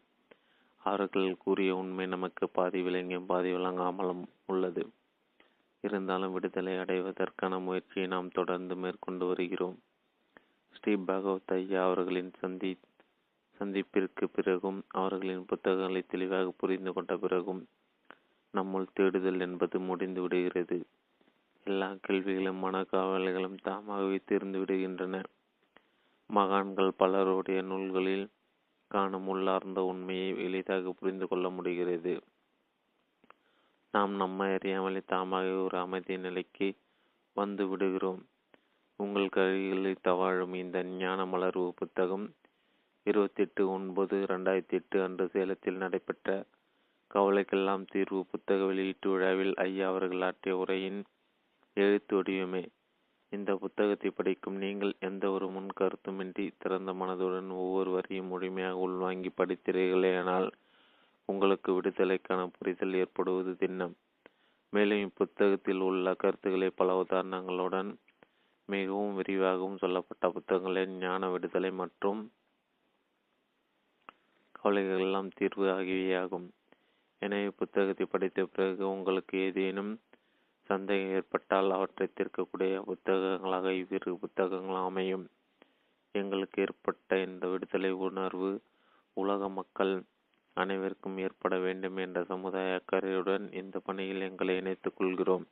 அவர்கள் 0.76 1.36
கூறிய 1.36 1.76
உண்மை 1.76 2.06
நமக்கு 2.06 2.48
பாதி 2.48 2.82
விளங்கியும் 2.82 3.26
பாதி 3.26 3.52
விளங்காமலும் 3.52 4.24
உள்ளது. 4.46 4.90
இருந்தாலும் 5.80 6.32
விடுதலை 6.32 6.76
அடைவதற்கான 6.76 7.58
முயற்சியை 7.58 8.08
நாம் 8.08 8.28
தொடர்ந்து 8.28 8.76
மேற்கொண்டு 8.76 9.26
வருகிறோம். 9.26 9.78
ஸ்ரீ 10.72 10.96
பகவத் 10.96 11.52
ஐயா 11.52 11.84
அவர்களின் 11.84 12.32
சந்தி 12.38 12.78
சந்திப்பிற்கு 13.62 14.24
பிறகும் 14.32 14.84
அவர்களின் 14.88 15.44
புத்தகங்களை 15.44 16.02
தெளிவாக 16.02 16.52
புரிந்து 16.56 16.92
கொண்ட 16.92 17.16
பிறகும் 17.16 17.66
நம்முள் 18.54 18.86
தேடுதல் 18.92 19.40
என்பது 19.40 19.80
முடிந்து 19.80 20.20
விடுகிறது. 20.20 20.86
எல்லா 21.64 21.94
கேள்விகளும் 22.00 22.64
மனக்காவல்களும் 22.64 23.58
தாமாகவே 23.62 24.20
தீர்ந்து 24.24 24.58
விடுகின்றன. 24.58 25.24
மகான்கள் 26.26 26.92
பலருடைய 26.96 27.62
நூல்களில் 27.62 28.30
காணும் 28.86 29.26
உள்ளார்ந்த 29.26 29.84
உண்மையை 29.84 30.44
எளிதாக 30.44 30.90
புரிந்து 30.90 31.28
கொள்ள 31.28 31.50
முடிகிறது. 31.50 32.20
நாம் 33.90 34.12
நம்மை 34.14 34.52
அறியாமலே 34.52 35.02
தாமாகவே 35.06 35.50
ஒரு 35.50 35.78
அமைதி 35.78 36.16
நிலைக்கு 36.16 36.74
வந்து 37.32 37.68
விடுகிறோம். 37.68 38.26
உங்கள் 38.96 39.28
கைகளில் 39.28 40.04
தவாழும் 40.04 40.54
இந்த 40.54 40.82
ஞான 40.82 41.24
மலர்வு 41.24 41.68
புத்தகம் 41.68 42.34
இருபத்தி 43.06 43.42
எட்டு 43.42 43.62
ஒன்பது 43.68 44.16
ரெண்டாயிரத்தி 44.30 44.74
எட்டு 44.78 44.96
அன்று 45.04 45.24
சேலத்தில் 45.32 45.78
நடைபெற்ற 45.82 46.28
கவலைக்கெல்லாம் 47.10 47.84
தீர்வு 47.92 48.20
புத்தக 48.32 48.58
வெளியீட்டு 48.64 49.08
விழாவில் 49.12 49.54
ஐயா 49.64 49.86
அவர்கள் 49.88 50.22
ஆற்றிய 50.26 50.52
உரையின் 50.56 51.00
எழுத்து 51.76 52.14
வடிவமே. 52.16 52.62
இந்த 53.32 53.50
புத்தகத்தை 53.54 54.10
படிக்கும் 54.10 54.58
நீங்கள் 54.64 54.92
எந்த 55.08 55.24
ஒரு 55.30 55.46
முன் 55.48 55.70
கருத்துமின்றி 55.80 56.44
திறந்த 56.58 56.92
மனதுடன் 57.00 57.50
ஒவ்வொரு 57.62 57.90
வரியும் 57.90 58.30
முழுமையாக 58.32 58.84
உள்வாங்கி 58.86 59.32
படித்தீர்களேயானால் 59.40 60.48
உங்களுக்கு 61.28 61.72
விடுதலைக்கான 61.78 62.44
புரிதல் 62.58 62.94
ஏற்படுவது 63.02 63.54
திண்ணம். 63.62 63.94
மேலும் 64.72 65.02
இப்புத்தகத்தில் 65.06 65.82
உள்ள 65.88 66.14
கருத்துக்களை 66.14 66.70
பல 66.80 66.96
உதாரணங்களுடன் 66.96 67.90
மிகவும் 68.68 69.16
விரிவாகவும் 69.20 69.80
சொல்லப்பட்ட 69.84 70.30
புத்தகங்களின் 70.36 70.94
ஞான 70.98 71.30
விடுதலை 71.30 71.72
மற்றும் 71.82 72.22
கவலைகள் 74.62 75.04
எல்லாம் 75.06 75.30
தீர்வு 75.38 75.66
ஆகியவையாகும். 75.76 76.46
எனவே 77.22 77.48
புத்தகத்தை 77.60 78.04
படித்த 78.14 78.44
பிறகு 78.54 78.84
உங்களுக்கு 78.94 79.34
ஏதேனும் 79.46 79.92
சந்தேகம் 80.70 81.14
ஏற்பட்டால் 81.18 81.70
அவற்றை 81.76 82.06
தீர்க்கக்கூடிய 82.18 82.74
புத்தகங்களாக 82.90 83.72
இவ்விரு 83.80 84.12
புத்தகங்கள் 84.24 84.80
அமையும். 84.88 85.24
எங்களுக்கு 86.14 86.62
ஏற்பட்ட 86.64 87.18
இந்த 87.26 87.44
விடுதலை 87.52 87.90
உணர்வு 88.06 88.50
உலக 89.16 89.48
மக்கள் 89.58 89.94
அனைவருக்கும் 90.56 91.16
ஏற்பட 91.26 91.54
வேண்டும் 91.58 91.98
என்ற 92.04 92.18
சமுதாய 92.30 92.78
அக்கறையுடன் 92.78 93.44
இந்த 93.60 93.76
பணியில் 93.86 94.26
எங்களை 94.28 94.54
இணைத்துக் 94.56 94.96
கொள்கிறோம். 94.98 95.44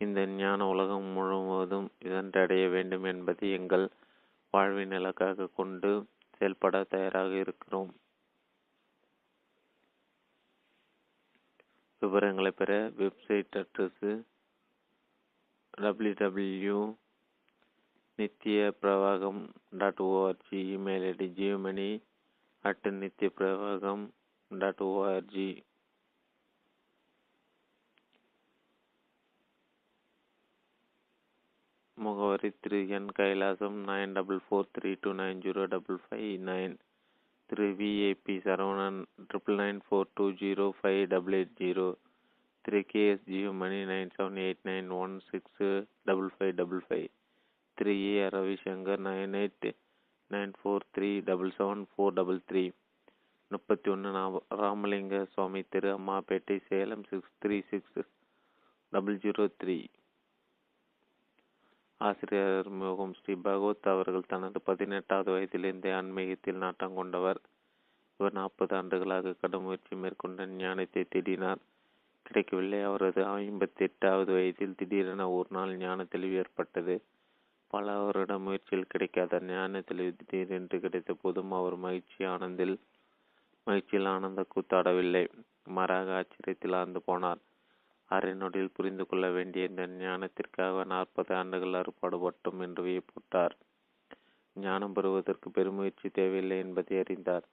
இந்த 0.00 0.20
ஞான 0.40 0.66
உலகம் 0.72 1.08
முழுவதும் 1.16 1.88
இதன்றடைய 2.06 2.64
வேண்டும் 2.70 3.06
என்பதை 3.12 3.48
எங்கள் 3.58 3.86
வாழ்வின் 4.54 4.94
இலக்காக 4.98 5.50
கொண்டு 5.58 5.90
செயல்பட 6.36 6.76
தயாராக 6.94 7.32
இருக்கிறோம். 7.44 7.90
விவரங்களை 12.02 12.50
பெற 12.52 12.70
website 12.98 13.56
address 13.60 14.04
W 15.78 16.12
W 16.20 16.78
Nithya 18.18 18.58
Pravagam 18.80 19.42
dot 19.80 20.02
ORG 20.06 20.60
email 20.74 21.06
ID 21.10 21.28
Jeyamani 21.38 21.90
at 22.64 22.88
Nithya 22.98 23.30
Pravagam 23.38 24.04
dot 24.50 24.82
ORG 24.88 25.48
முகவரி 31.98 32.50
Thiru 32.56 32.78
N 32.96 33.08
Kailasam 33.16 33.78
nine 33.88 34.14
double 34.16 34.40
four 34.44 34.70
three 34.76 34.90
two 35.02 35.10
nine 35.18 35.42
zero 35.44 35.64
double 35.72 35.98
five 36.04 36.30
nine 36.48 36.74
Thiru 37.52 37.66
VAP 37.78 38.34
Saravanan 38.44 38.98
triple 39.30 39.58
nine 39.58 39.80
four 39.86 40.06
two 40.16 40.26
zero 40.38 40.66
five 40.76 41.00
double 41.10 41.34
eight 41.38 41.50
zero 41.58 41.84
Thiru 42.64 42.80
KS 42.92 43.26
Jeyamani 43.58 43.80
nine 43.90 44.12
seven 44.14 44.38
eight 44.44 44.62
nine 44.64 44.88
one 44.98 45.14
six 45.26 45.60
double 46.06 46.30
five 46.36 46.52
double 46.60 46.82
five 46.86 47.06
Thiru 47.78 47.94
A 48.06 48.22
Ravishankar 48.34 49.02
nine 49.08 49.34
eight 49.34 49.68
nine 50.30 50.54
four 50.60 50.86
three 50.94 51.10
double 51.22 51.52
seven 51.58 51.84
four 51.90 52.14
double 52.14 52.40
three 52.50 52.64
முப்பத்தி 53.50 53.90
ஒன்று 53.90 54.12
Ramalinga 54.62 55.20
Swami 55.34 55.62
Thiru 55.74 55.90
Ammapettai 55.92 56.58
Salem 56.68 57.04
six 57.10 57.34
three 57.44 57.58
six 57.70 58.00
double 58.92 59.18
zero 59.18 59.46
three 59.60 59.76
ஆசிரியர் 62.02 62.68
முகம் 62.68 63.14
ஸ்ரீ 63.14 63.34
பகவத் 63.34 63.86
அவர்கள் 63.86 64.28
தனது 64.28 64.60
பதினெட்டாவது 64.60 65.30
வயதிலிருந்தே 65.30 65.92
ஆன்மீகத்தில் 65.92 66.56
நாட்டம் 66.56 66.94
கொண்டவர். 66.94 67.40
இவர் 68.18 68.32
நாற்பது 68.32 68.76
ஆண்டுகளாக 68.76 69.34
கடும் 69.40 69.62
முயற்சி 69.62 69.96
மேற்கொண்ட 69.96 70.46
ஞானத்தை 70.46 71.04
தேடினார். 71.14 71.60
கிடைக்கவில்லை. 72.22 72.82
அவரது 72.82 73.22
ஐம்பத்தி 73.24 73.78
எட்டாவது 73.78 74.32
வயதில் 74.32 74.74
திடீரென 74.74 75.30
ஒரு 75.30 75.48
நாள் 75.50 75.76
ஞான 75.76 76.04
தெளிவு 76.04 76.34
ஏற்பட்டது. 76.34 77.02
பல 77.66 77.98
வருட 77.98 78.38
முயற்சியில் 78.38 78.86
கிடைக்காத 78.86 79.40
ஞான 79.40 79.80
தெளிவு 79.80 80.14
திடீரென்று 80.16 80.80
கிடைத்த 80.80 81.14
போதும் 81.14 81.52
அவர் 81.52 81.76
மகிழ்ச்சி 81.76 82.24
ஆனந்தில் 82.24 82.78
மகிழ்ச்சியில் 83.64 84.06
ஆனந்த 84.06 84.44
கூத்தாடவில்லை. 84.54 85.28
மாறாக 85.64 86.08
ஆச்சரியத்தில் 86.10 86.74
ஆழ்ந்து 86.74 87.02
போனார். 87.06 87.40
அரை 88.14 88.32
நொடியில் 88.34 88.74
புரிந்து 88.76 89.04
கொள்ள 89.06 89.26
வேண்டிய 89.30 89.68
இந்த 89.70 89.84
ஞானத்திற்காக 90.02 90.84
நாற்பது 90.84 91.32
ஆண்டுகள் 91.34 91.78
அறுபாடுபட்டோம் 91.80 92.60
என்று 92.66 92.82
வியப்புட்டார் 92.88 93.54
ஞானம் 94.56 94.94
பெறுவதற்கு 94.96 95.48
பெருமுயற்சி 95.50 96.08
தேவையில்லை 96.10 96.56
என்பதை 96.58 96.96
அறிந்தார். 96.98 97.46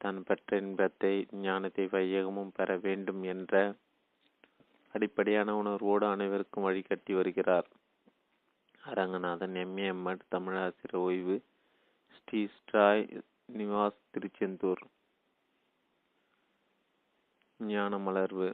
தான் 0.00 0.18
பெற்ற 0.22 0.58
இன்பத்தை 0.62 1.12
ஞானத்தை 1.46 1.84
வையகமும் 1.94 2.52
பெற 2.52 2.76
வேண்டும் 2.76 3.22
என்ற 3.32 3.54
அடிப்படையான 4.94 5.54
உணர்வோடு 5.60 6.04
அனைவருக்கும் 6.06 6.66
வழிகாட்டி 6.66 7.12
வருகிறார். 7.14 7.68
அரங்கநாதன் 8.82 9.56
எம்ஏ 9.62 9.86
எம்எட் 9.94 10.22
தமிழாசிரியர் 10.34 11.00
ஓய்வு 11.06 11.36
ஸ்ரீ 12.18 12.40
ஸ்டாய் 12.56 13.02
நிவாஸ் 13.58 13.98
திருச்செந்தூர். 14.12 14.82
ஞான 17.60 17.98
மலர்வு 17.98 18.48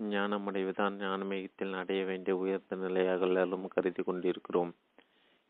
ஞானமடைவுதான் 0.00 0.94
ஞானமேகத்தில் 1.00 1.72
அடைய 1.74 2.04
வேண்டிய 2.04 2.36
உயர்ந்த 2.36 2.76
நிலையாக 2.76 3.26
எல்லாரும் 3.26 3.68
கருதி 3.68 4.02
கொண்டிருக்கிறோம். 4.02 4.72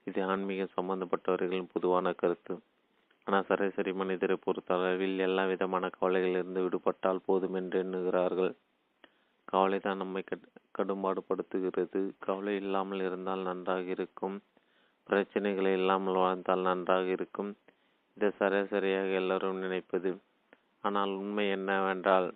இது 0.07 0.21
ஆன்மீக 0.25 0.67
சம்பந்தப்பட்டவர்களின் 0.77 1.73
பொதுவான 1.75 2.13
கருத்து. 2.13 2.55
ஆனால் 3.27 3.47
சராசரி 3.49 3.93
மனிதரை 3.93 4.37
பொறுத்தளவில் 4.37 5.19
எல்லா 5.19 5.45
விதமான 5.45 5.91
கவலைகளிலிருந்து 6.01 6.63
விடுபட்டால் 6.63 7.25
போதும் 7.27 7.55
என்று 7.55 7.79
எண்ணுகிறார்கள். 7.79 8.53
கவலை 9.45 9.79
தான் 9.79 9.97
நம்மை 9.97 10.23
கடும்பாடுபடுத்துகிறது. 10.79 12.01
கவலை 12.19 12.55
இல்லாமல் 12.57 13.01
இருந்தால் 13.01 13.41
நன்றாக 13.41 13.87
இருக்கும். 13.91 14.37
பிரச்சனைகளை 15.09 15.73
இல்லாமல் 15.73 16.15
வாழ்ந்தால் 16.15 16.61
நன்றாக 16.61 17.07
இருக்கும். 17.09 17.51
இதை 18.17 18.31
சராசரியாக 18.39 19.11
எல்லாரும் 19.13 19.59
நினைப்பது. 19.59 20.11
ஆனால் 20.81 21.11
உண்மை 21.11 21.49
என்னவென்றால் 21.51 22.29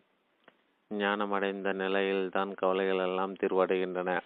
ஞானமடைந்த 0.99 1.73
நிலையில்தான் 1.73 2.55
கவலைகள் 2.55 2.99
எல்லாம் 2.99 3.35
தீர்வடைகின்றன. 3.35 4.21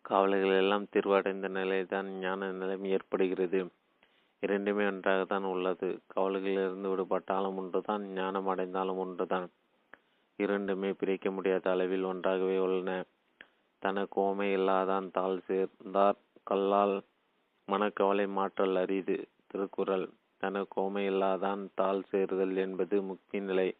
கவலைகள் 0.00 0.56
எல்லாம் 0.56 0.86
தீர்வடைந்த 0.92 1.48
நிலையில்தான் 1.48 2.06
ஞான 2.06 2.50
நிலைமை 2.52 2.90
ஏற்படுகிறது. 2.90 3.70
இரண்டுமே 4.40 4.84
ஒன்றாகத்தான் 4.84 5.42
உள்ளது. 5.42 6.00
கவலைகளிலிருந்து 6.16 6.88
விடுபட்டாலும் 6.88 7.56
ஒன்றுதான் 7.56 8.02
ஞானம் 8.02 8.48
அடைந்தாலும் 8.48 8.96
ஒன்றுதான். 8.96 9.50
இரண்டுமே 10.36 10.92
பிரிக்க 10.92 11.30
முடியாத 11.30 11.70
அளவில் 11.70 12.02
ஒன்றாகவே 12.02 12.58
உள்ளன. 12.58 13.04
தனக்கு 13.78 14.20
ஓமை 14.20 14.48
இல்லாதான் 14.56 15.10
தாள் 15.10 15.38
சேர்ந்தார். 15.38 16.16
கல்லால் 16.44 17.02
மனக்கவலை 17.66 18.26
மாற்றல் 18.28 18.76
அரிது. 18.76 19.28
திருக்குறள் 19.46 20.08
தனக்கு 20.36 20.80
ஓமை 20.80 21.08
இல்லாதான் 21.10 21.68
தாள் 21.74 22.02
சேருதல் 22.12 22.56
என்பது 22.56 23.02
முக்தி 23.02 23.40
நிலை. 23.40 23.76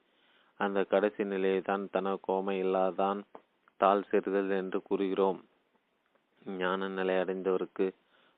அந்த 0.60 0.80
கடைசி 0.84 1.22
நிலையை 1.24 1.60
தான் 1.60 1.84
தன 1.90 2.16
கோமை 2.20 2.54
இல்லாதான் 2.64 3.20
தாழ் 3.80 4.06
சேருதல் 4.10 4.52
என்று 4.60 4.78
கூறுகிறோம். 4.82 5.40
ஞான 6.58 6.88
நிலை 6.88 7.14
அடைந்தவருக்கு 7.16 7.86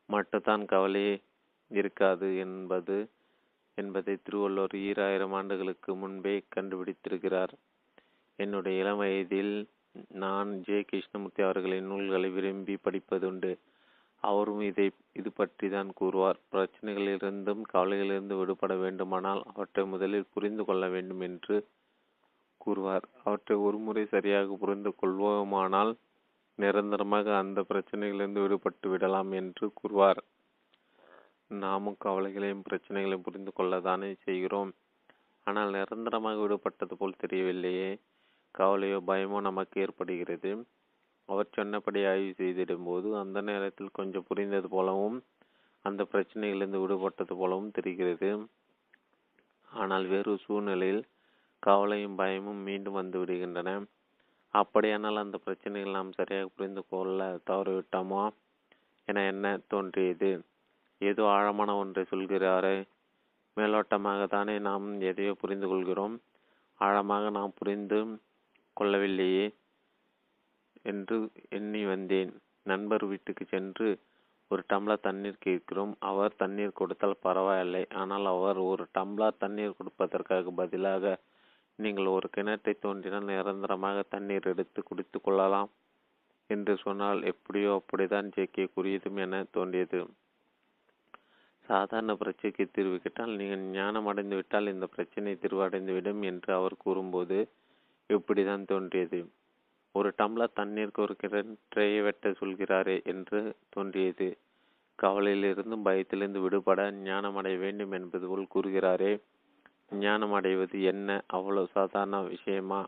மட்டும்தான் 0.08 0.64
கவலையே 0.64 1.14
இருக்காது 1.70 2.28
என்பது 2.36 2.96
என்பதை 3.78 4.14
திருவள்ளுவர் 4.16 4.74
ஈராயிரம் 4.88 5.32
ஆண்டுகளுக்கு 5.32 5.90
முன்பே 5.94 6.34
கண்டுபிடித்திருக்கிறார். 6.54 7.52
என்னுடைய 8.38 8.80
இளம் 8.82 9.00
வயதில் 9.02 9.54
நான் 10.22 10.50
ஜே. 10.66 10.78
கிருஷ்ணமூர்த்தி 10.82 11.42
அவர்களின் 11.42 11.90
நூல்களை 11.90 12.28
விரும்பி 12.30 12.74
படிப்பதுண்டு. 12.84 13.50
அவரும் 14.22 14.62
இதை 14.70 14.86
இது 15.12 15.30
பற்றி 15.32 15.66
தான் 15.68 15.90
கூறுவார். 15.92 16.38
பிரச்சனைகளிலிருந்தும் 16.52 17.62
கவலைகளிலிருந்து 17.74 18.36
விடுபட 18.38 18.74
வேண்டுமானால் 18.84 19.42
அவற்றை 19.52 19.84
முதலில் 19.86 20.30
புரிந்து 20.34 20.64
கொள்ள 20.64 20.86
வேண்டும் 20.88 21.22
என்று 21.28 21.56
கூறுவார். 22.66 23.06
அவற்றை 23.24 23.56
ஒருமுறை 23.66 24.04
சரியாக 24.14 24.56
புரிந்து 24.62 24.90
கொள்வோமானால் 25.00 25.92
நிரந்தரமாக 26.58 27.36
அந்த 27.42 27.60
பிரச்சனைகளிலிருந்து 27.70 28.42
விடுபட்டு 28.44 28.86
விடலாம் 28.92 29.32
என்று 29.40 29.66
கூறுவார். 29.80 30.20
நாமும் 31.62 31.98
கவலைகளையும் 32.04 32.64
பிரச்சனைகளையும் 32.68 33.26
புரிந்து 33.26 33.52
கொள்ளத்தானே 33.52 34.10
செய்கிறோம். 34.26 34.70
ஆனால் 35.46 35.74
நிரந்தரமாக 35.76 36.38
விடுபட்டது 36.44 36.94
போல் 37.00 37.20
தெரியவில்லையே. 37.24 37.90
கவலையோ 38.54 38.98
பயமோ 39.10 39.38
நமக்கு 39.48 39.76
ஏற்படுகிறது. 39.84 40.52
அவர் 41.28 41.54
சொன்னபடி 41.56 42.00
ஆய்வு 42.10 42.32
செய்திடும்போது 42.40 43.08
அந்த 43.22 43.38
நேரத்தில் 43.40 43.96
கொஞ்சம் 43.98 44.26
புரிந்தது 44.28 44.68
போலவும் 44.68 45.18
அந்த 45.84 46.02
பிரச்சனையிலிருந்து 46.12 46.80
விடுபட்டது 46.82 47.34
போலவும் 47.40 47.74
தெரிகிறது. 47.78 48.30
ஆனால் 49.68 50.06
வேறு 50.12 50.32
சூழ்நிலையில் 50.44 51.02
கவலையும் 51.62 52.14
பயமும் 52.14 52.60
மீண்டும் 52.62 52.92
வந்து 52.92 53.24
விடுகின்றன. 53.24 53.70
அப்படியானால் 54.54 55.16
அந்த 55.16 55.38
பிரச்சனைகள் 55.38 55.90
நாம் 55.90 56.12
சரியாக 56.12 56.50
புரிந்து 56.56 56.82
கொள்ள 56.88 57.40
தவறிவிட்டோமா? 57.50 58.24
என 59.04 59.24
என்ன 59.24 59.58
தோன்றியது? 59.68 60.30
ஏதோ 60.98 61.24
ஆழமான 61.26 61.76
ஒன்றை 61.76 62.04
சொல்கிறாரே. 62.10 62.76
மேலோட்டமாக 63.56 64.26
தானே 64.26 64.58
நாம் 64.58 65.00
எதையோ 65.00 65.32
புரிந்து 65.32 65.68
கொள்கிறோம். 65.68 66.16
ஆழமாக 66.80 67.30
நாம் 67.30 67.52
புரிந்து 67.54 67.98
கொள்ளவில்லையே 68.76 69.46
என்று 70.82 71.16
எண்ணி 71.48 71.84
வந்தேன். 71.84 72.32
நண்பர் 72.62 73.04
வீட்டுக்கு 73.04 73.44
சென்று 73.44 73.98
ஒரு 74.50 74.62
டம்ளர் 74.72 75.00
தண்ணீர் 75.00 75.38
கேட்கிறோம். 75.38 75.96
அவர் 75.98 76.36
தண்ணீர் 76.36 76.72
கொடுத்தால் 76.72 77.22
பரவாயில்லை. 77.22 77.86
ஆனால் 77.92 78.24
அவர் 78.24 78.56
ஒரு 78.56 78.88
டம்ளர் 78.98 79.38
தண்ணீர் 79.38 79.78
கொடுப்பதற்காக 79.78 80.50
பதிலாக 80.50 81.18
நீங்கள் 81.78 82.06
ஒரு 82.06 82.28
கிணற்றை 82.36 82.74
தோன்றினால் 82.78 83.24
நிரந்தரமாக 83.24 84.02
தண்ணீர் 84.08 84.42
எடுத்து 84.42 84.82
குடித்து 84.82 85.20
கொள்ளலாம் 85.20 85.70
என்று 86.46 86.76
சொன்னால் 86.76 87.22
எப்படியோ 87.22 87.72
அப்படித்தான் 87.74 88.32
ஜேக்கே 88.36 88.66
என 89.16 89.44
தோன்றியது. 89.50 90.00
சாதாரண 91.68 92.12
பிரச்சனைக்கு 92.14 92.64
தீர்வு 92.70 93.00
கேட்டால் 93.00 93.36
நீங்கள் 93.36 93.64
ஞானம் 93.70 94.06
அடைந்து 94.06 94.36
விட்டால் 94.36 94.66
இந்த 94.66 94.86
பிரச்சனை 94.86 95.32
தீர்வடைந்துவிடும் 95.34 96.22
என்று 96.22 96.54
அவர் 96.54 96.76
கூறும்போது 96.76 97.38
இப்படிதான் 98.10 98.64
தோன்றியது. 98.64 99.20
ஒரு 99.92 100.14
டம்ளர் 100.18 100.58
தண்ணீருக்கு 100.60 101.02
ஒரு 101.02 101.16
கிணற்றையை 101.22 102.02
வெட்ட 102.02 102.30
சொல்கிறாரே 102.30 103.02
என்று 103.04 103.56
தோன்றியது. 103.68 104.28
கவலையிலிருந்தும் 104.98 105.82
பயத்திலிருந்து 105.82 106.40
விடுபட 106.40 106.90
ஞானம் 106.90 107.36
அடைய 107.36 107.58
வேண்டும் 107.58 107.92
என்பது 107.92 108.26
போல் 108.26 108.52
கூறுகிறாரே. 108.54 109.20
ஞானம் 109.90 110.32
அடைவது 110.32 110.82
என்ன? 110.82 111.22
அவ்வளவு 111.26 111.66
சாதாரண 111.66 112.20
விஷயமா? 112.20 112.84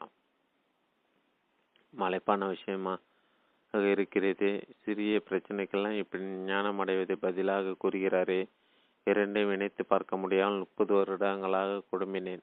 மலைப்பான 1.98 2.48
விஷயமா? 2.48 2.98
இருக்கிறது. 3.72 4.66
சிறிய 4.82 5.22
பிரச்சனைக்கெல்லாம் 5.30 5.98
இப்படி 5.98 6.22
ஞானம் 6.24 6.78
அடைவதை 6.78 7.16
பதிலாக 7.16 7.74
கூறுகிறாரே. 7.84 8.48
இரண்டையும் 9.04 9.52
இணைத்து 9.52 9.84
பார்க்க 9.84 10.16
முடியாமல் 10.16 10.58
முப்பது 10.58 10.94
வருடங்களாக 10.94 11.82
குடும்பினேன் 11.92 12.40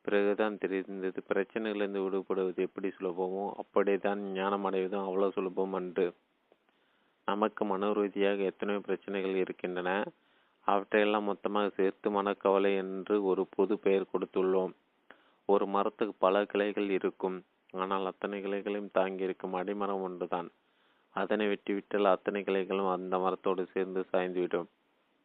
பிறகுதான் 0.00 0.58
தெரிந்தது 0.58 1.22
பிரச்சனைகளிலிருந்து 1.28 2.04
விடுபடுவது 2.04 2.56
எப்படி 2.56 2.88
சுலபமோ 2.88 3.50
அப்படித்தான் 3.50 4.20
ஞானம் 4.20 4.64
அடைவதும் 4.64 5.04
அவ்வளவு 5.04 5.32
சுலபம் 5.32 5.72
அன்று. 5.72 6.14
நமக்கு 7.24 7.64
மனோரீதியாக 7.64 8.38
எத்தனையோ 8.38 8.80
பிரச்சனைகள் 8.80 9.34
இருக்கின்றன. 9.34 10.04
அவற்றையெல்லாம் 10.66 11.28
மொத்தமாக 11.30 11.68
சேர்த்து 11.68 12.10
மனக்கவலை 12.10 12.76
என்று 12.76 13.24
ஒரு 13.24 13.46
பொது 13.56 13.78
பெயர் 13.78 14.10
கொடுத்துள்ளோம். 14.12 14.72
ஒரு 15.48 15.66
மரத்துக்கு 15.66 16.14
பல 16.18 16.44
கிளைகள் 16.44 16.90
இருக்கும். 16.90 17.36
ஆனால் 17.70 18.06
அத்தனை 18.06 18.38
கிளைகளையும் 18.44 18.94
தாங்கியிருக்கும் 18.98 19.56
அடிமரம் 19.60 20.02
ஒன்றுதான். 20.02 20.48
அதனை 21.14 21.46
வெட்டிவிட்டால் 21.46 22.14
அத்தனை 22.14 22.42
கிளைகளும் 22.42 22.92
அந்த 22.92 23.18
மரத்தோடு 23.18 23.66
சேர்ந்து 23.66 24.00
சாய்ந்துவிடும். 24.12 24.68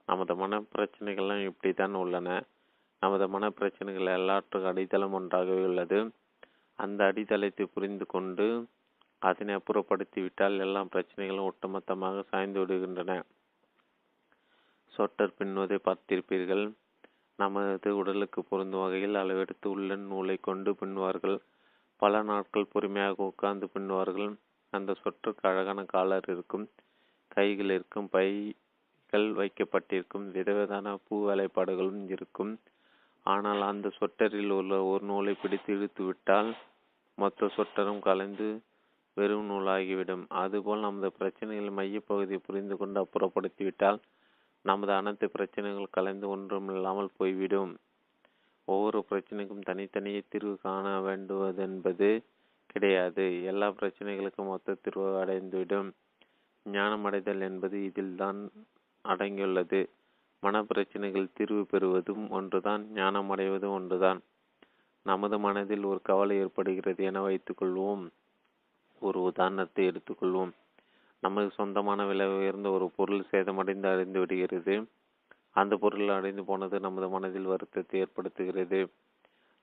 நமது 0.07 0.35
மன 0.35 0.59
பிரச்சனைகள்லாம் 0.73 1.43
இப்படித்தான் 1.43 1.93
உள்ளன. 1.93 2.29
நமது 3.01 3.25
மன 3.27 3.49
பிரச்சனைகள் 3.49 4.17
எல்லாற்றுக்கும் 4.19 4.71
அடித்தளம் 4.71 5.13
ஒன்றாகவே 5.13 5.63
உள்ளது. 5.63 5.99
அந்த 6.75 6.99
அடித்தளத்தை 7.05 7.65
புரிந்து 7.73 8.05
கொண்டு 8.05 8.47
அதனை 9.19 9.55
அப்புறப்படுத்தி 9.55 10.19
விட்டால் 10.21 10.59
எல்லா 10.59 10.81
பிரச்சனைகளும் 10.93 11.47
ஒட்டுமொத்தமாக 11.49 12.23
சாய்ந்து 12.29 12.65
விடுகின்றன. 12.65 13.13
சொட்டர் 14.99 15.35
பின்னுவதை 15.37 15.77
பார்த்திருப்பீர்கள். 15.85 16.63
நமது 17.39 17.89
உடலுக்கு 17.97 18.39
பொருந்தும் 18.43 18.81
வகையில் 18.81 19.19
அளவெடுத்து 19.21 19.67
உள்ள 19.73 19.95
நூலை 20.09 20.35
கொண்டு 20.47 20.71
பின்னுவார்கள். 20.79 21.37
பல 22.01 22.21
நாட்கள் 22.21 22.71
பொறுமையாக 22.73 23.23
உட்கார்ந்து 23.23 23.67
பின்னுவார்கள். 23.73 24.31
அந்த 24.73 24.95
சொற்றுக்கு 25.01 25.43
அழகான 25.51 25.83
காலர் 25.93 26.27
இருக்கும். 26.27 26.65
கைகள் 27.27 27.71
இருக்கும். 27.77 28.09
பைகள் 28.15 29.27
வைக்கப்பட்டிருக்கும். 29.39 30.25
விதவிதான 30.35 30.95
பூ 31.07 31.15
வேலைப்பாடுகளும் 31.29 32.03
இருக்கும். 32.15 32.51
ஆனால் 33.25 33.61
அந்த 33.71 33.87
சொட்டரில் 33.99 34.53
உள்ள 34.59 34.75
ஒரு 34.91 35.03
நூலை 35.05 35.33
பிடித்து 35.33 35.71
இழுத்து 35.75 36.03
விட்டால் 36.03 36.51
மொத்த 37.17 37.49
சொட்டரும் 37.55 38.05
கலைந்து 38.09 38.47
வெறும் 39.17 39.49
நூலாகிவிடும். 39.51 40.23
அதுபோல் 40.43 40.85
நமது 40.87 41.09
பிரச்சனைகள் 41.11 41.77
மையப்பகுதியை 41.79 42.41
புரிந்து 42.47 42.75
கொண்டு 42.77 42.97
அப்புறப்படுத்திவிட்டால் 43.03 43.99
நமது 44.61 44.91
அனைத்து 44.91 45.29
பிரச்சனைகள் 45.29 45.87
கலந்து 45.91 46.29
ஒன்றுமில்லாமல் 46.29 47.09
போய்விடும். 47.17 47.77
ஒவ்வொரு 48.65 49.05
பிரச்சனைக்கும் 49.09 49.61
தனித்தனியே 49.61 50.23
தீர்வு 50.29 50.57
காண 50.61 50.99
வேண்டுவதென்பது 50.99 52.23
கிடையாது. 52.65 53.43
எல்லா 53.43 53.69
பிரச்சனைகளுக்கும் 53.69 54.47
மொத்த 54.47 54.77
தீர்வு 54.81 55.25
அடைந்துவிடும். 55.25 55.91
ஞானம் 56.63 57.05
அடைதல் 57.05 57.41
என்பது 57.41 57.83
இதில்தான் 57.83 58.49
அடங்கியுள்ளது. 59.05 59.87
மன 60.39 60.63
பிரச்சனைகள் 60.63 61.33
தீர்வு 61.33 61.65
பெறுவதும் 61.65 62.29
ஒன்றுதான் 62.29 62.87
ஞானம் 62.93 63.29
அடைவதும் 63.29 63.71
ஒன்றுதான். 63.71 64.21
நமது 65.03 65.39
மனதில் 65.39 65.83
ஒரு 65.83 66.01
கவலை 66.01 66.37
ஏற்படுகிறது 66.37 67.03
என 67.03 67.27
வைத்துக்கொள்வோம். 67.27 68.07
ஒரு 68.99 69.21
உதாரணத்தை 69.21 69.87
எடுத்துக்கொள்வோம். 69.87 70.51
நமது 71.23 71.49
சொந்தமான 71.49 72.05
விலை 72.05 72.27
உயர்ந்த 72.27 72.67
ஒரு 72.69 72.85
பொருள் 72.97 73.23
சேதமடைந்து 73.31 73.87
அடைந்து 73.91 74.19
விடுகிறது. 74.19 74.75
அந்த 75.51 75.73
பொருள் 75.75 76.09
அடைந்து 76.09 76.43
போனது 76.43 76.79
நமது 76.79 77.07
மனதில் 77.09 77.45
வருத்தத்தை 77.45 77.95
ஏற்படுத்துகிறது. 78.01 78.79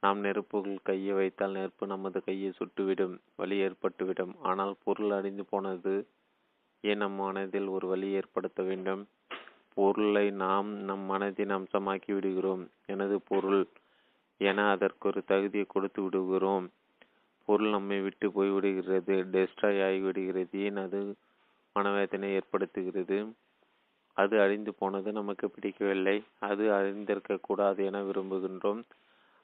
நாம் 0.02 0.18
நெருப்புகள் 0.18 0.78
கையை 0.82 1.12
வைத்தால் 1.12 1.50
நெருப்பு 1.50 1.86
நமது 1.86 2.18
கையை 2.24 2.50
சுட்டுவிடும் 2.58 3.14
வலி 3.36 3.56
ஏற்பட்டுவிடும். 3.66 4.34
ஆனால் 4.42 4.74
பொருள் 4.84 5.10
அடைந்து 5.10 5.44
போனது 5.44 5.94
ஏன் 6.84 6.96
நம் 6.96 7.12
மனதில் 7.12 7.68
ஒரு 7.68 7.86
வழி 7.86 8.08
ஏற்படுத்த 8.10 8.62
வேண்டும். 8.62 9.02
பொருளை 9.74 10.26
நாம் 10.30 10.68
நம் 10.80 11.04
மனதின் 11.10 11.54
அம்சமாக்கி 11.56 12.12
விடுகிறோம். 12.12 12.64
எனது 12.86 13.16
பொருள் 13.20 13.62
என 14.40 14.70
அதற்கு 14.70 15.08
ஒரு 15.08 15.20
தகுதியை 15.24 15.66
கொடுத்து 15.68 16.00
விடுகிறோம். 16.02 16.66
பொருள் 17.48 17.70
நம்மை 17.70 17.98
விட்டு 18.00 18.26
போய்விடுகிறது 18.28 19.14
டெஸ்ட்ராய் 19.34 19.80
ஆகிவிடுகிறது. 19.82 20.54
ஏன் 20.60 20.76
அது 20.76 21.00
மனவேதனை 21.76 22.28
ஏற்படுத்துகிறது. 22.38 23.18
அது 24.16 24.34
அழிந்து 24.40 24.72
போனது 24.74 25.08
நமக்கு 25.12 25.46
பிடிக்கவில்லை. 25.50 26.16
அது 26.40 26.64
அழிந்திருக்க 26.70 27.38
கூடாது 27.40 27.80
என 27.84 28.00
விரும்புகின்றோம். 28.02 28.80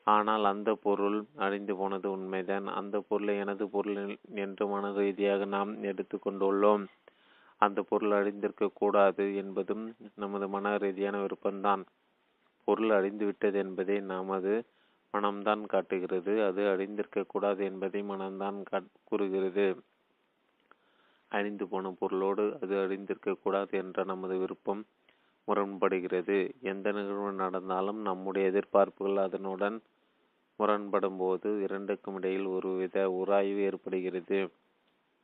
ஆனால் 0.06 0.44
அந்த 0.44 0.70
பொருள் 0.84 1.18
அழிந்து 1.36 1.74
போனது 1.76 2.06
உண்மைதான். 2.10 2.66
அந்த 2.80 2.96
பொருளை 3.08 3.34
எனது 3.36 3.64
பொருள் 3.68 4.00
என்று 4.44 4.64
மன 4.66 4.92
ரீதியாக 4.92 5.44
நாம் 5.56 5.72
எடுத்துக்கொண்டுள்ளோம் 5.82 6.84
அந்த 7.60 7.80
பொருள் 7.82 8.12
அழிந்திருக்க 8.12 8.66
கூடாது 8.74 9.24
என்பதும் 9.34 9.84
நமது 10.14 10.46
மன 10.48 10.72
ரீதியான 10.76 11.16
விருப்பம்தான். 11.24 11.82
பொருள் 12.68 12.90
அழிந்து 12.90 13.24
விட்டது 13.24 13.58
என்பதை 13.58 13.96
நமது 14.12 14.52
மனம்தான் 15.14 15.62
காட்டுகிறது. 15.66 16.32
அது 16.48 16.62
அழிந்திருக்க 16.72 17.24
கூடாது 17.26 17.62
என்பதை 17.64 18.00
மனம்தான் 18.02 18.58
கூறுகிறது. 19.04 19.66
அழிந்து 21.32 21.66
போன 21.66 21.90
பொருளோடு 22.00 22.44
அது 22.62 22.74
அழிந்திருக்கக்கூடாது 22.76 23.70
என்ற 23.70 24.04
நமது 24.04 24.38
விருப்பம் 24.38 24.82
முரண்படுகிறது. 25.48 26.36
எந்த 26.62 26.86
நிகழ்வு 26.92 27.32
நடந்தாலும் 27.32 28.00
நம்முடைய 28.00 28.50
எதிர்பார்ப்புகள் 28.50 29.18
அதனுடன் 29.26 29.76
முரண்படும் 30.56 31.16
போது 31.16 31.48
இரண்டுக்கும் 31.62 32.16
இடையில் 32.16 32.46
ஒருவித 32.46 33.10
உராய்வு 33.10 33.62
ஏற்படுகிறது. 33.62 34.40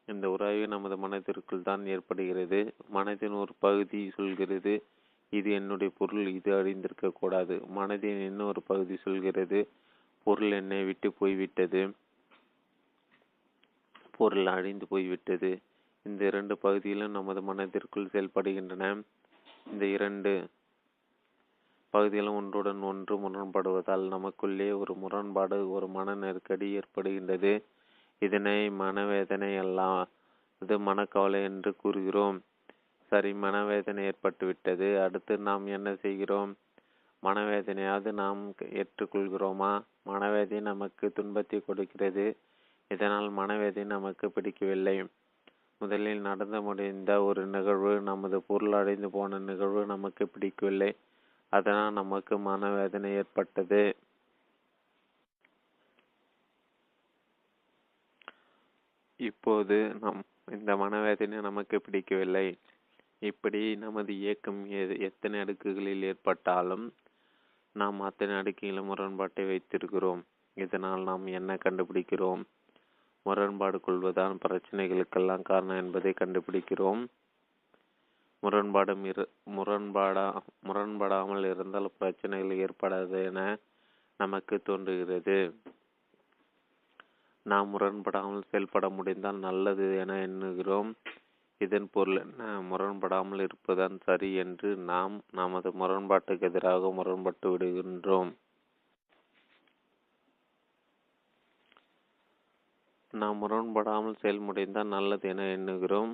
இந்த 0.09 0.27
உராய்வு 0.31 0.67
நமது 0.69 0.97
மனதிற்குள் 0.97 1.63
தான் 1.63 1.87
ஏற்படுகிறது. 1.87 2.61
மனதின் 2.95 3.37
ஒரு 3.41 3.53
பகுதி 3.59 4.01
சொல்கிறது 4.11 4.73
இது 5.33 5.49
என்னுடைய 5.51 5.91
பொருள் 5.99 6.27
இது 6.27 6.51
அழிந்திருக்க 6.53 7.09
கூடாது. 7.13 7.55
மனதின் 7.77 8.21
இன்னொரு 8.27 8.61
பகுதி 8.63 8.97
சொல்கிறது 8.97 9.59
பொருள் 10.27 10.51
என்னை 10.51 10.85
விட்டு 10.85 11.09
போய்விட்டது. 11.13 11.83
பொருள் 14.17 14.47
அழிந்து 14.47 14.87
போய்விட்டது. 14.87 15.51
இந்த 16.03 16.25
இரண்டு 16.25 16.59
பகுதிகளும் 16.59 17.11
நமது 17.11 17.43
மனதிற்குள் 17.43 18.13
செயல்படுகின்றன. 18.13 19.03
இந்த 19.73 19.85
இரண்டு 19.85 20.49
பகுதிகளும் 21.91 22.35
ஒன்றுடன் 22.35 22.81
ஒன்று 22.81 23.15
முரண்படுவதால் 23.17 24.09
நமக்குள்ளே 24.09 24.73
ஒரு 24.73 24.95
முரண்பாடு 24.95 25.71
ஒரு 25.71 25.89
மன 25.89 26.15
நெருக்கடி 26.15 26.79
ஏற்படுகின்றது. 26.79 27.53
இதனை 28.19 28.71
மனவேதனை 28.71 29.55
எல்லாம் 29.55 30.09
இது 30.61 30.79
மனக்கவலை 30.79 31.43
என்று 31.43 31.77
கூறுகிறோம். 31.77 32.39
சரி 33.13 33.35
மனவேதனை 33.35 34.09
ஏற்பட்டுவிட்டது. 34.09 35.03
அடுத்து 35.03 35.39
நாம் 35.39 35.67
என்ன 35.67 35.95
செய்கிறோம்? 35.95 36.57
மனவேதனையாவது 37.23 38.13
நாம் 38.13 38.55
ஏற்றுக்கொள்கிறோமா? 38.81 39.73
மனவேதனை 40.05 40.61
நமக்கு 40.63 41.13
துன்பத்தை 41.13 41.61
கொடுக்கிறது. 41.61 42.27
இதனால் 42.89 43.29
மனவேதனை 43.31 43.89
நமக்கு 43.89 44.31
பிடிக்கவில்லை. 44.31 44.97
முதலில் 45.81 46.21
நடந்து 46.21 46.63
முடிந்த 46.63 47.23
ஒரு 47.23 47.47
நிகழ்வு 47.47 48.01
நமது 48.01 48.39
பொருள் 48.43 48.73
அடைந்து 48.73 49.11
போன 49.11 49.39
நிகழ்வு 49.39 49.83
நமக்கு 49.87 50.25
பிடிக்கவில்லை. 50.29 50.91
அதனால் 51.53 51.93
நமக்கு 51.93 52.39
மனவேதனை 52.39 53.11
ஏற்பட்டது. 53.13 53.83
இப்போது 59.21 59.77
நம் 60.01 60.21
இந்த 60.53 60.77
மனவேதனை 60.77 61.39
நமக்கு 61.41 61.81
பிடிக்கவில்லை. 61.81 62.47
இப்படி 63.19 63.63
நமது 63.77 64.13
இயக்கம் 64.19 64.61
எத்தனை 65.09 65.41
அடுக்குகளில் 65.41 66.03
ஏற்பட்டாலும் 66.03 66.87
நாம் 67.73 68.01
அத்தனை 68.01 68.35
அடுக்குகளில் 68.35 68.89
முரண்பாட்டை 68.91 69.45
வைத்திருக்கிறோம். 69.45 70.23
இதனால் 70.57 71.03
நாம் 71.03 71.27
என்ன 71.39 71.59
கண்டுபிடிக்கிறோம்? 71.65 72.43
முரண்பாடு 73.29 73.79
கொள்வதுதான் 73.81 74.37
பிரச்சனைகளுக்கெல்லாம் 74.45 75.47
காரணம் 75.51 75.81
என்பதை 75.85 76.13
கண்டுபிடிக்கிறோம். 76.21 77.03
முரண்பாடும் 78.43 79.05
இரு 79.05 79.25
முரண்பாடா 79.57 80.27
முரண்படாமல் 80.67 81.45
இருந்தால் 81.45 81.97
பிரச்சனைகள் 81.99 82.61
ஏற்படாது 82.65 83.21
என 83.25 83.41
நமக்கு 84.21 84.57
தோன்றுகிறது. 84.63 85.39
நாம் 87.47 87.69
முரண்படாமல் 87.75 88.49
செயல்பட 88.51 88.87
முடிந்தால் 88.89 89.39
நல்லது 89.39 89.87
என 89.99 90.17
எண்ணுகிறோம். 90.27 90.91
இதன் 91.61 91.89
பொருள் 91.91 92.19
என்ன? 92.19 92.43
முரண்படாமல் 92.71 93.41
இருப்பதுதான் 93.41 93.97
சரி 94.05 94.29
என்று 94.35 94.69
நாம் 94.91 95.15
நமது 95.33 95.71
முரண்பாட்டுக்கு 95.81 96.47
எதிராக 96.51 96.91
முரண்பட்டு 96.99 97.47
விடுகின்றோம். 97.53 98.31
நாம் 103.13 103.43
முரண்படாமல் 103.43 104.19
செயல்முடைந்தால் 104.23 104.87
நல்லது 104.87 105.29
என 105.29 105.43
எண்ணுகிறோம். 105.43 106.13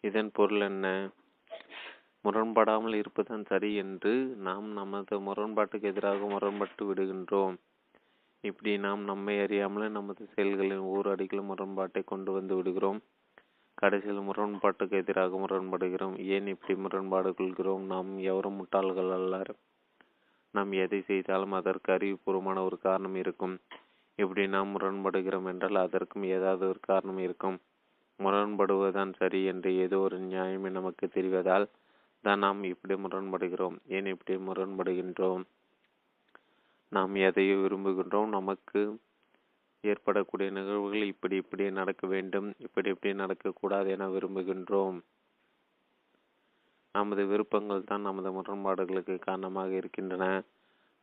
இதன் 0.00 0.30
பொருள் 0.32 0.60
என்ன? 0.60 1.10
முரண்படாமல் 2.24 2.94
இருப்பதுதான் 2.94 3.44
சரி 3.44 3.74
என்று 3.74 4.12
நாம் 4.36 4.72
நமது 4.72 5.20
முரண்பாட்டுக்கு 5.20 5.82
எதிராக 5.82 6.26
முரண்பட்டு 6.26 6.94
விடுகின்றோம். 6.94 7.56
இப்படி 8.40 8.78
நாம் 8.78 9.04
நம்மை 9.04 9.40
அறியாமலே 9.40 9.88
நமது 9.88 10.28
செயல்களின் 10.34 10.78
ஒவ்வொரு 10.78 11.10
அடிகளும் 11.10 11.46
முரண்பாட்டை 11.46 12.02
கொண்டு 12.02 12.32
வந்து 12.32 12.56
விடுகிறோம். 12.56 13.02
கடைசியில் 13.74 14.28
முரண்பாட்டுக்கு 14.28 14.90
எதிராக 14.90 15.36
முரண்படுகிறோம். 15.36 16.16
ஏன் 16.26 16.46
இப்படி 16.46 16.80
முரண்பாடு 16.80 17.34
கொள்கிறோம்? 17.34 17.84
நாம் 17.84 18.18
எவரும் 18.18 18.64
முட்டாள்கள் 18.64 19.12
அல்ல 19.12 19.42
நாம் 20.50 20.72
எதை 20.72 21.00
செய்தாலும் 21.00 21.52
அதற்கு 21.52 21.92
அறிவுபூர்வமான 21.92 22.64
ஒரு 22.64 22.78
காரணம் 22.78 23.14
இருக்கும். 23.14 23.60
இப்படி 24.18 24.44
நாம் 24.46 24.72
முரண்படுகிறோம் 24.74 25.48
என்றால் 25.50 25.78
அதற்கும் 25.82 26.24
ஏதாவது 26.36 26.64
ஒரு 26.68 26.80
காரணம் 26.80 27.18
இருக்கும். 27.18 27.58
முரண்படுவதுதான் 28.18 29.12
சரி 29.18 29.40
என்று 29.44 29.70
ஏதோ 29.76 29.98
ஒரு 29.98 30.16
நியாயமே 30.24 30.70
நமக்கு 30.70 31.06
தெரிவதால் 31.08 31.66
தான் 32.24 32.38
நாம் 32.38 32.62
இப்படி 32.64 32.94
முரண்படுகிறோம். 32.94 33.76
ஏன் 33.88 34.06
இப்படி 34.06 34.36
முரண்படுகின்றோம்? 34.48 35.44
நாம் 36.92 37.14
எதையோ 37.28 37.56
விரும்புகின்றோம்? 37.56 38.30
நமக்கு 38.30 38.80
ஏற்படக்கூடிய 39.84 40.48
நிகழ்வுகள் 40.50 41.04
இப்படி 41.04 41.36
இப்படி 41.36 41.64
நடக்க 41.70 42.06
வேண்டும் 42.06 42.48
இப்படி 42.58 42.88
இப்படி 42.90 43.12
நடக்கக்கூடாது 43.14 43.88
என 43.90 44.08
விரும்புகின்றோம். 44.08 44.98
நமது 46.94 47.22
விருப்பங்கள் 47.26 47.88
தான் 47.90 48.00
நமது 48.00 48.30
முரண்பாடுகளுக்கு 48.32 49.16
காரணமாக 49.18 49.70
இருக்கின்றன. 49.72 50.24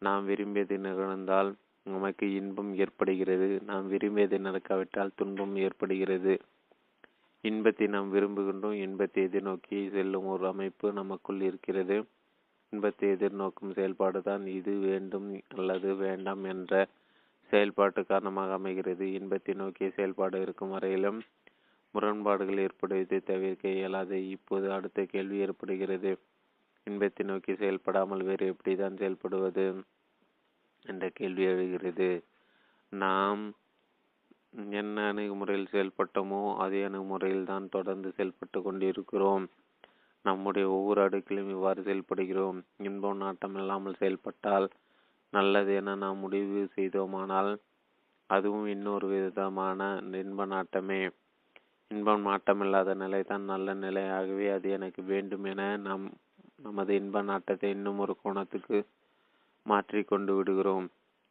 நாம் 0.02 0.26
விரும்பியது 0.26 0.78
நிகழ்ந்தால் 0.78 1.52
நமக்கு 1.86 2.26
இன்பம் 2.34 2.72
ஏற்படுகிறது. 2.84 3.48
நாம் 3.70 3.88
விரும்பியது 3.88 4.38
நடக்காவிட்டால் 4.40 5.16
துன்பம் 5.16 5.56
ஏற்படுகிறது. 5.66 6.34
இன்பத்தை 7.44 7.88
நாம் 7.88 8.10
விரும்புகின்றோம். 8.14 8.78
இன்பத்தை 8.86 9.24
எதிர்நோக்கி 9.28 9.80
செல்லும் 9.96 10.26
ஒரு 10.26 10.46
அமைப்பு 10.48 10.88
நமக்குள் 10.94 11.42
இருக்கிறது. 11.42 11.98
இன்பத்தை 12.74 13.10
எதிர்நோக்கும் 13.16 13.76
செயல்பாடுதான் 13.80 14.46
இது. 14.60 14.74
வேண்டும் 14.88 15.28
அல்லது 15.58 15.90
வேண்டாம் 15.96 16.44
என்ற 16.54 16.74
செயல்பாட்டு 17.52 18.06
காரணமாக 18.06 18.54
அமைகிறது. 18.54 19.06
இன்பத்தை 19.20 19.54
நோக்கிய 19.54 19.90
செயல்பாடு 19.98 20.42
இருக்கும் 20.42 20.74
வரையிலும் 20.76 21.20
முரண்பாடுகள் 21.94 22.64
ஏற்படுவதை 22.68 23.20
தவிர்க்க 23.32 23.78
இயலாது. 23.80 24.18
இப்போது 24.36 24.72
அடுத்த 24.78 25.06
கேள்வி 25.14 25.38
ஏற்படுகிறது. 25.46 26.12
இன்பத்தை 26.88 27.24
நோக்கி 27.26 27.54
செயல்படாமல் 27.56 28.24
வேறு 28.30 28.46
எப்படிதான் 28.54 29.00
செயல்படுவது? 29.02 29.66
என்ற 30.86 31.06
கேள்வி 31.10 31.44
எழுகிறது. 31.46 32.10
நாம் 32.92 33.44
என்ன 34.74 34.98
அணுகுமுறையில் 35.12 35.72
செயல்பட்டோமோ 35.72 36.42
அதே 36.56 36.82
அணுகுமுறையில் 36.84 37.50
தான் 37.52 37.66
தொடர்ந்து 37.70 38.10
செயல்பட்டு 38.12 38.60
கொண்டிருக்கிறோம். 38.62 39.46
நம்முடைய 40.26 40.66
ஒவ்வொரு 40.70 41.00
அடுக்கிலும் 41.06 41.50
இவ்வாறு 41.50 41.82
செயல்படுகிறோம். 41.84 42.60
இன்பம் 42.80 43.18
நாட்டம் 43.18 43.56
இல்லாமல் 43.56 44.00
செயல்பட்டால் 44.02 44.68
நல்லது 45.34 45.72
என 45.76 45.96
நாம் 45.96 46.18
முடிவு 46.18 46.62
செய்தோமானால் 46.78 47.52
அதுவும் 48.30 48.68
இன்னொரு 48.68 49.08
விதமான 49.14 49.80
இன்ப 50.22 50.46
நாட்டமே. 50.46 51.02
இன்பம் 51.92 52.24
நாட்டமில்லாத 52.28 52.94
நிலை 52.96 53.20
தான் 53.24 53.44
நல்ல 53.44 53.74
நிலையாகவே 53.76 54.48
அது 54.50 54.68
எனக்கு 54.70 55.02
வேண்டும் 55.04 55.46
என 55.46 55.62
நாம் 55.88 56.06
நமது 56.64 56.92
இன்ப 56.96 57.22
நாட்டத்தை 57.22 57.70
இன்னும் 57.70 58.00
ஒரு 58.00 58.14
கோணத்துக்கு 58.24 58.78
மாற்றி 59.66 60.04
கொண்டு 60.04 60.36
விடுகிறோம். 60.36 60.88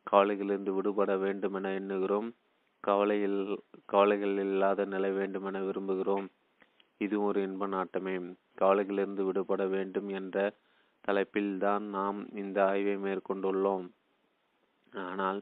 கவலைகளிலிருந்து 0.07 0.73
விடுபட 0.75 1.17
வேண்டுமென 1.17 1.71
எண்ணுகிறோம். 1.81 2.29
கவலையில் 2.85 3.39
கவலைகள் 3.87 4.37
இல்லாத 4.37 4.85
நிலை 4.85 5.11
வேண்டுமென 5.11 5.61
விரும்புகிறோம். 5.61 6.27
இது 6.97 7.17
ஒரு 7.23 7.39
இன்ப 7.43 7.67
நாட்டமே. 7.67 8.15
கவலைகளிலிருந்து 8.61 9.23
விடுபட 9.25 9.67
வேண்டும் 9.67 10.09
என்ற 10.09 10.53
தலைப்பில்தான் 11.09 11.85
நாம் 11.97 12.29
இந்த 12.33 12.59
ஆய்வை 12.67 12.97
மேற்கொண்டுள்ளோம். 12.97 13.87
ஆனால் 14.93 15.41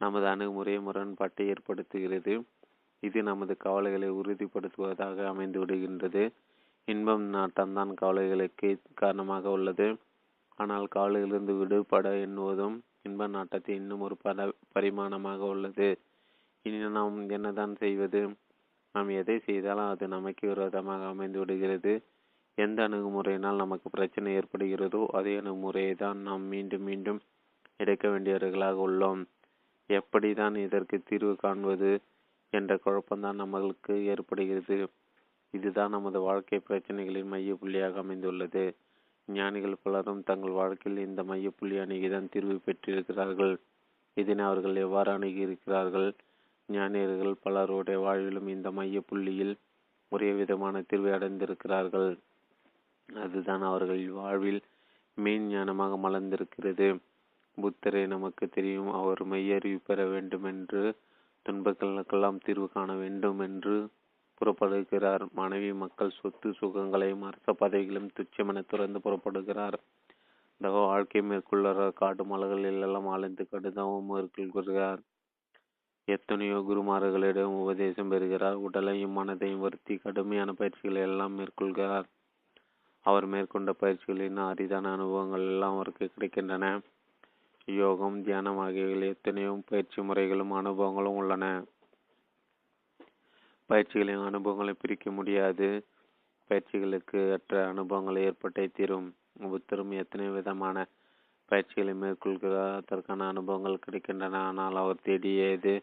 நமது 0.00 0.26
அணுகுமுறை 0.26 0.78
முரண்பாட்டை 0.78 1.44
ஏற்படுத்துகிறது. 1.52 2.34
இது 3.02 3.18
நமது 3.22 3.56
கவலைகளை 3.56 4.08
உறுதிப்படுத்துவதாக 4.10 5.26
அமைந்து 5.26 5.58
விடுகின்றது 5.64 6.22
இன்பம் 6.88 7.26
நாட்டம்தான் 7.34 7.92
கவலைகளுக்கு 7.94 8.68
காரணமாக 8.94 9.50
உள்ளது. 9.50 9.86
ஆனால் 10.60 10.86
காலிலிருந்து 10.88 11.52
விடுபட 11.54 12.08
எண்ணுவதும் 12.24 12.76
இன்ப 13.02 13.26
நாட்டத்தை 13.26 13.74
இன்னும் 13.74 14.00
ஒரு 14.00 14.16
பல 14.16 14.48
பரிமாணமாக 14.74 15.40
உள்ளது. 15.52 15.88
இனி 16.64 16.78
நாம் 16.88 17.16
என்னதான் 17.28 17.74
செய்வது? 17.76 18.20
நாம் 18.94 19.10
எதை 19.20 19.36
செய்தாலும் 19.38 19.90
அது 19.92 20.04
நமக்கு 20.08 20.44
விரோதமாக 20.48 21.06
அமைந்து 21.06 21.38
விடுகிறது. 21.38 21.92
எந்த 22.58 22.88
அணுகுமுறையினால் 22.88 23.62
நமக்கு 23.62 23.88
பிரச்சனை 23.90 24.30
ஏற்படுகிறதோ 24.38 25.02
அதே 25.08 25.34
அணுகுமுறையை 25.36 25.94
தான் 25.94 26.18
நாம் 26.18 26.44
மீண்டும் 26.44 26.82
மீண்டும் 26.82 27.20
எடுக்க 27.76 28.08
வேண்டியவர்களாக 28.08 28.78
உள்ளோம். 28.88 29.22
எப்படிதான் 29.90 30.56
இதற்கு 30.66 30.96
தீர்வு 31.02 31.34
காண்பது 31.36 31.90
என்ற 32.52 32.72
குழப்பம்தான் 32.84 33.40
நம்மளுக்கு 33.42 33.94
ஏற்படுகிறது. 34.12 34.76
இதுதான் 35.54 35.90
நமது 35.90 36.18
வாழ்க்கை 36.20 36.58
பிரச்சனைகளின் 36.68 37.30
மைய 37.32 37.54
புள்ளியாக 37.54 37.98
அமைந்துள்ளது. 37.98 38.64
ஞானிகள் 39.32 39.82
பலரும் 39.82 40.22
தங்கள் 40.22 40.50
வாழ்க்கையில் 40.50 41.06
இந்த 41.06 41.22
மையப்புள்ளி 41.22 41.76
அணுகிதான் 41.78 42.28
தீர்வு 42.28 42.60
பெற்றிருக்கிறார்கள். 42.64 43.54
இதனை 44.16 44.44
அவர்கள் 44.44 44.76
எவ்வாறு 44.76 45.18
அணுகியிருக்கிறார்கள்? 45.18 46.08
ஞானியர்கள் 46.68 47.34
பலருடைய 47.42 47.98
வாழ்விலும் 48.00 48.46
இந்த 48.46 48.70
மையப்புள்ளியில் 48.70 49.54
ஒரே 50.08 50.32
விதமான 50.32 50.82
தீர்வை 50.92 51.12
அடைந்திருக்கிறார்கள். 51.12 52.10
அதுதான் 53.08 53.62
அவர்கள் 53.62 54.08
வாழ்வில் 54.08 54.60
மெயின் 55.16 55.46
ஞானமாக 55.48 55.94
மலர்ந்திருக்கிறது. 55.98 56.88
புத்தரை 57.58 58.06
நமக்கு 58.06 58.48
தெரியும் 58.48 58.92
அவர் 58.92 59.22
மெய்யறிவு 59.26 59.80
பெற 59.84 60.06
வேண்டும் 60.06 60.44
என்று 60.44 60.82
துன்பங்களுக்கெல்லாம் 61.46 62.38
தீர்வு 62.38 62.68
காண 62.68 62.92
வேண்டும் 62.94 63.38
என்று 63.38 63.76
புறப்படுகிறார். 64.40 65.24
மனைவி 65.32 65.72
மக்கள் 65.72 66.18
சொத்து 66.20 66.50
சுகங்களையும் 66.60 67.22
அரச 67.22 67.52
பதவிகளும் 67.52 68.10
துச்சமென 68.16 68.62
துறந்து 68.66 69.00
புறப்படுகிறார். 69.04 69.78
தகோ 70.62 70.80
வாழ்க்கை 70.86 71.20
மேற்கொள்ளார் 71.20 71.92
காடு 71.92 72.24
மலர்களில் 72.24 72.80
எல்லாம் 72.80 73.08
அலைந்து 73.08 73.48
கடுதாவும் 73.52 74.08
மேற்கொள்கிறார் 74.10 75.00
எத்தனையோ 76.08 76.64
குருமார்களிடம் 76.68 77.56
உபதேசம் 77.62 78.08
பெறுகிறார். 78.08 78.54
உடலையும் 78.54 79.16
மனதையும் 79.18 79.58
வருத்தி 79.58 79.96
கடுமையான 79.96 80.52
பயிற்சிகளை 80.52 81.02
எல்லாம் 81.02 81.38
மேற்கொள்கிறார். 81.38 82.06
அவர் 83.00 83.26
மேற்கொண்ட 83.26 83.74
பயிற்சிகளின் 83.80 84.40
அரிதான 84.46 84.92
அனுபவங்கள் 84.92 85.40
எல்லாம் 85.40 85.74
அவருக்கு 85.74 86.10
கிடைக்கின்றன. 86.14 86.80
யோகம் 87.64 88.22
தியானம் 88.22 88.58
ஆகியவைகள் 88.58 89.08
எத்தனையோ 89.08 89.58
பயிற்சி 89.68 90.00
முறைகளும் 90.00 90.52
அனுபவங்களும் 90.52 91.18
உள்ளன. 91.20 91.64
பயிற்சிகளின் 93.70 94.24
அனுபவங்களை 94.24 94.72
பிரிக்க 94.72 95.10
முடியாது. 95.10 95.68
பயிற்சிகளுக்கு 96.50 97.20
அற்ற 97.32 97.68
அனுபவங்கள் 97.68 98.18
ஏற்பட்டே 98.28 98.64
தீரும். 98.72 99.08
புத்தரும் 99.52 99.92
எத்தனை 99.92 100.28
விதமான 100.28 100.76
பயிற்சிகளை 101.50 101.94
மேற்கொள்கிறார் 101.94 102.74
அதற்கான 102.80 103.26
அனுபவங்கள் 103.26 103.84
கிடைக்கின்றன. 103.86 104.40
ஆனால் 104.48 104.76
அவர் 104.76 105.04
தேடியது 105.04 105.74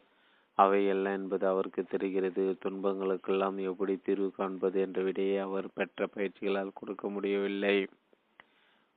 அவை 0.57 0.89
அல்ல 0.89 1.07
என்பது 1.11 1.47
அவருக்கு 1.47 1.81
தெரிகிறது. 1.85 2.43
துன்பங்களுக்கெல்லாம் 2.63 3.57
எப்படி 3.71 3.95
தீர்வு 3.97 4.29
காண்பது 4.31 4.77
என்ற 4.81 5.01
விடையை 5.01 5.38
அவர் 5.38 5.67
பெற்ற 5.73 6.07
பயிற்சிகளால் 6.15 6.77
கொடுக்க 6.79 7.09
முடியவில்லை. 7.09 7.77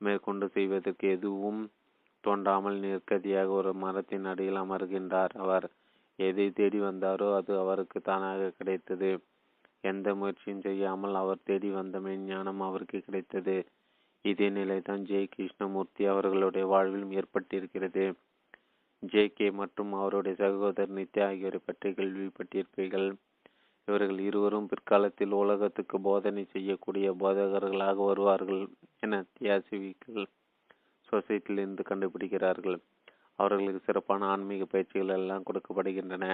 மேற்கொண்டு 0.01 0.49
செய்வதற்கு 0.49 1.09
எதுவும் 1.09 1.61
தோன்றாமல் 2.25 2.79
நிற்கதியாக 2.85 3.47
ஒரு 3.47 3.73
மரத்தின் 3.75 4.25
அடியில் 4.25 4.63
அமர்கின்றார். 4.63 5.35
அவர் 5.37 5.67
எதை 6.21 6.51
தேடி 6.51 6.81
வந்தாரோ 6.81 7.35
அது 7.35 7.59
அவருக்கு 7.59 8.01
தானாக 8.01 8.51
கிடைத்தது. 8.51 9.11
எந்த 9.85 10.15
முயற்சியும் 10.15 10.61
செய்யாமல் 10.61 11.15
அவர் 11.15 11.45
தேடி 11.45 11.71
வந்த 11.71 11.99
ஞானம் 12.25 12.61
அவருக்கு 12.61 12.99
கிடைத்தது. 13.01 13.55
இதே 14.25 14.49
நிலைதான் 14.51 15.07
ஜெய 15.07 15.27
கிருஷ்ணமூர்த்தி 15.29 16.05
அவர்களுடைய 16.07 16.67
வாழ்விலும் 16.67 17.15
ஏற்பட்டிருக்கிறது. 17.15 18.05
ஜே. 19.03 19.29
கே. 19.29 19.51
மற்றும் 19.51 19.93
அவருடைய 19.93 20.37
சகோதரர் 20.37 20.95
நித்யா 20.95 21.25
ஆகியோரை 21.27 21.61
பற்றி 21.65 21.91
கேள்விப்பட்டிருப்பீர்கள். 21.91 23.09
இவர்கள் 23.89 24.19
இருவரும் 24.21 24.69
பிற்காலத்தில் 24.69 25.33
உலகத்துக்கு 25.33 26.01
போதனை 26.01 26.45
செய்யக்கூடிய 26.47 27.13
போதகர்களாக 27.13 28.05
வருவார்கள் 28.07 28.63
என 29.01 29.25
தியாசிவிகள் 29.39 30.27
சொசைட்டியிலிருந்து 31.09 31.83
கண்டுபிடிக்கிறார்கள். 31.85 32.77
அவர்களுக்கு 33.41 33.81
சிறப்பான 33.87 34.27
ஆன்மீக 34.27 34.65
பயிற்சிகள் 34.65 35.17
எல்லாம் 35.19 35.47
கொடுக்கப்படுகின்றன. 35.49 36.27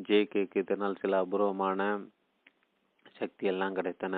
ஜே 0.00 0.18
கேக்கு 0.32 0.62
இதனால் 0.64 1.00
சில 1.02 1.18
அபூர்வமான 1.18 1.80
சக்தி 3.18 3.46
எல்லாம் 3.46 3.76
கிடைத்தன. 3.76 4.16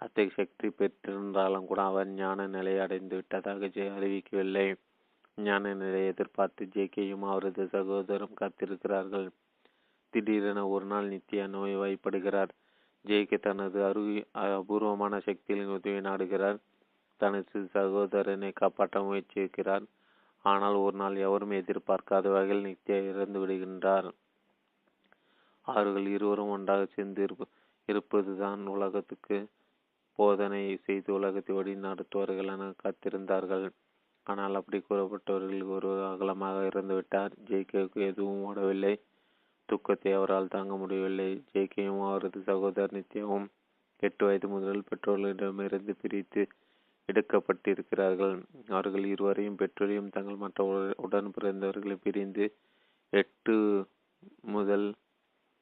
அத்தகைய 0.00 0.32
சக்தி 0.34 0.68
பெற்றிருந்தாலும் 0.70 1.64
கூட 1.64 1.80
அவர் 1.82 2.10
ஞான 2.18 2.46
நிலையை 2.46 2.80
அடைந்து 2.80 3.14
விட்டதாக 3.16 3.70
ஜெய் 3.76 3.94
அறிவிக்கவில்லை. 3.96 4.66
ஞான 5.38 5.72
நிலையை 5.74 6.08
எதிர்பார்த்து 6.12 6.62
ஜேகேயும் 6.74 7.24
அவரது 7.32 7.64
சகோதரம் 7.66 8.38
காத்திருக்கிறார்கள். 8.40 9.26
திடீரென 10.12 10.60
ஒரு 10.68 10.86
நாள் 10.86 11.08
நித்யா 11.08 11.44
நோய் 11.46 11.74
வாய்ப்படுகிறார். 11.76 12.52
ஜேகே 13.04 13.38
தனது 13.40 13.78
அரு 13.84 14.02
அபூர்வமான 14.60 15.14
சக்திகளின் 15.26 15.74
உதவி 15.76 16.00
நாடுகிறார் 16.08 16.58
தனது 17.20 17.60
சகோதரனை 17.76 18.50
காப்பாற்ற 18.52 19.00
முயற்சிக்கிறார். 19.00 19.84
ஆனால் 20.44 20.76
ஒரு 20.84 20.96
நாள் 20.96 21.16
எவரும் 21.26 21.54
எதிர்பார்க்காத 21.60 22.26
வகையில் 22.36 22.66
நித்யா 22.68 22.98
இறந்து 23.10 23.38
விடுகின்றார். 23.42 24.08
அவர்கள் 25.66 26.06
இருவரும் 26.16 26.52
ஒன்றாக 26.56 26.82
சேர்ந்து 26.94 27.22
இருப்பதுதான் 27.88 28.62
உலகத்துக்கு 28.74 29.36
போதனை. 30.18 30.62
செய்து 30.86 31.10
உலகத்தை 31.18 31.52
வழி 31.56 31.74
நடத்துவார்கள் 31.86 32.52
என 32.54 32.70
காத்திருந்தார்கள். 32.82 33.66
ஆனால் 34.26 34.56
அப்படி 34.60 34.78
கூறப்பட்டவர்கள் 34.80 35.62
ஒரு 35.76 35.90
அகலமாக 36.12 36.64
இறந்துவிட்டார். 36.70 37.34
ஜேகேவுக்கு 37.50 38.00
எதுவும் 38.10 38.42
ஓடவில்லை. 38.48 38.94
துக்கத்தை 39.68 40.12
அவரால் 40.18 40.52
தாங்க 40.54 40.74
முடியவில்லை. 40.76 41.30
ஜேகேயும் 41.52 42.02
அவரது 42.08 42.40
சகோதரர் 42.42 42.96
நித்யாவும் 42.98 43.46
எட்டு 44.02 44.24
வயது 44.26 44.48
முதல் 44.48 44.86
பெற்றோர்களிடமிருந்து 44.88 45.92
பிரித்து 46.02 46.42
எடுக்கப்பட்டிருக்கிறார்கள். 47.08 48.34
அவர்கள் 48.68 49.04
இருவரையும் 49.04 49.56
பெற்றோரையும் 49.56 50.10
தங்கள் 50.10 50.36
மற்ற 50.36 50.64
உடன் 50.96 51.32
பிறந்தவர்களை 51.36 51.96
பிரிந்து 52.02 52.56
எட்டு 53.10 53.86
முதல் 54.40 54.94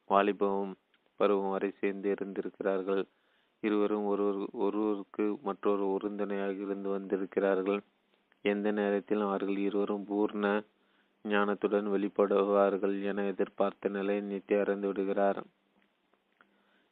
வாலிபம் 0.07 0.77
பருவம் 1.17 1.51
வரை 1.51 1.71
சேர்ந்து 1.71 2.09
இருந்திருக்கிறார்கள். 2.11 3.05
இருவரும் 3.61 4.05
ஒருவர் 4.05 4.49
ஒருவருக்கு 4.53 5.39
மற்றொரு 5.43 5.91
உறுதுணையாக 5.91 6.53
இருந்து 6.53 6.89
வந்திருக்கிறார்கள். 6.89 7.81
எந்த 8.43 8.71
நேரத்திலும் 8.71 9.29
அவர்கள் 9.29 9.57
இருவரும் 9.57 10.07
பூர்ண 10.11 10.65
ஞானத்துடன் 11.25 11.89
வெளிப்படுவார்கள் 11.95 13.03
என 13.03 13.23
எதிர்பார்த்த 13.25 13.89
நிலையில் 13.89 14.25
நித்திய 14.25 14.61
அறிந்து 14.61 14.87
விடுகிறார். 14.87 15.41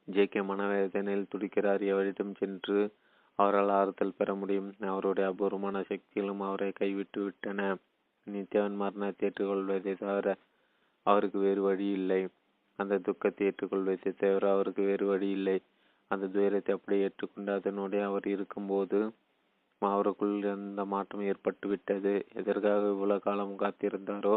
ஜே 0.05 0.27
கே 0.27 0.41
மனவேதனையில் 0.41 1.31
துடிக்கிறார்? 1.35 1.83
எவரிடம் 1.93 2.35
சென்று 2.35 2.79
அவரால் 3.39 3.73
ஆறுதல் 3.79 4.17
பெற 4.19 4.31
முடியும். 4.35 4.71
அவருடைய 4.89 5.27
அபூர்வமான 5.31 5.77
சக்திகளும் 5.83 6.43
அவரை 6.49 6.71
கைவிட்டு 6.73 7.21
விட்டன. 7.25 7.61
நித்யாவின் 8.27 8.79
மரணத்தை 8.83 9.25
ஏற்றுக்கொள்வதை 9.29 9.95
தவிர 10.03 10.29
அவருக்கு 11.07 11.39
வேறு 11.39 11.63
வழி 11.63 11.87
இல்லை. 11.99 12.21
அந்த 12.79 13.01
துக்கத்தை 13.09 13.47
ஏற்றுக்கொள்வதை 13.49 14.13
தவிர 14.23 14.45
அவருக்கு 14.55 14.83
வேறு 14.83 15.07
வழி 15.07 15.29
இல்லை. 15.39 15.57
அந்த 16.11 16.29
துயரத்தை 16.35 16.73
அப்படியே 16.75 17.05
ஏற்றுக்கொண்டு 17.07 17.51
அதனுடைய 17.53 18.03
அவர் 18.07 18.27
இருக்கும்போது 18.27 18.99
அவருக்குள் 19.83 20.35
எந்த 20.53 20.83
மாற்றம் 20.93 21.27
ஏற்பட்டு 21.31 21.67
விட்டது. 21.69 22.13
எதற்காக 22.41 22.83
இவ்வளவு 22.95 23.25
காலம் 23.27 23.55
காத்திருந்தாரோ 23.63 24.37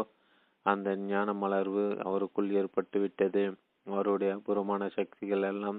அந்த 0.66 0.88
ஞான 1.04 1.28
மலர்வு 1.42 1.84
அவருக்குள் 2.06 2.50
ஏற்பட்டு 2.60 2.98
விட்டது. 3.00 3.44
அவருடைய 3.86 4.30
அபூர்வமான 4.38 4.88
சக்திகள் 4.96 5.46
எல்லாம் 5.52 5.78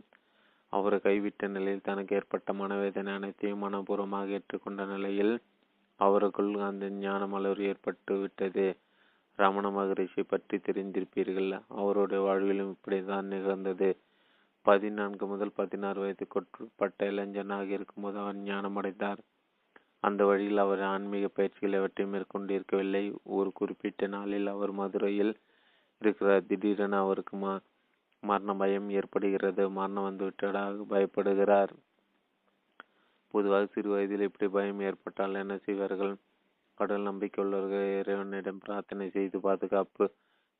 அவரை 0.73 0.97
கைவிட்ட 1.03 1.47
நிலையில் 1.47 1.87
தனக்கு 1.89 2.15
ஏற்பட்ட 2.15 2.53
மனவேதனை 2.53 3.13
அனைத்தையும் 3.13 3.63
மனப்பூர்வமாக 3.63 4.35
ஏற்றுக்கொண்ட 4.37 4.83
நிலையில் 4.85 5.33
அவருக்குள் 5.99 6.51
அந்த 6.67 6.85
ஞான 7.05 7.21
மலர் 7.27 7.61
ஏற்பட்டு 7.61 8.13
விட்டது. 8.19 8.65
ரமண 9.39 9.65
மகரிஷி 9.69 10.23
பற்றி 10.23 10.57
தெரிந்திருப்பீர்கள். 10.57 11.49
அவருடைய 11.81 12.21
வாழ்விலும் 12.25 12.71
இப்படிதான் 12.75 13.27
நிகழ்ந்தது. 13.33 13.89
பதினான்கு 14.65 15.25
முதல் 15.27 15.53
பதினாறு 15.55 15.99
வயதுக்குட்பட்ட 16.03 17.07
இளைஞனாக 17.11 17.67
இருக்கும்போது 17.77 18.17
அவர் 18.19 18.39
ஞானமடைந்தார் 18.43 19.21
அந்த 19.99 20.21
வழியில் 20.25 20.57
அவர் 20.57 20.81
ஆன்மீக 20.93 21.27
பயிற்சிகள் 21.27 21.77
எவற்றையும் 21.79 22.13
மேற்கொண்டிருக்கவில்லை. 22.15 23.03
ஒரு 23.37 23.49
குறிப்பிட்ட 23.51 24.07
நாளில் 24.07 24.47
அவர் 24.47 24.71
மதுரையில் 24.71 25.33
இருக்கிறார். 26.01 26.45
திடீரென 26.45 26.99
அவருக்கு 26.99 27.35
மரண 28.23 28.53
பயம் 28.53 28.89
ஏற்படுகிறது. 28.89 29.63
மரணம் 29.77 30.07
வந்துவிட்டதாக 30.07 30.85
பயப்படுகிறார். 30.93 31.73
பொதுவாக 33.33 33.65
சிறு 33.73 33.89
வயதில் 33.89 34.27
இப்படி 34.27 34.47
பயம் 34.47 34.79
ஏற்பட்டால் 34.79 35.41
என்ன 35.43 35.55
செய்வார்கள்? 35.57 36.13
கடல் 36.77 37.07
நம்பிக்கையுள்ளவர்கள் 37.09 37.87
இறைவனிடம் 37.99 38.61
பிரார்த்தனை 38.65 39.05
செய்து 39.09 39.37
பாதுகாப்பு 39.39 40.05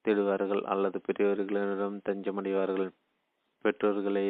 தேடுவார்கள் 0.06 0.64
அல்லது 0.74 0.98
பெரியவர்களிடம் 1.08 1.98
தஞ்சமடைவார்கள். 2.08 2.90
பெற்றோர்களை 3.66 4.26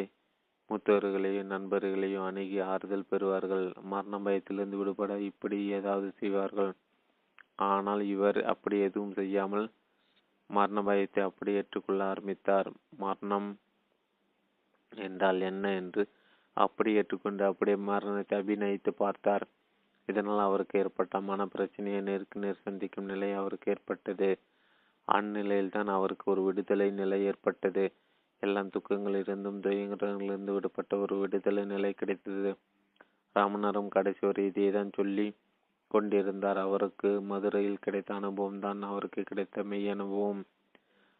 மூத்தவர்களையும் 0.69 1.51
நண்பர்களையும் 1.53 2.25
அணுகி 2.27 2.57
ஆறுதல் 2.71 3.09
பெறுவார்கள். 3.11 3.65
மரண 3.93 4.15
பயத்திலிருந்து 4.19 4.79
விடுபட 4.81 5.13
இப்படி 5.29 5.57
ஏதாவது 5.77 6.09
செய்வார்கள். 6.21 6.71
ஆனால் 7.69 8.01
இவர் 8.15 8.39
அப்படி 8.53 8.77
எதுவும் 8.79 9.15
செய்யாமல் 9.19 9.65
மரண 10.49 10.81
பயத்தை 10.83 11.23
அப்படி 11.23 11.51
ஏற்றுக்கொள்ள 11.53 12.03
ஆரம்பித்தார். 12.03 12.69
மரணம் 12.97 13.49
என்றால் 14.91 15.41
என்ன 15.41 15.75
என்று 15.75 16.03
அப்படி 16.57 16.91
ஏற்றுக்கொண்டு 16.93 17.43
அப்படியே 17.45 17.77
மரணத்தை 17.77 18.39
அபிநயித்து 18.39 18.89
பார்த்தார். 18.89 19.45
இதனால் 20.05 20.39
அவருக்கு 20.39 20.79
ஏற்பட்ட 20.79 21.21
மன 21.21 21.45
பிரச்சனையை 21.45 22.01
நேருக்கு 22.01 22.39
நேர் 22.39 22.63
சந்திக்கும் 22.63 23.05
நிலை 23.05 23.33
அவருக்கு 23.33 23.71
ஏற்பட்டது. 23.71 24.29
அந்நிலையில்தான் 25.07 25.89
அவருக்கு 25.89 26.25
ஒரு 26.31 26.41
விடுதலை 26.43 26.89
நிலை 26.91 27.19
ஏற்பட்டது. 27.25 27.85
எல்லாம் 28.43 28.69
துக்கங்களிலிருந்தும் 28.69 29.59
துயங்களிலிருந்து 29.59 30.53
விடுபட்ட 30.53 30.97
ஒரு 30.97 31.15
விடுதலை 31.19 31.63
நிலை 31.65 31.93
கிடைத்தது. 31.93 32.51
ராமனரும் 33.35 33.87
கடைசி 33.87 34.27
ஒரு 34.27 34.41
இதையேதான் 34.47 34.91
சொல்லி 34.95 35.27
கொண்டிருந்தார். 35.91 36.59
அவருக்கு 36.67 37.09
மதுரையில் 37.31 37.83
கிடைத்த 37.85 38.11
அனுபவம் 38.13 38.59
தான் 38.59 38.81
அவருக்கு 38.89 39.21
கிடைத்த 39.23 39.63
மெய் 39.71 39.89
அனுபவம். 39.95 40.41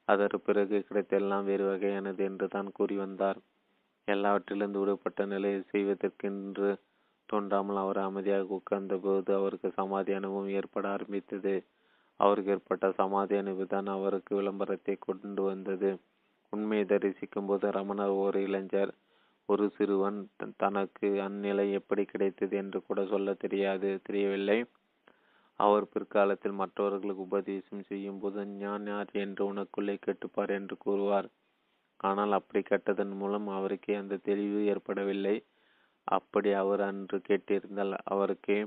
அதற்கு 0.08 0.40
பிறகு 0.40 0.78
கிடைத்த 0.88 1.22
எல்லாம் 1.22 1.48
வேறு 1.50 1.66
வகையானது 1.70 2.22
என்று 2.30 2.48
தான் 2.56 2.70
கூறி 2.78 2.96
வந்தார். 2.96 3.40
எல்லாவற்றிலிருந்து 4.08 4.82
விடுபட்ட 4.82 5.26
நிலையை 5.34 5.60
செய்வதற்கென்று 5.74 6.70
தோன்றாமல் 7.30 7.80
அவர் 7.82 8.00
அமைதியாக 8.00 8.56
உட்கார்ந்த 8.58 8.96
போது 8.98 9.32
அவருக்கு 9.40 9.70
சமாதி 9.72 10.12
அனுபவம் 10.20 10.54
ஏற்பட 10.60 10.86
ஆரம்பித்தது. 10.96 11.54
அவருக்கு 12.20 12.54
ஏற்பட்ட 12.56 12.86
சமாதி 13.02 13.36
அனுபவம் 13.42 13.74
தான் 13.76 13.90
அவருக்கு 13.96 14.32
விளம்பரத்தை 14.40 14.96
கொண்டு 15.08 15.44
வந்தது. 15.50 15.92
உண்மையை 16.54 16.86
தரிசிக்கும் 16.86 17.50
போது 17.50 17.68
ரமணர் 17.78 18.16
ஒரு 18.24 18.40
இளைஞர் 18.48 18.92
ஒரு 19.50 19.66
சிறுவன் 19.76 20.20
தனக்கு 20.64 21.08
அந்நிலை 21.26 21.66
எப்படி 21.80 22.04
கிடைத்தது 22.06 22.56
என்று 22.62 22.80
கூட 22.88 23.00
சொல்ல 23.06 23.34
தெரியாது 23.44 23.90
தெரியவில்லை. 24.08 24.58
அவர் 25.60 25.86
பிற்காலத்தில் 25.94 26.60
மற்றவர்களுக்கு 26.62 27.24
உபதேசம் 27.28 27.88
செய்யும் 27.90 28.20
போது 28.22 28.46
ஞான் 28.60 28.88
யார் 28.92 29.12
என்று 29.24 29.44
உனக்குள்ளே 29.52 29.96
கேட்டுப்பார் 30.06 30.54
என்று 30.60 30.76
கூறுவார். 30.78 31.28
ஆனால் 32.00 32.34
அப்படி 32.40 32.62
கேட்டதன் 32.64 33.16
மூலம் 33.22 33.48
அவருக்கே 33.58 33.96
அந்த 34.02 34.20
தெளிவு 34.30 34.60
ஏற்படவில்லை. 34.74 35.36
அப்படி 36.08 36.52
அவர் 36.62 36.82
அன்று 36.90 37.18
கேட்டிருந்தால் 37.28 37.96
அவருக்கே 38.14 38.60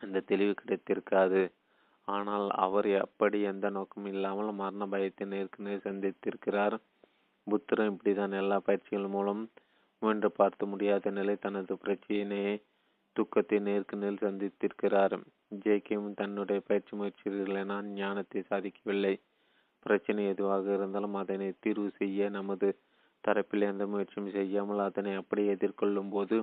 அந்த 0.00 0.24
தெளிவு 0.30 0.54
கிடைத்திருக்காது. 0.54 1.42
ஆனால் 2.08 2.46
அவர் 2.64 2.90
அப்படி 3.06 3.38
எந்த 3.52 3.66
நோக்கமும் 3.70 4.12
இல்லாமல் 4.14 4.50
மரண 4.54 4.84
பயத்தை 4.86 5.26
நேருக்கு 5.26 5.66
நேர் 5.66 5.86
சந்தித்திருக்கிறார். 5.88 6.76
புத்தரும் 7.50 7.90
இப்படிதான் 7.92 8.34
எல்லா 8.40 8.56
பயிற்சிகள் 8.66 9.14
மூலம் 9.16 9.42
முயன்று 10.02 10.30
பார்த்து 10.38 10.64
முடியாத 10.72 11.10
நிலை 11.10 11.34
தனது 11.44 11.74
பிரச்சனையை 11.84 12.54
துக்கத்தை 13.16 13.58
நேருக்கு 13.68 13.96
நேர் 13.96 14.24
சந்தித்திருக்கிறார். 14.24 15.16
ஜேகேவும் 15.62 16.18
தன்னுடைய 16.20 16.58
பயிற்சி 16.68 16.92
முயற்சிகளை 16.98 17.62
நான் 17.72 17.86
ஞானத்தை 18.00 18.40
சாதிக்கவில்லை. 18.50 19.14
பிரச்சனை 19.86 20.22
எதுவாக 20.26 20.64
இருந்தாலும் 20.76 21.16
அதனை 21.22 21.48
தீர்வு 21.64 21.88
செய்ய 21.98 22.28
நமது 22.30 22.68
தரப்பில் 23.24 23.68
எந்த 23.70 23.84
முயற்சியும் 23.86 24.30
செய்யாமல் 24.36 24.80
அதனை 24.88 25.12
அப்படியே 25.20 25.52
எதிர்கொள்ளும் 25.56 26.12
போது 26.14 26.36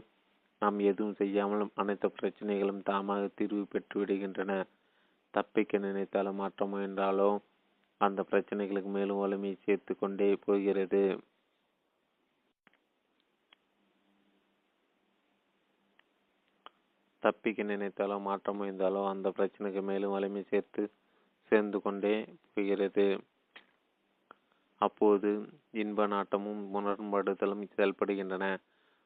நாம் 0.61 0.79
எதுவும் 0.91 1.17
செய்யாமல் 1.21 1.63
அனைத்து 1.81 2.07
பிரச்சனைகளும் 2.19 2.81
தாமாக 2.89 3.23
தீர்வு 3.39 3.63
பெற்று 3.73 3.95
விடுகின்றன. 4.01 4.51
தப்பிக்க 5.33 5.77
நினைத்தாலும் 5.85 6.39
மாற்ற 6.41 6.65
முயன்றாலோ 6.73 7.29
அந்த 7.97 8.25
பிரச்சனைகளுக்கு 8.31 8.89
மேலும் 8.89 9.17
வலிமையை 9.17 9.57
சேர்த்து 9.65 9.97
கொண்டே 9.97 10.35
போகிறது. 10.35 11.19
தப்பிக்க 17.19 17.63
நினைத்தாலோ 17.63 18.21
மாற்ற 18.21 18.53
முயன்றாலோ 18.53 19.07
அந்த 19.07 19.29
பிரச்சனைக்கு 19.29 19.81
மேலும் 19.81 20.11
வலிமை 20.11 20.43
சேர்த்து 20.49 20.83
சேர்ந்து 21.51 21.81
கொண்டே 21.81 22.25
போகிறது. 22.53 23.05
அப்போது 24.81 25.29
இன்ப 25.71 26.07
நாட்டமும் 26.07 26.61
முரண்படுதலும் 26.73 27.63
செயல்படுகின்றன. 27.75 28.45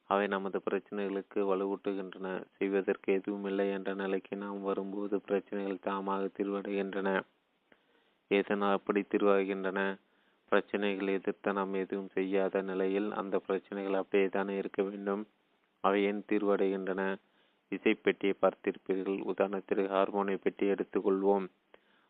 அவை 0.10 0.28
நமது 0.28 0.62
பிரச்சனைகளுக்கு 0.66 1.40
வலுவூட்டுகின்றன. 1.52 2.28
செய்வதற்கு 2.58 3.14
எதுவும் 3.14 3.46
இல்லை 3.46 3.70
என்ற 3.70 3.94
நிலைக்கு 3.94 4.36
நாம் 4.36 4.62
வரும்போது 4.62 5.22
பிரச்சனைகள் 5.22 5.86
தாமாக 5.88 6.30
தீர்வடைகின்றன. 6.38 7.22
எதனால் 8.32 8.72
அப்படி 8.72 9.02
தீர்வாகின்றன? 9.02 9.80
பிரச்சனைகளை 10.52 11.12
எதிர்த்து 11.12 11.54
நாம் 11.54 11.74
எதுவும் 11.74 12.10
செய்யாத 12.10 12.62
நிலையில் 12.62 13.12
அந்த 13.12 13.40
பிரச்சனைகள் 13.40 13.94
அப்படியே 13.94 14.30
தானே 14.30 14.58
இருக்க 14.58 14.84
வேண்டும். 14.84 15.28
அவை 15.84 16.04
ஏன் 16.04 16.24
தீர்வடைகின்றன? 16.30 17.02
இசைப்பெட்டியை 17.72 18.34
பார்த்திருப்பீர்கள். 18.42 19.20
உதாரணத்திற்கு 19.22 19.86
ஹார்மோனை 19.96 20.36
பெட்டி 20.36 20.66
எடுத்துக்கொள்வோம். 20.68 21.46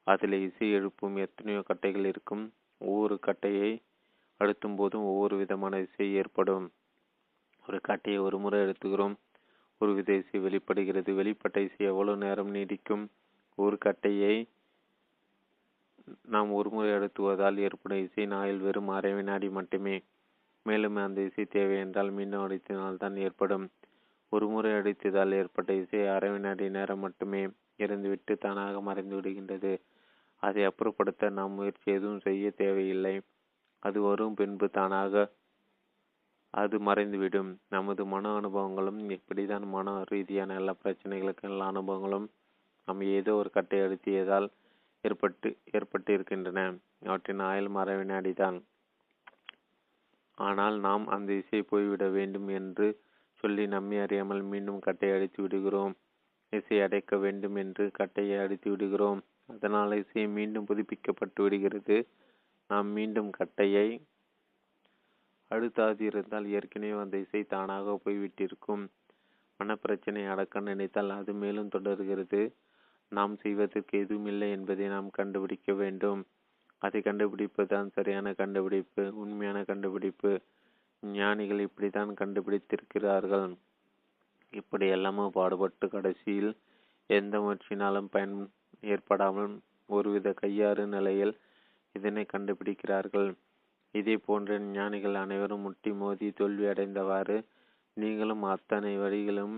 அதில் 0.04 0.34
இசை 0.42 0.72
எழுப்பும் 0.72 1.16
எத்தனையோ 1.16 1.64
கட்டைகள் 1.68 2.06
இருக்கும். 2.06 2.54
ஒவ்வொரு 2.78 3.20
கட்டையை 3.20 3.82
அழுத்தும் 4.38 4.76
போதும் 4.76 5.02
ஒவ்வொரு 5.02 5.38
விதமான 5.38 5.80
இசை 5.80 6.14
ஏற்படும். 6.14 6.72
ஒரு 7.68 7.80
கட்டையை 7.82 8.22
ஒரு 8.22 8.38
முறை 8.40 8.60
எடுத்துகிறோம் 8.60 9.16
ஒரு 9.78 9.94
வித 9.94 10.14
இசை 10.14 10.40
வெளிப்படுகிறது. 10.40 11.14
வெளிப்பட்ட 11.14 11.58
இசை 11.58 11.86
எவ்வளவு 11.86 12.18
நேரம் 12.18 12.54
நீடிக்கும்? 12.54 13.08
ஒரு 13.56 13.78
கட்டையை 13.78 14.36
நாம் 16.26 16.50
ஒருமுறை 16.52 16.90
அழுத்துவதால் 16.92 17.58
ஏற்படும் 17.58 18.04
இசை 18.06 18.26
நாயில் 18.26 18.60
வெறும் 18.60 18.92
அரை 18.98 19.12
வினாடி 19.14 19.50
மட்டுமே. 19.50 19.96
மேலும் 20.66 20.98
அந்த 21.06 21.20
இசை 21.22 21.44
தேவை 21.46 21.76
என்றால் 21.78 22.12
மீண்டும் 22.12 22.44
அடித்தினால் 22.46 22.98
தான் 22.98 23.16
ஏற்படும். 23.18 23.66
ஒரு 24.32 24.48
முறை 24.48 24.72
அடித்ததால் 24.72 25.34
ஏற்பட்ட 25.34 25.72
இசை 25.74 26.02
அரை 26.08 26.30
வினாடி 26.30 26.66
நேரம் 26.70 27.00
மட்டுமே 27.00 27.42
இருந்துவிட்டு 27.80 28.34
தானாக 28.38 28.82
மறைந்து 28.82 29.16
விடுகின்றது. 29.18 29.74
அதை 30.44 30.64
அப்புறப்படுத்த 30.66 31.30
நாம் 31.30 31.52
முயற்சி 31.52 31.88
எதுவும் 31.92 32.20
செய்ய 32.20 32.52
தேவையில்லை. 32.62 33.16
அது 33.84 34.00
வரும் 34.02 34.34
பின்பு 34.34 34.68
தானாக 34.70 35.14
அது 36.54 36.76
மறைந்துவிடும். 36.80 37.50
நமது 37.70 38.04
மன 38.06 38.32
அனுபவங்களும் 38.40 39.00
இப்படிதான் 39.18 39.66
மன 39.68 40.04
ரீதியான 40.12 40.56
எல்லா 40.56 40.74
பிரச்சனைகளுக்கும் 40.84 41.52
எல்லா 41.52 41.66
அனுபவங்களும் 41.72 42.28
நாம் 42.88 43.02
ஏதோ 43.18 43.34
ஒரு 43.36 43.50
கட்டை 43.50 43.80
அழுத்தியதால் 43.80 44.48
ஏற்பட்டு 45.04 45.50
ஏற்பட்டு 45.72 46.14
இருக்கின்றன 46.14 46.62
அவற்றின் 47.04 47.40
ஆயுள் 47.40 47.70
மர 47.70 47.90
வினாடிதான் 47.98 48.58
ஆனால் 50.38 50.80
நாம் 50.80 51.06
அந்த 51.08 51.34
இசை 51.34 51.62
போய்விட 51.62 52.08
வேண்டும் 52.10 52.48
என்று 52.48 52.88
சொல்லி 53.44 53.68
நம்மை 53.68 53.98
அறியாமல் 54.00 54.42
மீண்டும் 54.42 54.80
கட்டையை 54.80 55.16
அடித்து 55.18 55.42
விடுகிறோம். 55.42 55.94
இசை 56.54 56.78
அடைக்க 56.82 57.18
வேண்டும் 57.18 57.56
என்று 57.56 57.92
கட்டையை 57.92 58.38
அடித்து 58.40 58.70
விடுகிறோம். 58.70 59.20
அதனால் 59.48 59.92
இசை 59.98 60.24
மீண்டும் 60.28 60.66
புதுப்பிக்கப்பட்டு 60.66 61.42
விடுகிறது. 61.44 61.98
நாம் 62.70 62.90
மீண்டும் 62.90 63.30
கட்டையை 63.30 63.88
அழுத்தாதிருந்தால் 65.52 66.48
ஏற்கனவே 66.48 66.96
அந்த 67.00 67.18
இசை 67.18 67.42
தானாக 67.44 67.96
போய்விட்டிருக்கும். 68.06 68.84
மனப்பிரச்சனை 69.60 70.24
அடக்க 70.30 70.60
நினைத்தால் 70.60 71.10
அது 71.10 71.34
மேலும் 71.34 71.70
தொடர்கிறது. 71.70 72.42
நாம் 73.12 73.34
செய்வதற்கு 73.38 74.00
எதுவுமில்லை 74.00 74.50
என்பதை 74.52 74.88
நாம் 74.88 75.10
கண்டுபிடிக்க 75.10 75.74
வேண்டும். 75.74 76.22
அதை 76.82 77.02
கண்டுபிடிப்பதுதான் 77.02 77.88
சரியான 77.94 78.34
கண்டுபிடிப்பு 78.34 79.04
உண்மையான 79.16 79.64
கண்டுபிடிப்பு. 79.64 80.32
ஞானிகள் 81.04 81.60
இப்படித்தான் 81.60 82.12
கண்டுபிடித்திருக்கிறார்கள். 82.14 83.50
இப்படி 84.54 84.86
எல்லாமே 84.88 85.26
பாடுபட்டு 85.30 85.88
கடைசியில் 85.90 86.52
எந்த 87.10 87.36
முயற்சினாலும் 87.40 88.10
பயன் 88.12 88.36
ஏற்படாமல் 88.82 89.54
ஒருவித 89.90 90.34
கையாறு 90.42 90.86
நிலையில் 90.86 91.34
இதனை 91.96 92.26
கண்டுபிடிக்கிறார்கள். 92.34 93.30
இதே 93.92 94.16
போன்ற 94.18 94.60
ஞானிகள் 94.60 95.16
அனைவரும் 95.16 95.62
முட்டி 95.62 95.92
மோதி 95.92 96.28
தோல்வி 96.32 96.66
அடைந்தவாறு 96.66 97.38
நீங்களும் 97.98 98.44
அத்தனை 98.44 98.92
வழிகளும் 98.98 99.56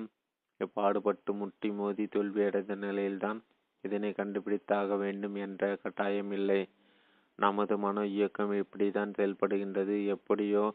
பாடுபட்டு 0.67 1.33
முட்டி 1.33 1.71
மோதி 1.71 2.05
தோல்வியடைந்த 2.05 2.75
நிலையில்தான் 2.75 3.43
இதனை 3.81 4.13
கண்டுபிடித்தாக 4.17 4.97
வேண்டும் 4.97 5.35
என்ற 5.35 5.75
கட்டாயம் 5.75 6.31
இல்லை. 6.31 6.69
நமது 7.35 7.77
மன 7.77 8.05
இயக்கம் 8.05 8.51
இப்படிதான் 8.51 9.13
செயல்படுகின்றது 9.17 10.05
எப்படியோ 10.05 10.73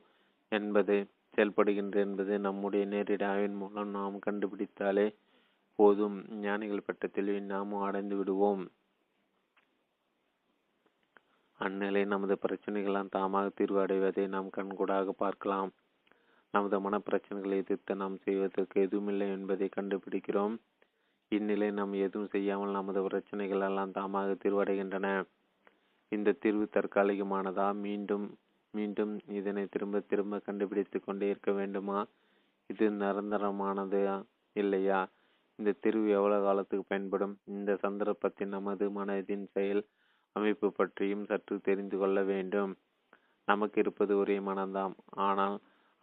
என்பது 0.49 1.07
செயல்படுகின்றது 1.37 1.97
என்பது 1.97 2.39
நம்முடைய 2.39 2.87
நேரடி 2.87 3.24
ஆய்வின் 3.24 3.55
மூலம் 3.55 3.89
நாம் 3.89 4.18
கண்டுபிடித்தாலே 4.26 5.16
போதும். 5.74 6.24
ஞானிகள் 6.28 6.87
பட்டத்தில் 6.87 7.43
நாமும் 7.43 7.80
அடைந்து 7.80 8.16
விடுவோம். 8.16 8.70
அந்நிலை 11.61 12.05
நமது 12.05 12.39
பிரச்சனைகளால் 12.49 13.14
தாமாக 13.16 13.51
தீர்வு 13.55 13.80
அடைவதை 13.80 14.26
நாம் 14.26 14.51
கண்கூடாக 14.51 15.12
பார்க்கலாம். 15.12 15.72
நமது 16.57 16.76
மனப்பிரச்சனைகளை 16.86 17.57
எதிர்த்து 17.57 17.94
நாம் 17.94 18.16
செய்வதற்கு 18.18 18.76
எதுவுமில்லை 18.80 19.28
என்பதை 19.28 19.68
கண்டுபிடிக்கிறோம். 19.76 20.54
இந்நிலை 21.32 21.68
நாம் 21.70 21.94
எதுவும் 22.07 22.28
செய்யாமல் 22.28 22.70
நமது 22.70 23.00
பிரச்சனைகள் 23.02 23.61
எல்லாம் 23.61 23.90
தாமாக 23.90 24.36
தீர்வடைகின்றன. 24.42 25.07
இந்த 26.12 26.36
தீர்வு 26.42 26.66
தற்காலிகமானதா? 26.72 27.68
மீண்டும் 27.76 28.26
மீண்டும் 28.74 29.12
இதனை 29.28 29.64
திரும்ப 29.66 30.00
திரும்ப 30.00 30.38
கண்டுபிடித்து 30.38 30.98
கொண்டே 31.00 31.28
இருக்க 31.28 31.52
வேண்டுமா? 31.52 31.98
இது 32.70 32.86
நிரந்தரமானது 32.90 34.00
இல்லையா? 34.57 35.00
இந்த 35.59 35.74
தீர்வு 35.80 36.09
எவ்வளவு 36.11 36.44
காலத்துக்கு 36.44 36.84
பயன்படும்? 36.88 37.34
இந்த 37.46 37.76
சந்தர்ப்பத்தில் 37.76 38.48
நமது 38.48 38.86
மனதின் 38.90 39.46
செயல் 39.52 39.82
அமைப்பு 40.36 40.68
பற்றியும் 40.72 41.24
சற்று 41.24 41.54
தெரிந்து 41.61 41.98
கொள்ள 41.98 42.22
வேண்டும். 42.22 42.72
நமக்கு 43.48 43.80
இருப்பது 43.80 44.12
ஒரே 44.18 44.36
மனம்தான். 44.38 44.94
ஆனால் 45.26 45.57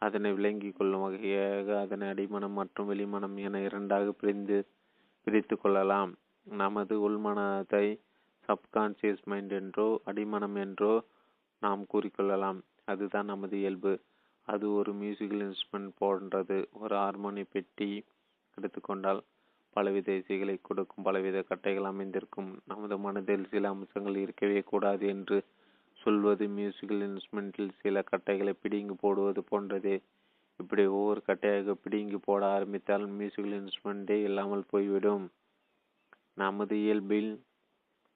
அதனை 0.05 0.29
விளங்கி 0.37 0.69
கொள்ளும் 0.71 1.03
வகையாக 1.05 1.67
அதனை 1.83 2.05
அடிமனம் 2.13 2.57
மற்றும் 2.59 2.89
வெளிமனம் 2.91 3.35
என 3.47 3.61
இரண்டாக 3.67 4.07
பிரிந்து 4.21 4.57
பிரித்து 5.27 5.55
கொள்ளலாம். 5.57 6.11
நமது 6.47 6.95
உள்மனதை 7.07 7.85
சப்கான்சியஸ் 8.49 9.23
மைண்ட் 9.31 9.53
என்றோ 9.59 9.87
அடிமனம் 10.11 10.57
என்றோ 10.65 10.93
நாம் 11.61 11.83
கூறிக்கொள்ளலாம். 11.91 12.59
அதுதான் 12.91 13.29
நமது 13.33 13.55
இயல்பு. 13.61 13.93
அது 14.47 14.65
ஒரு 14.79 14.91
மியூசிக்கல் 14.93 15.43
இன்ஸ்ட்ருமெண்ட் 15.47 15.93
போன்றது. 16.01 16.57
ஒரு 16.81 16.95
ஹார்மோனி 16.95 17.43
பெட்டி 17.53 17.89
எடுத்துக்கொண்டால் 18.57 19.21
பலவித 19.75 20.09
இசைகளை 20.21 20.55
கொடுக்கும் 20.61 21.05
பலவித 21.07 21.37
கட்டைகள் 21.49 21.91
அமைந்திருக்கும். 21.91 22.49
நமது 22.71 22.95
மனதில் 22.97 23.45
சில 23.53 23.69
அம்சங்கள் 23.75 24.17
இருக்கவே 24.25 24.59
கூடாது 24.71 25.05
என்று 25.15 25.37
சொல்வது 25.97 26.47
மியூசிக்கல் 26.47 27.03
இன்ஸ்ட்ருமெண்ட்டில் 27.07 27.69
சில 27.81 28.01
கட்டைகளை 28.01 28.53
பிடிங்கி 28.63 28.93
போடுவது 28.99 29.43
போன்றது. 29.43 30.03
இப்படி 30.55 30.85
ஒவ்வொரு 30.85 31.21
கட்டையாக 31.27 31.75
பிடிங்கி 31.83 32.15
போட 32.15 32.45
ஆரம்பித்தால் 32.45 33.05
மியூசிக்கல் 33.05 33.55
இன்ஸ்ட்ருமெண்ட்டே 33.59 34.23
இல்லாமல் 34.23 34.69
போய்விடும். 34.69 35.31
நமது 36.33 36.75
இயல்பில் 36.77 37.43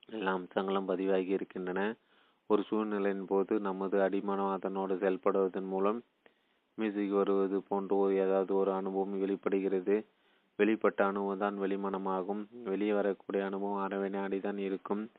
எல்லா 0.07 0.31
அம்சங்களும் 0.31 0.85
பதிவாகி 0.85 1.27
இருக்கின்றன. 1.27 1.95
ஒரு 2.47 2.63
சூழ்நிலையின் 2.63 3.25
போது 3.25 3.59
நமது 3.59 4.01
அடிமனம் 4.01 4.51
அதனோடு 4.51 4.95
செயல்படுவதன் 4.95 5.67
மூலம் 5.67 6.03
மியூசிக் 6.73 7.09
வருவது 7.09 7.61
போன்ற 7.61 8.13
ஏதாவது 8.13 8.55
ஒரு 8.55 8.71
அனுபவம் 8.71 9.19
வெளிப்படுகிறது. 9.19 10.07
வெளிப்பட்ட 10.59 11.01
அனுபவம் 11.01 11.37
தான் 11.37 11.59
வெளிமனமாகும். 11.59 12.47
வெளியே 12.63 12.93
வரக்கூடிய 12.93 13.45
அனுபவம் 13.45 13.81
அரை 13.81 13.97
வினாடிதான் 13.99 14.57
இருக்கும். 14.57 15.09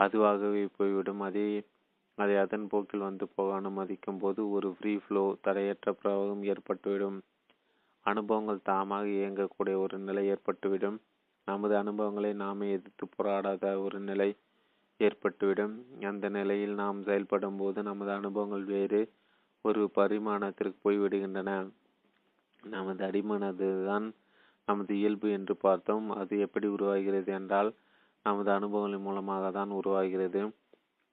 அதுவாகவே 0.00 0.68
போய்விடும். 0.76 1.20
அதே 1.20 1.64
அதை 2.18 2.34
அதன் 2.42 2.66
போக்கில் 2.72 3.06
வந்து 3.08 3.24
போக 3.36 3.48
அனுமதிக்கும் 3.60 4.20
போது 4.22 4.40
ஒரு 4.56 4.68
ஃப்ரீ 4.76 4.92
ஃப்ளோ 5.04 5.24
தடையற்ற 5.46 5.92
பிரவாகம் 6.00 6.44
ஏற்பட்டுவிடும். 6.52 7.18
அனுபவங்கள் 8.06 8.66
தாமாக 8.70 9.06
இயங்கக்கூடிய 9.18 9.76
ஒரு 9.84 9.96
நிலை 10.06 10.24
ஏற்பட்டுவிடும். 10.34 10.98
நமது 11.48 11.74
அனுபவங்களை 11.82 12.32
நாமே 12.44 12.66
எதிர்த்து 12.76 13.06
போராடாத 13.16 13.64
ஒரு 13.84 13.98
நிலை 14.10 14.28
ஏற்பட்டுவிடும். 15.00 15.74
அந்த 16.10 16.26
நிலையில் 16.38 16.74
நாம் 16.82 17.00
செயல்படும் 17.08 17.58
போது 17.62 17.78
நமது 17.90 18.12
அனுபவங்கள் 18.18 18.64
வேறு 18.74 19.00
ஒரு 19.64 19.82
பரிமாணத்திற்கு 19.98 20.78
போய்விடுகின்றன 20.84 21.50
நமது 22.62 23.02
அடிமனது 23.08 23.68
தான் 23.88 24.06
நமது 24.68 24.92
இயல்பு 25.00 25.28
என்று 25.38 25.54
பார்த்தோம். 25.66 26.06
அது 26.20 26.34
எப்படி 26.46 26.66
உருவாகிறது 26.76 27.30
என்றால் 27.40 27.70
நமது 28.26 28.50
அனுபவங்களின் 28.58 29.06
மூலமாக 29.08 29.50
தான் 29.58 29.72
உருவாகிறது. 29.80 30.40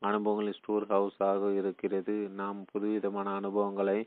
அனுபவங்களின் 0.03 0.57
ஸ்டோர் 0.57 0.85
ஹவுஸ் 0.87 1.19
ஆக 1.23 1.51
இருக்கிறது. 1.53 2.15
நாம் 2.41 2.59
புதுவிதமான 2.71 3.27
அனுபவங்களை 3.33 3.99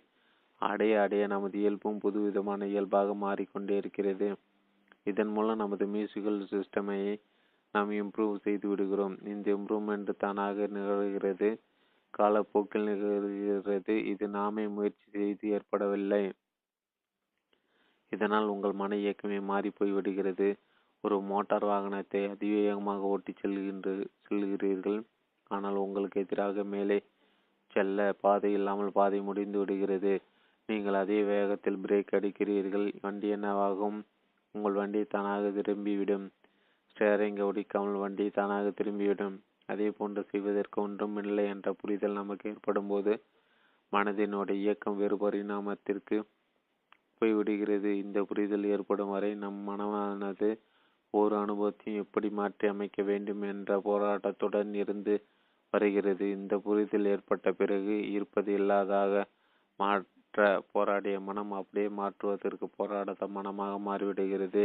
அடைய 0.61 1.01
அடைய 1.01 1.27
நமது 1.27 1.59
இயல்பும் 1.59 1.99
புதுவிதமான 1.99 2.67
இயல்பாக 2.67 3.15
மாறிக்கொண்டே 3.15 3.77
இருக்கிறது. 3.77 4.29
இதன் 5.05 5.27
மூலம் 5.27 5.57
நமது 5.57 5.85
மியூசிக்கல் 5.87 6.39
சிஸ்டமை 6.53 7.01
நாம் 7.75 7.91
இம்ப்ரூவ் 7.91 8.37
செய்து 8.37 8.69
விடுகிறோம். 8.69 9.17
இந்த 9.25 9.47
இம்ப்ரூவ்மெண்ட் 9.55 10.11
தானாக 10.17 10.67
நிகழ்கிறது. 10.67 11.49
காலப்போக்கில் 12.11 12.89
நிகழ்கிறது. 12.89 13.95
இது 14.07 14.29
நாமே 14.29 14.65
முயற்சி 14.69 15.07
செய்து 15.11 15.49
ஏற்படவில்லை. 15.49 16.23
இதனால் 18.13 18.47
உங்கள் 18.47 18.73
மன 18.73 18.97
இயக்கமே 18.97 19.39
மாறி 19.41 19.71
போய்விடுகிறது 19.79 20.49
ஒரு 21.05 21.17
மோட்டார் 21.21 21.65
வாகனத்தை 21.65 22.21
அதிவேகமாக 22.31 23.13
ஓட்டி 23.15 23.33
செல்கின்ற 23.33 23.89
செல்கிறீர்கள். 24.29 24.99
ஆனால் 25.51 25.77
உங்களுக்கு 25.77 26.19
எதிராக 26.21 26.65
மேலே 26.65 26.99
செல்ல 27.73 28.07
பாதை 28.21 28.51
இல்லாமல் 28.53 28.93
பாதை 28.93 29.19
முடிந்து 29.21 29.59
விடுகிறது. 29.59 30.15
நீங்கள் 30.69 30.95
அதே 30.95 31.19
வேகத்தில் 31.23 31.83
பிரேக் 31.85 32.15
அடிக்கிறீர்கள். 32.19 32.87
வண்டி 33.03 33.29
என்னவாகும்? 33.35 33.99
உங்கள் 34.55 34.73
வண்டி 34.73 35.01
தானாக 35.05 35.51
திரும்பிவிடும். 35.59 36.27
ஸ்டேரிங்கை 36.91 37.45
ஒடிக்காமல் 37.51 37.99
வண்டி 38.05 38.27
தானாக 38.31 38.67
திரும்பிவிடும். 38.71 39.37
அதே 39.67 39.89
போன்று 39.91 40.23
செய்வதற்கு 40.31 40.79
ஒன்றும் 40.83 41.17
இல்லை 41.23 41.45
என்ற 41.55 41.69
புரிதல் 41.73 42.19
நமக்கு 42.21 42.51
ஏற்படும் 42.51 42.91
போது 42.93 43.13
மனதினுடைய 43.93 44.59
இயக்கம் 44.63 44.97
வேறு 44.97 45.17
பரிணாமத்திற்கு 45.17 46.17
போய்விடுகிறது. 47.19 47.91
இந்த 48.05 48.19
புரிதல் 48.31 48.67
ஏற்படும் 48.75 49.13
வரை 49.15 49.31
நம் 49.35 49.61
மனமானது 49.69 50.49
ஒரு 51.15 51.35
அனுபவத்தையும் 51.37 52.03
எப்படி 52.05 52.29
மாற்றி 52.39 52.67
அமைக்க 52.69 53.01
வேண்டும் 53.03 53.43
என்ற 53.53 53.79
போராட்டத்துடன் 53.89 54.73
இருந்து 54.75 55.15
வருகிறது. 55.73 56.25
இந்த 56.39 56.55
புரிதல் 56.59 57.09
ஏற்பட்ட 57.15 57.53
பிறகு 57.53 57.95
இருப்பது 58.17 58.51
இல்லாதாக 58.59 59.23
மாற்ற 59.81 60.41
போராடிய 60.73 61.17
மனம் 61.21 61.53
அப்படியே 61.53 61.89
மாற்றுவதற்கு 62.01 62.67
போராடாத 62.79 63.29
மனமாக 63.37 63.75
மாறிவிடுகிறது. 63.89 64.65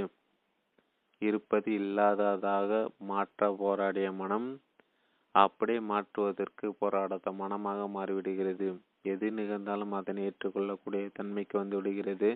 இருப்பது 1.22 1.70
இல்லாததாக 1.82 2.70
மாற்ற 3.10 3.50
போராடிய 3.64 4.08
மனம் 4.22 4.48
அப்படியே 5.36 5.82
மாற்றுவதற்கு 5.92 6.68
போராடாத 6.82 7.32
மனமாக 7.42 7.82
மாறிவிடுகிறது. 7.98 8.70
எது 9.04 9.28
நிகழ்ந்தாலும் 9.38 9.94
அதனை 10.00 10.24
ஏற்றுக்கொள்ளக்கூடிய 10.30 11.04
தன்மைக்கு 11.20 11.56
வந்து 11.58 11.78
விடுகிறது. 11.78 12.32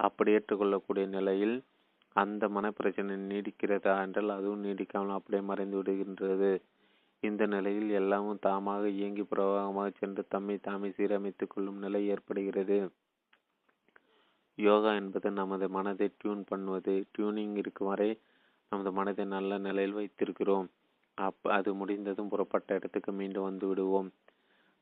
அப்படி 0.00 0.30
ஏற்றுக்கொள்ளக்கூடிய 0.38 1.04
நிலையில் 1.16 1.56
அந்த 2.16 2.44
மனப்பிரச்சனை 2.48 3.14
நீடிக்கிறதா 3.30 3.94
என்றால் 4.04 4.36
அதுவும் 4.38 4.64
நீடிக்காமல் 4.66 5.16
அப்படியே 5.18 5.42
மறைந்து 5.50 5.76
விடுகின்றது. 5.80 6.50
இந்த 7.22 7.46
நிலையில் 7.46 7.90
எல்லாமும் 7.90 8.42
தாமாக 8.46 8.84
இயங்கி 8.88 9.22
பிரவாகமாக 9.22 9.90
சென்று 9.98 10.22
தம்மை 10.28 10.56
தாமே 10.58 10.88
சீரமைத்துக் 10.88 11.46
கொள்ளும் 11.46 11.78
நிலை 11.78 12.08
ஏற்படுகிறது. 12.08 12.78
யோகா 14.58 14.94
என்பது 14.94 15.30
நமது 15.30 15.68
மனதை 15.68 16.10
டியூன் 16.18 16.44
பண்ணுவது 16.44 17.06
டியூனிங் 17.14 17.56
இருக்கும் 17.56 17.86
வரை 17.86 18.10
நமது 18.72 18.92
மனதை 18.92 19.24
நல்ல 19.24 19.58
நிலையில் 19.58 19.98
வைத்திருக்கிறோம். 19.98 20.68
அப் 21.18 21.48
அது 21.48 21.74
முடிந்ததும் 21.74 22.28
புறப்பட்ட 22.28 22.74
இடத்துக்கு 22.74 23.12
மீண்டும் 23.12 23.42
வந்து 23.42 23.66
விடுவோம். 23.66 24.08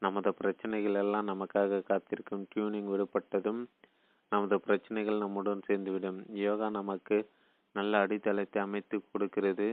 நமது 0.03 0.35
பிரச்சனைகள் 0.35 0.95
எல்லாம் 0.95 1.29
நமக்காக 1.29 1.83
காத்திருக்கும். 1.83 2.47
டியூனிங் 2.55 2.89
விடுபட்டதும் 2.93 3.61
நமது 4.33 4.61
பிரச்சனைகள் 4.61 5.19
நம்முடன் 5.19 5.67
சேர்ந்துவிடும். 5.69 6.21
யோகா 6.47 6.69
நமக்கு 6.71 7.17
நல்ல 7.75 7.99
அடித்தளத்தை 7.99 8.63
அமைத்து 8.63 8.97
கொடுக்கிறது. 9.13 9.69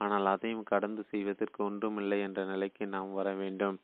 ஆனால் 0.00 0.26
அதையும் 0.32 0.68
கடந்து 0.72 1.02
செய்வதற்கு 1.12 1.60
ஒன்றுமில்லை 1.64 2.18
என்ற 2.20 2.40
நிலைக்கு 2.44 2.84
நாம் 2.86 3.12
வர 3.12 3.28
வேண்டும். 3.34 3.76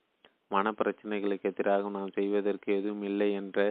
மன 0.48 0.72
பிரச்சனைகளுக்கு 0.80 1.50
எதிராக 1.52 1.90
நாம் 1.90 2.16
செய்வதற்கு 2.18 2.68
எதுவும் 2.78 3.04
இல்லை 3.10 3.28
என்று 3.32 3.66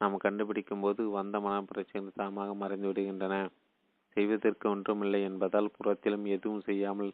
நாம் 0.00 0.16
கண்டுபிடிக்கும் 0.16 0.82
போது 0.84 1.02
வந்த 1.10 1.36
மன 1.40 1.56
பிரச்சனைகள் 1.62 2.20
தாமாக 2.22 2.50
மறைந்து 2.54 2.88
விடுகின்றன. 2.90 3.36
செய்வதற்கு 4.16 4.66
ஒன்றுமில்லை 4.74 5.20
என்பதால் 5.22 5.74
புறத்திலும் 5.76 6.26
எதுவும் 6.36 6.66
செய்யாமல் 6.68 7.12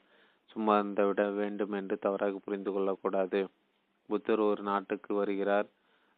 சும்மா 0.51 0.77
விட 1.09 1.23
வேண்டும் 1.41 1.75
என்று 1.81 1.97
தவறாக 1.99 2.41
புரிந்து 2.47 2.71
கொள்ளக்கூடாது. 2.73 3.41
புத்தர் 4.09 4.43
ஒரு 4.49 4.63
நாட்டுக்கு 4.63 5.11
வருகிறார். 5.15 5.69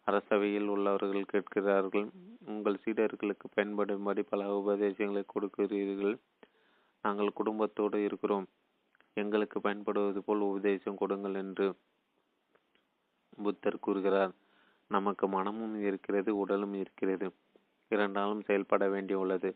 அரசவையில் 0.07 0.68
உள்ளவர்கள் 0.74 1.30
கேட்கிறார்கள். 1.32 2.07
உங்கள் 2.53 2.82
சீடர்களுக்கு 2.84 3.47
பயன்படும்படி 3.55 4.22
பல 4.32 4.42
உபதேசங்களை 4.61 5.22
கொடுக்கிறீர்கள். 5.34 6.16
நாங்கள் 7.07 7.36
குடும்பத்தோடு 7.40 7.98
இருக்கிறோம். 8.09 8.46
எங்களுக்கு 9.16 9.59
பயன்படுவது 9.66 10.20
போல் 10.26 10.48
உபதேசம் 10.50 11.00
கொடுங்கள் 11.02 11.36
என்று 11.42 11.66
புத்தர் 13.44 13.84
கூறுகிறார். 13.86 14.32
நமக்கு 14.90 15.26
மனமும் 15.36 15.76
இருக்கிறது 15.88 16.30
உடலும் 16.42 16.74
இருக்கிறது. 16.82 17.26
இரண்டாலும் 17.90 18.42
செயல்பட 18.48 18.84
வேண்டியுள்ளது 18.94 19.50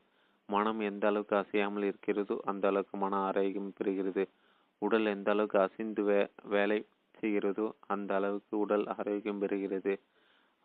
மனம் 0.48 0.80
எந்த 0.88 1.04
அளவுக்கு 1.10 1.34
அசையாமல் 1.40 1.84
இருக்கிறதோ 1.88 2.36
அந்த 2.50 2.64
அளவுக்கு 2.70 2.96
மன 3.02 3.18
ஆரோக்கியம் 3.26 3.74
பெறுகிறது. 3.78 4.24
உடல் 4.82 5.08
எந்த 5.14 5.28
அளவுக்கு 5.34 5.58
அசைந்து 5.64 6.02
வே 6.08 6.18
வேலை 6.54 6.78
செய்கிறதோ 7.20 7.66
அந்த 7.94 8.10
அளவுக்கு 8.18 8.54
உடல் 8.64 8.84
ஆரோக்கியம் 8.96 9.42
பெறுகிறது. 9.42 9.94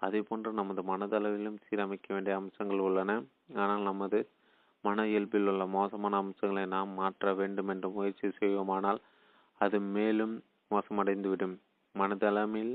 அதே 0.02 0.20
போன்று 0.30 0.52
நமது 0.60 0.82
மனதளவிலும் 0.92 1.60
சீரமைக்க 1.66 2.08
வேண்டிய 2.16 2.36
அம்சங்கள் 2.42 2.84
உள்ளன. 2.88 3.12
ஆனால் 3.62 3.84
நமது 3.90 4.20
மன 4.86 5.06
இயல்பில் 5.12 5.50
உள்ள 5.52 5.64
மோசமான 5.76 6.18
அம்சங்களை 6.24 6.64
நாம் 6.76 6.92
மாற்ற 7.00 7.34
வேண்டும் 7.40 7.70
என்று 7.74 7.90
முயற்சி 7.98 8.28
செய்வோமானால் 8.40 9.00
அது 9.62 9.78
மேலும் 9.96 10.36
மோசமடைந்துவிடும். 10.72 11.56
மனதளமில் 11.96 12.74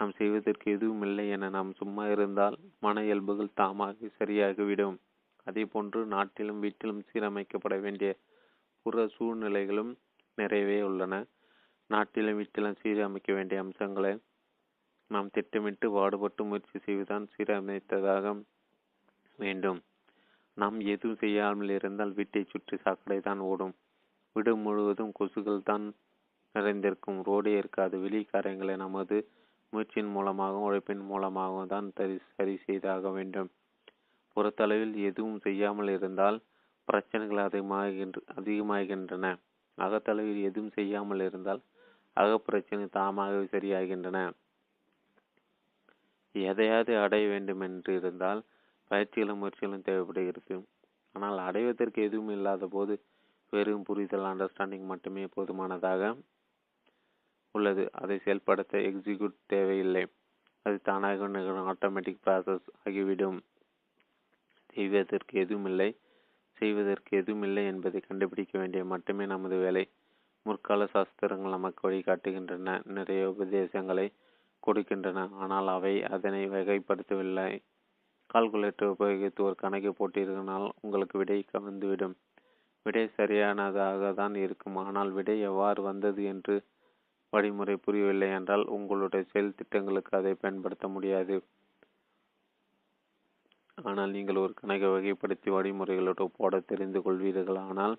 நாம் 0.00 0.14
செய்வதற்கு 0.18 0.66
எதுவும் 0.76 1.02
இல்லை 1.06 1.24
என 1.34 1.48
நாம் 1.56 1.70
சும்மா 1.80 2.04
இருந்தால் 2.14 2.56
மன 2.84 3.02
இயல்புகள் 3.08 3.56
தாமாக 3.60 4.10
சரியாகிவிடும். 4.18 4.96
அதே 5.46 5.64
போன்று 5.72 6.00
நாட்டிலும் 6.14 6.60
வீட்டிலும் 6.64 7.02
சீரமைக்கப்பட 7.08 7.76
வேண்டிய 7.86 8.10
புற 8.86 9.04
சூழ்நிலைகளும் 9.16 9.92
நிறையவே 10.38 10.78
உள்ளன. 10.88 11.14
நாட்டிலும் 11.90 12.38
வீட்டிலும் 12.40 12.78
சீரமைக்க 12.82 13.32
வேண்டிய 13.38 13.64
அம்சங்களை 13.64 14.12
நாம் 15.10 15.32
திட்டமிட்டு 15.36 15.86
பாடுபட்டு 15.96 16.42
முயற்சி 16.50 16.78
செய்வதுதான் 16.84 17.26
சீரமைத்ததாக 17.34 18.32
வேண்டும். 19.38 19.80
நாம் 20.56 20.76
எதுவும் 20.94 21.20
செய்யாமல் 21.22 21.72
இருந்தால் 21.76 22.12
வீட்டை 22.18 22.42
சுற்றி 22.52 22.76
சாக்கடை 22.84 23.18
தான் 23.28 23.40
ஓடும். 23.50 23.74
வீடு 24.36 24.52
முழுவதும் 24.64 25.12
கொசுகள் 25.18 25.66
தான் 25.70 25.84
நிறைந்திருக்கும். 26.54 27.18
ரோடே 27.28 27.52
இருக்காது. 27.60 27.94
வெளி 28.04 28.20
காரியங்களை 28.24 28.74
நமது 28.84 29.16
முயற்சியின் 29.72 30.12
மூலமாகவும் 30.16 30.66
உழைப்பின் 30.68 31.04
மூலமாகவும் 31.10 31.70
தான் 31.74 31.86
சரி 31.98 32.16
சரி 32.36 32.54
செய்தாக 32.66 33.10
வேண்டும். 33.10 33.50
புறத்தளவில் 34.36 34.94
எதுவும் 35.08 35.40
செய்யாமல் 35.46 35.90
இருந்தால் 35.96 36.38
பிரச்சனைகள் 36.88 37.40
அதிகமாகின்ற 37.48 38.20
அதிகமாகின்றன. 38.38 39.26
அகத்தளவில் 39.78 40.40
எதுவும் 40.48 40.74
செய்யாமல் 40.78 41.22
இருந்தால் 41.28 41.62
அகப்பிரச்சனை 42.16 42.86
தாமாகவே 42.98 43.46
சரியாகின்றன. 43.54 44.18
எதையாவது 46.34 46.92
அடைய 47.04 47.24
வேண்டும் 47.32 47.62
என்று 47.66 47.92
இருந்தால் 48.00 48.40
பயிற்சிகளும் 48.94 49.40
முயற்சிகளும் 49.42 49.86
தேவைப்படுகிறது. 49.88 50.56
ஆனால் 51.14 51.38
அடைவதற்கு 51.38 52.02
எதுவும் 52.02 52.28
இல்லாத 52.28 52.66
போது 52.66 52.94
வெறும் 53.52 53.82
புரிதல் 53.82 54.28
அண்டர்ஸ்டாண்டிங் 54.30 54.86
மட்டுமே 54.92 55.24
போதுமானதாக 55.26 56.04
உள்ளது. 57.54 57.82
அதை 57.92 58.18
செயல்படுத்த 58.18 58.78
எக்ஸிக்யூட் 58.78 59.36
தேவையில்லை. 59.46 60.04
அது 60.66 60.76
தானாக 60.82 61.26
நிகழும் 61.26 61.68
ஆட்டோமேட்டிக் 61.72 62.22
ப்ராசஸ் 62.26 62.66
ஆகிவிடும். 62.84 63.38
செய்வதற்கு 64.74 65.34
எதுவும் 65.40 65.66
இல்லை. 65.66 65.88
செய்வதற்கு 66.58 67.12
எதுவும் 67.16 67.42
இல்லை 67.42 67.62
என்பதை 67.66 68.00
கண்டுபிடிக்க 68.00 68.58
வேண்டிய 68.58 68.84
மட்டுமே 68.84 69.26
நமது 69.26 69.56
வேலை. 69.56 69.84
முற்கால 70.46 70.86
சாஸ்திரங்கள் 70.86 71.56
நமக்கு 71.56 71.82
வழிகாட்டுகின்றன. 71.90 72.86
நிறைய 72.96 73.30
உபதேசங்களை 73.30 74.06
கொடுக்கின்றன. 74.66 75.28
ஆனால் 75.34 75.68
அவை 75.68 75.94
அதனை 76.04 76.42
வகைப்படுத்தவில்லை. 76.48 77.48
கால்குலேட்டர் 78.34 78.92
உபயோகித்து 78.94 79.40
ஒரு 79.48 79.56
கணக்கை 79.64 79.90
போட்டிருக்கனால் 79.98 80.68
உங்களுக்கு 80.84 81.16
விடை 81.20 81.36
வந்துவிடும் 81.68 82.14
விடை 82.86 83.04
சரியானதாக 83.18 84.12
தான் 84.20 84.34
இருக்கும். 84.44 84.78
ஆனால் 84.86 85.10
விடை 85.18 85.36
எவ்வாறு 85.50 85.80
வந்தது 85.88 86.22
என்று 86.32 86.54
வழிமுறை 87.32 87.76
புரியவில்லை 87.84 88.28
என்றால் 88.38 88.64
உங்களுடைய 88.76 89.22
செயல் 89.30 89.56
திட்டங்களுக்கு 89.60 90.12
அதை 90.18 90.32
பயன்படுத்த 90.42 90.88
முடியாது. 90.96 91.36
ஆனால் 93.78 94.12
நீங்கள் 94.16 94.42
ஒரு 94.42 94.52
கணக்கை 94.60 94.88
வகைப்படுத்தி 94.94 95.48
வழிமுறைகளோடு 95.56 96.26
போட 96.38 96.60
தெரிந்து 96.70 97.00
கொள்வீர்கள். 97.06 97.60
ஆனால் 97.70 97.94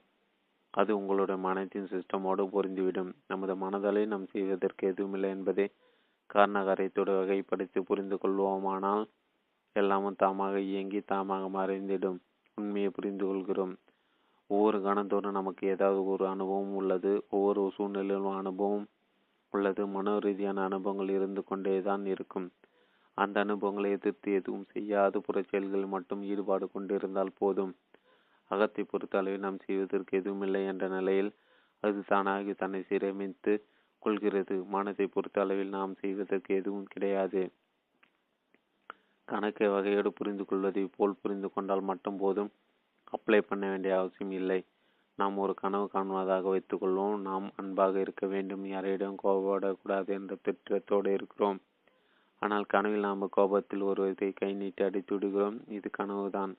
அது 0.74 0.92
உங்களுடைய 1.00 1.38
மனத்தின் 1.48 1.92
சிஸ்டமோடு 1.94 2.44
பொருந்திவிடும். 2.54 3.12
நமது 3.32 3.54
மனதலை 3.64 4.04
நாம் 4.14 4.32
செய்வதற்கு 4.36 4.84
எதுவுமில்லை 4.92 5.30
என்பதை 5.38 5.66
காரணகாரியத்தோடு 6.30 7.14
வகைப்படுத்தி 7.20 7.80
புரிந்து 7.90 8.18
கொள்வோமானால் 8.24 9.04
எல்லாமும் 9.76 10.20
தாமாக 10.24 10.56
இயங்கி 10.72 11.00
தாமாக 11.12 11.46
மறைந்திடும். 11.58 12.20
உண்மையை 12.58 12.90
புரிந்து 12.90 13.24
கொள்கிறோம் 13.26 13.74
ஒவ்வொரு 14.50 14.78
கணத்தோடும் 14.80 15.38
நமக்கு 15.40 15.64
ஏதாவது 15.68 16.02
ஒரு 16.06 16.24
அனுபவம் 16.28 16.74
உள்ளது. 16.74 17.12
ஒவ்வொரு 17.30 17.62
சூழ்நிலையிலும் 17.76 18.38
அனுபவம் 18.42 18.86
உள்ளது. 19.54 19.84
மனோ 19.88 20.14
ரீதியான 20.20 20.64
அனுபவங்கள் 20.64 21.10
இருந்து 21.10 21.42
கொண்டேதான் 21.44 22.06
இருக்கும். 22.06 22.48
அந்த 23.18 23.36
அனுபவங்களை 23.40 23.90
எதிர்த்து 23.92 24.30
எதுவும் 24.34 24.68
செய்யாது 24.74 25.18
புறச்செயல்களில் 25.28 25.94
மட்டும் 25.96 26.22
ஈடுபாடு 26.32 26.66
கொண்டிருந்தால் 26.72 27.34
போதும். 27.40 27.74
அகத்தை 28.52 28.84
பொறுத்த 28.84 29.18
அளவில் 29.18 29.46
நாம் 29.46 29.64
செய்வதற்கு 29.68 30.18
எதுவுமில்லை 30.22 30.62
என்ற 30.72 30.88
நிலையில் 30.88 31.32
அது 31.84 32.00
தானாகி 32.10 32.54
தன்னை 32.56 32.82
சீரமைத்து 32.90 33.54
கொள்கிறது. 34.04 34.56
மனதை 34.68 35.06
பொறுத்த 35.08 35.38
அளவில் 35.42 35.76
நாம் 35.78 35.94
செய்வதற்கு 36.02 36.52
எதுவும் 36.56 36.90
கிடையாது. 36.94 37.44
கணக்கை 39.28 39.68
வகையோடு 39.68 40.12
புரிந்து 40.12 40.46
கொள்வதை 40.46 40.90
போல் 40.98 41.20
புரிந்து 41.22 41.54
கொண்டால் 41.54 41.82
மட்டும் 41.82 42.18
போதும். 42.18 42.52
அப்ளை 43.12 43.42
பண்ண 43.42 43.70
வேண்டிய 43.70 44.00
அவசியம் 44.00 44.32
இல்லை. 44.32 44.66
நாம் 45.16 45.38
ஒரு 45.38 45.54
கனவு 45.54 45.90
காணுவதாக 45.94 46.46
வைத்துக்கொள்வோம் 46.54 47.18
நாம் 47.20 47.52
அன்பாக 47.56 48.00
இருக்க 48.00 48.26
வேண்டும். 48.28 48.66
யாரையிடம் 48.66 49.18
கோபப்படக்கூடாது 49.24 50.08
என்ற 50.08 50.38
திட்டத்தோடு 50.46 51.08
இருக்கிறோம். 51.08 51.60
ஆனால் 52.42 52.66
கனவில் 52.66 53.00
நாம் 53.00 53.30
கோபத்தில் 53.30 53.82
ஒருவரை 53.82 54.34
கை 54.34 54.54
நீட்டி 54.54 54.84
அடித்து 54.84 55.14
விடுகிறோம். 55.16 55.58
இது 55.68 55.90
கனவுதான். 55.90 56.54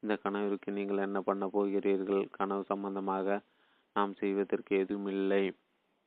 இந்த 0.00 0.14
கனவிற்கு 0.16 0.70
நீங்கள் 0.72 0.96
என்ன 0.96 1.20
பண்ண 1.20 1.48
போகிறீர்கள்? 1.48 2.28
கனவு 2.30 2.64
சம்பந்தமாக 2.64 3.40
நாம் 3.92 4.14
செய்வதற்கு 4.14 4.78
எதுவும் 4.78 5.06
இல்லை. 5.06 5.44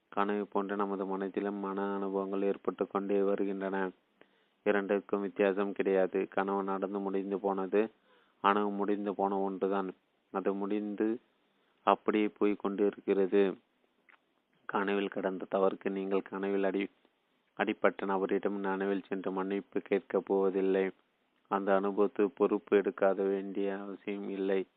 கனவு 0.10 0.48
போன்ற 0.48 0.76
நமது 0.76 1.06
மனத்திலும் 1.06 1.60
மன 1.60 1.94
அனுபவங்கள் 1.96 2.42
ஏற்பட்டு 2.42 2.88
கொண்டே 2.88 3.22
வருகின்றன. 3.22 3.78
இரண்டிற்கும் 4.66 5.22
வித்தியாசம் 5.22 5.72
கிடையாது. 5.72 6.28
கனவு 6.28 6.64
நடந்து 6.64 7.00
முடிந்து 7.00 7.40
போனது 7.40 7.82
அணு 8.44 8.70
முடிந்து 8.70 9.16
போன 9.16 9.40
ஒன்றுதான். 9.40 9.90
அது 10.34 10.54
முடிந்து 10.54 11.08
அப்படியே 11.88 12.28
போய் 12.28 12.56
கொண்டிருக்கிறது. 12.56 13.58
கனவில் 14.70 15.08
கடந்த 15.08 15.48
தவறுக்கு 15.56 15.90
நீங்கள் 15.90 16.22
கனவில் 16.22 16.64
அடி 16.64 16.90
அடிப்பட்ட 17.60 18.06
நபரிடம் 18.06 18.58
நனவில் 18.60 19.04
சென்று 19.08 19.32
மன்னிப்பு 19.32 19.80
கேட்கப் 19.80 20.26
போவதில்லை. 20.26 20.92
அந்த 21.52 21.76
அனுபவத்து 21.76 22.24
பொறுப்பு 22.30 22.78
எடுக்காத 22.78 23.28
வேண்டிய 23.28 23.78
அவசியம் 23.80 24.30
இல்லை. 24.30 24.68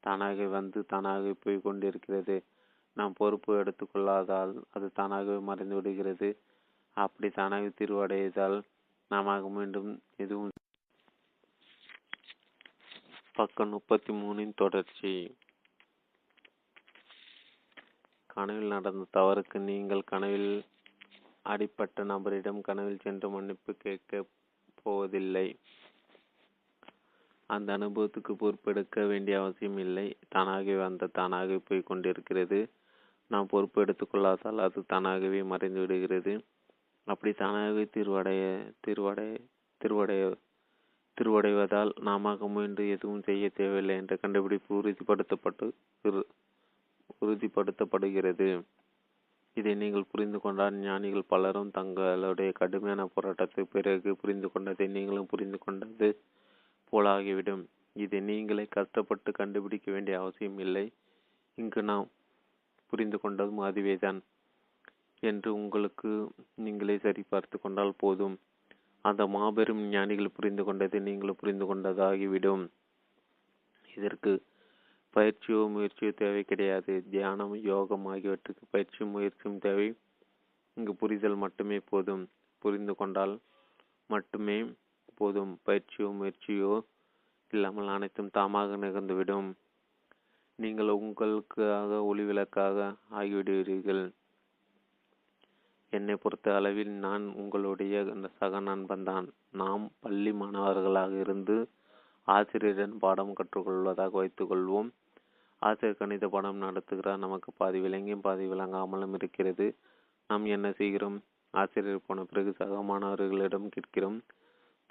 தானாக 0.00 0.46
வந்து 0.46 0.86
தானாக 0.86 1.34
போய் 1.42 1.60
கொண்டிருக்கிறது. 1.60 2.36
நாம் 2.96 3.12
பொறுப்பு 3.12 3.52
எடுத்துக்கொள்ளாதால் 3.54 4.52
அது 4.70 4.92
தானாகவே 4.92 5.38
மறைந்து 5.38 5.74
விடுகிறது. 5.74 6.28
அப்படி 6.96 7.28
தானாக 7.30 7.70
தீர்வடையதால் 7.78 8.58
நாம 9.08 9.48
மீண்டும் 9.48 10.02
எதுவும் 10.16 10.50
பக்கம் 13.32 13.68
முப்பத்தி 13.68 14.12
மூணின் 14.12 14.52
தொடர்ச்சி. 14.56 15.36
கனவில் 18.26 18.66
நடந்த 18.66 19.20
தவறுக்கு 19.20 19.58
நீங்கள் 19.58 20.02
கனவில் 20.02 20.64
அடிப்பட்ட 21.42 22.04
நபரிடம் 22.04 22.60
கனவில் 22.60 22.98
சென்று 22.98 23.30
மன்னிப்பு 23.30 23.74
கேட்க 23.74 24.24
போவதில்லை. 24.82 25.58
அந்த 27.46 27.78
அனுபவத்துக்கு 27.78 28.32
பொறுப்பெடுக்க 28.34 29.06
வேண்டிய 29.06 29.40
அவசியம் 29.40 29.78
இல்லை. 29.78 30.16
தானாகவே 30.28 30.76
வந்த 30.76 31.06
தானாகவே 31.06 31.56
போய் 31.56 31.82
கொண்டிருக்கிறது. 31.82 32.72
நாம் 33.26 33.46
பொறுப்பு 33.46 33.84
எடுத்துக்கொள்ளாதால் 33.84 34.58
அது 34.58 34.86
தானாகவே 34.86 35.42
மறைந்து 35.42 35.80
விடுகிறது. 35.80 36.44
அப்படி 37.04 37.32
தானாகவே 37.32 37.84
தீர்வடைய 37.84 38.42
தீர்வடைய 38.80 39.32
திருவடைய 39.80 40.34
திருவடைவதால் 41.16 41.90
நாம 42.00 42.34
முயன்று 42.34 42.84
எதுவும் 42.88 43.22
செய்ய 43.22 43.48
தேவையில்லை 43.48 43.96
என்ற 43.96 44.16
கண்டுபிடிப்பு 44.16 44.70
உறுதிப்படுத்தப்பட்டு 44.80 45.66
உறுதிப்படுத்தப்படுகிறது. 47.20 48.48
இதை 49.56 49.74
நீங்கள் 49.74 50.10
புரிந்து 50.10 50.38
கொண்டால் 50.40 50.74
ஞானிகள் 50.74 51.30
பலரும் 51.32 51.70
தங்களுடைய 51.70 52.52
கடுமையான 52.52 53.02
போராட்டத்துக்கு 53.14 53.66
பிறகு 53.70 54.16
புரிந்து 54.16 54.48
கொண்டதை 54.50 54.86
நீங்களும் 54.86 55.26
புரிந்து 55.26 55.58
கொண்டது 55.58 56.08
போலாகிவிடும். 56.92 57.64
இதை 57.92 58.20
நீங்களே 58.20 58.64
கஷ்டப்பட்டு 58.70 59.32
கண்டுபிடிக்க 59.32 59.92
வேண்டிய 59.92 60.20
அவசியம் 60.20 60.58
இல்லை. 60.58 60.92
இங்கு 61.58 61.82
நாம் 61.82 62.08
புரிந்து 62.86 63.18
கொண்டதும் 63.22 63.62
அதுவேதான். 63.62 64.20
என்று 65.24 65.50
உங்களுக்கு 65.54 66.10
நீங்களே 66.54 66.96
சரிபார்த்து 66.96 67.56
கொண்டால் 67.60 67.94
போதும். 67.96 68.36
அந்த 69.04 69.22
மாபெரும் 69.26 69.82
ஞானிகள் 69.88 70.36
புரிந்து 70.36 70.62
கொண்டதை 70.64 71.00
நீங்களும் 71.00 71.40
புரிந்து 71.40 71.64
கொண்டதாகிவிடும். 71.70 72.64
இதற்கு 73.96 74.32
பயிற்சியோ 75.16 75.60
முயற்சியோ 75.74 76.12
தேவை 76.14 76.42
கிடையாது. 76.42 76.92
தியானம் 77.10 77.54
யோகம் 77.72 78.06
ஆகியவற்றுக்கு 78.06 78.64
பயிற்சியும் 78.70 79.10
முயற்சியும் 79.10 79.58
தேவை. 79.58 79.88
இங்கு 80.76 80.94
புரிதல் 80.94 81.36
மட்டுமே 81.36 81.78
போதும். 81.90 82.24
புரிந்து 82.62 82.94
கொண்டால் 82.94 83.34
மட்டுமே 84.06 84.58
போதும். 85.14 85.52
பயிற்சியோ 85.66 86.08
முயற்சியோ 86.20 86.72
இல்லாமல் 87.52 87.88
அனைத்தும் 87.88 88.34
தாமாக 88.38 88.76
நிகழ்ந்துவிடும். 88.76 89.48
நீங்கள் 90.58 90.90
உங்களுக்காக 90.96 92.00
ஒளிவிளக்காக 92.10 92.78
ஆகிவிடுவீர்கள். 93.10 94.04
என்னை 95.96 96.14
பொறுத்த 96.16 96.54
அளவில் 96.54 96.92
நான் 97.04 97.24
உங்களுடைய 97.40 97.94
சக 98.38 98.60
நண்பன்தான். 98.60 99.26
நாம் 99.60 99.84
பள்ளி 100.00 100.32
மாணவர்களாக 100.32 101.12
இருந்து 101.24 101.56
ஆசிரியரிடம் 102.28 102.96
பாடம் 102.98 103.32
கற்றுக்கொள்வதாக 103.38 104.12
வைத்துக்கொள்வோம் 104.20 104.88
ஆசிரியர் 105.62 105.98
கணித 105.98 106.24
பாடம் 106.28 106.62
நடத்துகிறார். 106.62 107.20
நமக்கு 107.24 107.50
பாதி 107.56 107.78
விளங்கியும் 107.80 108.24
பாதி 108.26 108.46
விளங்காமலும் 108.46 109.14
இருக்கிறது. 109.14 109.66
நாம் 110.30 110.44
என்ன 110.56 110.66
செய்கிறோம்? 110.72 111.18
ஆசிரியர் 111.54 112.06
போன 112.06 112.24
பிறகு 112.24 112.52
சக 112.52 112.80
மாணவர்களிடம் 112.82 113.68
கேட்கிறோம். 113.68 114.18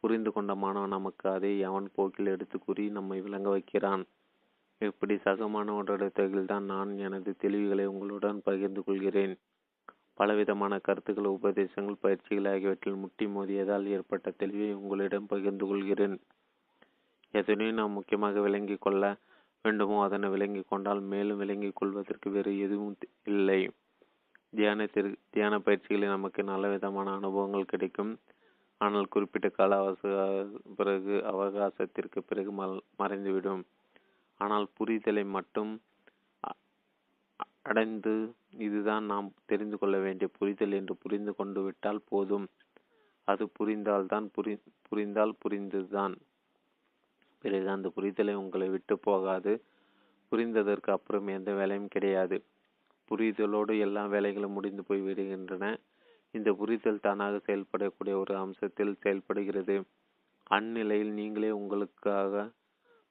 புரிந்து 0.04 0.32
கொண்ட 0.32 0.52
மாணவன் 0.56 0.96
நமக்கு 0.98 1.26
அதை 1.30 1.52
அவன் 1.64 1.88
போக்கில் 1.96 2.34
எடுத்து 2.36 2.58
கூறி 2.60 2.86
நம்மை 2.90 3.18
விளங்க 3.22 3.50
வைக்கிறான். 3.50 4.04
இப்படி 4.82 5.16
சக 5.26 5.48
மாணவனிடத்தில் 5.48 6.50
தான் 6.52 6.66
நான் 6.74 6.92
எனது 6.98 7.32
தெளிவுகளை 7.44 7.86
உங்களுடன் 7.86 8.40
பகிர்ந்து 8.44 8.82
கொள்கிறேன். 8.84 9.36
பலவிதமான 10.20 10.74
கருத்துக்கள் 10.88 11.36
உபதேசங்கள் 11.38 12.02
பயிற்சிகள் 12.04 12.50
ஆகியவற்றில் 12.54 13.00
முட்டி 13.04 13.26
மோதியதால் 13.36 13.86
ஏற்பட்ட 13.96 14.34
தெளிவை 14.42 14.68
உங்களிடம் 14.82 15.30
பகிர்ந்து 15.32 15.66
கொள்கிறேன். 15.70 16.18
எதனையும் 17.34 17.80
நாம் 17.80 17.98
முக்கியமாக 17.98 18.42
விளங்கிக் 18.48 18.84
கொள்ள 18.86 19.04
வேண்டுமோ 19.66 19.98
அதனை 20.06 20.28
விளங்கிக் 20.34 20.70
கொண்டால் 20.72 21.02
மேலும் 21.12 21.42
விளங்கிக் 21.42 21.78
கொள்வதற்கு 21.80 22.30
வேறு 22.36 22.52
எதுவும் 22.66 22.96
இல்லை. 23.34 23.62
தியானத்திற்கு 24.58 25.18
தியான 25.36 25.54
பயிற்சிகளில் 25.68 26.14
நமக்கு 26.16 26.42
நல்ல 26.52 26.68
விதமான 26.74 27.14
அனுபவங்கள் 27.20 27.72
கிடைக்கும். 27.74 28.12
ஆனால் 28.82 29.12
குறிப்பிட்ட 29.14 29.48
கால 29.58 29.72
அவசர 29.84 30.14
பிறகு 30.80 31.16
அவகாசத்திற்கு 31.32 32.20
பிறகு 32.30 32.52
மறைந்துவிடும். 33.02 33.64
ஆனால் 34.40 34.68
புரிதலை 34.78 35.24
மட்டும் 35.38 35.72
அடைந்து 37.70 38.14
இதுதான் 38.58 39.06
நாம் 39.06 39.34
தெரிந்து 39.46 39.78
கொள்ள 39.78 40.00
வேண்டிய 40.00 40.30
புரிதல் 40.40 40.72
என்று 40.72 40.96
புரிந்து 40.96 41.36
கொண்டு 41.36 41.64
விட்டால் 41.64 42.02
போதும். 42.10 42.48
அது 43.24 43.50
புரிந்தால்தான் 43.60 44.30
புரி 44.38 44.60
புரிந்தால் 44.82 45.36
புரிந்ததுதான் 45.46 46.16
பிறகு 47.40 47.70
அந்த 47.70 47.92
புரிதலை 47.96 48.34
உங்களை 48.34 48.70
விட்டு 48.70 49.00
போகாது. 49.00 49.64
புரிந்ததற்கு 50.32 50.90
அப்புறம் 50.92 51.28
எந்த 51.28 51.54
வேலையும் 51.54 51.88
கிடையாது. 51.88 52.44
புரிதலோடு 53.12 53.80
எல்லா 53.80 54.06
வேலைகளும் 54.06 54.48
முடிந்து 54.48 54.84
போய் 54.84 55.02
விடுகின்றன. 55.02 55.78
இந்த 56.32 56.54
புரிதல் 56.54 57.00
தானாக 57.00 57.42
செயல்படக்கூடிய 57.46 58.14
ஒரு 58.14 58.36
அம்சத்தில் 58.36 59.00
செயல்படுகிறது. 59.00 59.82
அந்நிலையில் 60.44 61.12
நீங்களே 61.12 61.52
உங்களுக்காக 61.52 62.52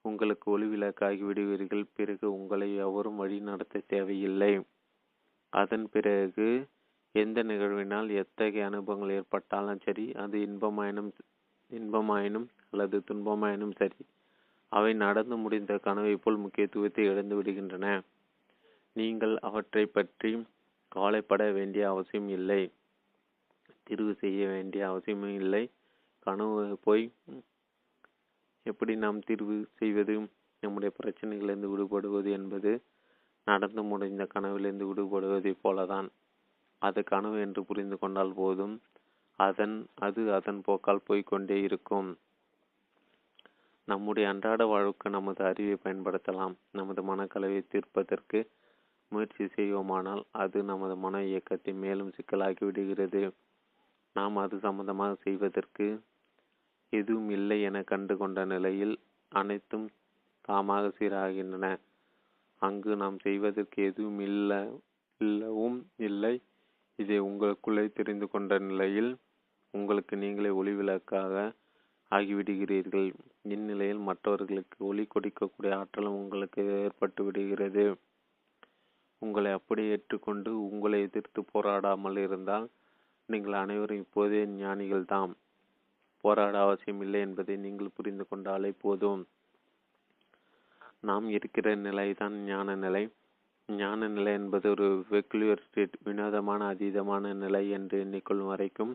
உங்களுக்கு 0.01 0.59
ஒளிவிளக்காகி 0.59 1.19
விடுவீர்கள். 1.19 1.85
பிறகு 1.95 2.33
உங்களை 2.33 2.77
எவரும் 2.77 3.17
வழி 3.17 3.41
நடத்த 3.41 3.83
தேவையில்லை. 3.87 4.61
அதன் 5.53 5.87
பிறகு 5.95 6.47
எந்த 7.15 7.39
நிகழ்வினால் 7.43 8.09
எத்தகைய 8.23 8.69
அனுபவங்கள் 8.71 9.17
ஏற்பட்டாலும் 9.19 9.83
சரி 9.87 10.07
அது 10.23 10.37
இன்பமாயினும் 10.47 11.11
இன்பமாயினும் 11.71 12.49
அல்லது 12.71 12.97
துன்பமாயினும் 13.09 13.75
சரி 13.81 14.01
அவை 14.73 14.93
நடந்து 15.05 15.37
முடிந்த 15.37 15.73
கனவை 15.87 16.15
போல் 16.17 16.43
முக்கியத்துவத்தை 16.45 17.03
இழந்து 17.11 17.35
விடுகின்றன. 17.39 17.87
நீங்கள் 18.97 19.35
அவற்றை 19.49 19.85
பற்றி 19.89 20.31
கவலைப்பட 20.93 21.43
வேண்டிய 21.59 21.83
அவசியம் 21.91 22.29
இல்லை. 22.29 22.63
தீர்வு 23.87 24.13
செய்ய 24.23 24.41
வேண்டிய 24.55 24.83
அவசியமும் 24.91 25.37
இல்லை. 25.43 25.63
கனவு 26.27 26.63
போய் 26.87 27.05
எப்படி 28.67 28.93
நாம் 29.05 29.21
தீர்வு 29.29 29.57
செய்வது 29.81 30.15
நம்முடைய 30.63 30.91
பிரச்சனைகளிலிருந்து 30.99 31.71
விடுபடுவது 31.73 32.31
என்பது 32.39 32.73
நடந்து 33.45 33.83
முடிந்த 33.83 34.25
கனவிலிருந்து 34.25 34.87
விடுபடுவதைப் 34.87 35.63
போலதான். 35.65 36.09
அது 36.79 37.03
கனவு 37.03 37.41
என்று 37.41 37.65
புரிந்து 37.65 37.99
கொண்டால் 37.99 38.33
போதும். 38.33 38.81
அதன் 39.39 39.87
அது 39.95 40.35
அதன் 40.35 40.61
போக்கால் 40.61 41.07
போய்கொண்டே 41.09 41.63
இருக்கும். 41.63 42.19
நம்முடைய 43.85 44.29
அன்றாட 44.29 44.67
வாழ்வுக்கு 44.67 45.11
நமது 45.11 45.45
அறிவை 45.45 45.77
பயன்படுத்தலாம். 45.85 46.55
நமது 46.73 47.03
மனக்கலவை 47.03 47.67
தீர்ப்பதற்கு 47.69 48.51
முயற்சி 49.09 49.45
செய்வோமானால் 49.45 50.23
அது 50.33 50.63
நமது 50.63 50.97
மன 50.97 51.23
இயக்கத்தை 51.23 51.73
மேலும் 51.75 52.13
சிக்கலாக்கி 52.17 52.65
விடுகிறது. 52.65 53.23
நாம் 54.13 54.37
அது 54.37 54.59
சம்பந்தமாக 54.59 55.15
செய்வதற்கு 55.15 56.01
எதுவும் 56.93 57.31
இல்லை 57.31 57.63
என 57.63 57.83
கண்டு 57.83 58.17
கொண்ட 58.17 58.45
நிலையில் 58.45 58.95
அனைத்தும் 59.33 59.87
தாமாக 60.49 60.93
சீராகின்றன. 60.99 61.67
அங்கு 62.67 62.93
நாம் 62.97 63.19
செய்வதற்கு 63.19 63.79
எதுவும் 63.91 64.21
இல்லை 64.29 64.61
இல்லவும் 65.21 65.79
இல்லை. 66.09 66.35
இதை 66.99 67.19
உங்களுக்குள்ளே 67.21 67.85
தெரிந்து 67.93 68.27
கொண்ட 68.29 68.59
நிலையில் 68.69 69.11
உங்களுக்கு 69.75 70.15
நீங்களே 70.17 70.51
ஒளிவிளக்காக 70.61 71.35
ஆகிவிடுகிறீர்கள். 72.13 73.09
இந்நிலையில் 73.55 74.03
மற்றவர்களுக்கு 74.09 74.79
ஒளி 74.91 75.05
கொடுக்கக்கூடிய 75.15 75.73
ஆற்றலும் 75.81 76.19
உங்களுக்கு 76.23 76.63
ஏற்பட்டு 76.87 77.23
விடுகிறது. 77.25 77.85
உங்களை 79.23 79.51
அப்படியே 79.53 79.91
ஏற்றுக்கொண்டு 79.91 80.51
உங்களை 80.69 80.99
எதிர்த்து 81.03 81.41
போராடாமல் 81.53 82.19
இருந்தால் 82.19 82.67
நீங்கள் 83.29 83.57
அனைவரும் 83.63 84.03
இப்போதே 84.05 84.41
ஞானிகள்தாம். 84.61 85.33
போராட 86.25 86.55
அவசியம் 86.61 87.01
இல்லை 87.01 87.21
என்பதை 87.21 87.55
நீங்கள் 87.57 87.95
புரிந்து 87.97 88.25
கொண்டாலே 88.31 88.71
போதும். 88.85 89.23
நாம் 91.05 91.29
இருக்கிற 91.29 91.75
நிலைதான் 91.75 92.33
ஞான 92.45 92.75
நிலை. 92.75 93.09
ஞான 93.69 94.09
நிலை 94.09 94.33
என்பது 94.33 94.71
ஒரு 94.71 95.05
வெக்குலியர் 95.11 95.63
ஸ்டேட் 95.67 95.97
வினோதமான 96.05 96.75
அதீதமான 96.75 97.35
நிலை 97.35 97.71
என்று 97.71 98.05
எண்ணிக்கொள்ளும் 98.05 98.47
வரைக்கும் 98.47 98.93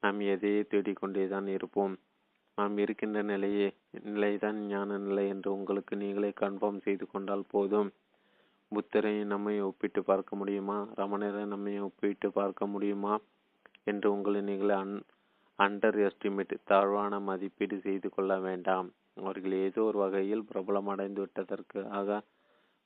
நாம் 0.00 0.20
எதையே 0.20 0.60
தேடிக்கொண்டேதான் 0.60 1.46
இருப்போம். 1.46 1.94
நாம் 2.56 2.78
இருக்கின்ற 2.78 3.22
நிலையே 3.22 3.74
நிலைதான் 4.04 4.66
ஞான 4.66 4.98
நிலை 4.98 5.28
என்று 5.28 5.52
உங்களுக்கு 5.52 5.96
நீங்களே 5.96 6.32
கன்ஃபார்ம் 6.40 6.82
செய்து 6.82 7.06
கொண்டால் 7.06 7.44
போதும். 7.48 7.90
புத்தரை 8.68 9.24
நம்மை 9.24 9.60
ஒப்பிட்டு 9.60 10.04
பார்க்க 10.04 10.36
முடியுமா? 10.36 10.88
ரமணரை 10.96 11.44
நம்மை 11.44 11.80
ஒப்பிட்டு 11.80 12.30
பார்க்க 12.30 12.66
முடியுமா? 12.66 13.18
என்று 13.84 14.12
உங்களை 14.12 14.40
நீங்களே 14.40 14.74
அன் 14.74 15.02
அண்டர் 15.58 15.98
எஸ்டிமேட் 16.06 16.54
தாழ்வான 16.64 17.20
மதிப்பீடு 17.20 17.78
செய்து 17.78 18.08
கொள்ள 18.10 18.38
வேண்டாம். 18.38 18.88
அவர்கள் 19.20 19.54
ஏதோ 19.66 19.82
ஒரு 19.82 19.98
வகையில் 19.98 20.48
பிரபலமடைந்து 20.50 21.20
விட்டதற்காக 21.24 22.18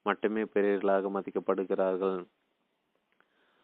மட்டுமே 0.06 0.42
பெரியர்களாக 0.44 1.10
மதிக்கப்படுகிறார்கள். 1.16 2.20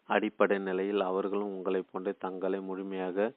அடிப்படை 0.09 0.57
நிலையில் 0.59 1.01
அவர்களும் 1.01 1.53
உங்களை 1.55 1.81
போன்றே 1.81 2.13
தங்களை 2.25 2.59
முழுமையாக 2.61 3.27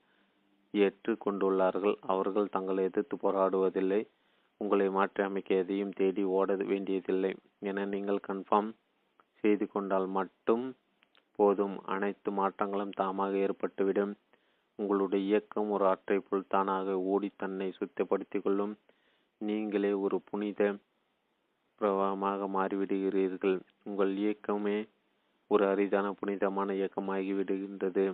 ஏற்று 0.75 1.13
கொண்டுள்ளார்கள். 1.25 1.97
அவர்கள் 2.13 2.53
தங்களை 2.57 2.85
எதிர்த்து 2.85 3.17
போராடுவதில்லை. 3.17 4.01
உங்களை 4.61 4.87
மாற்றி 4.91 5.23
அமைக்க 5.23 5.55
எதையும் 5.55 5.97
தேடி 6.01 6.25
ஓட 6.39 6.55
வேண்டியதில்லை. 6.71 7.33
என 7.71 7.85
நீங்கள் 7.85 8.27
கன்ஃபார்ம் 8.29 8.71
செய்து 9.41 9.67
கொண்டால் 9.69 10.09
மட்டும் 10.19 10.65
போதும். 11.39 11.77
அனைத்து 11.95 12.31
மாற்றங்களும் 12.31 12.97
தாமாக 13.01 13.33
ஏற்பட்டுவிடும். 13.47 14.13
உங்களுடைய 14.79 15.23
இயக்கம் 15.27 15.71
ஒரு 15.71 15.85
ஆற்றை 15.87 16.19
போல் 16.19 16.51
தானாக 16.55 16.95
ஓடி 17.13 17.29
தன்னை 17.37 17.69
சுத்தப்படுத்திக் 17.81 18.45
கொள்ளும். 18.45 18.75
நீங்களே 19.43 19.93
ஒரு 19.93 20.21
புனித 20.21 20.77
பிரவாகமாக 21.79 22.47
மாறிவிடுகிறீர்கள். 22.49 23.61
உங்கள் 23.83 24.17
இயக்கமே 24.17 24.89
ஒரு 25.47 25.65
அரிதான 25.67 26.13
புனிதமான 26.13 26.73
இயக்கமாகிவிடுகின்றது. 26.73 28.05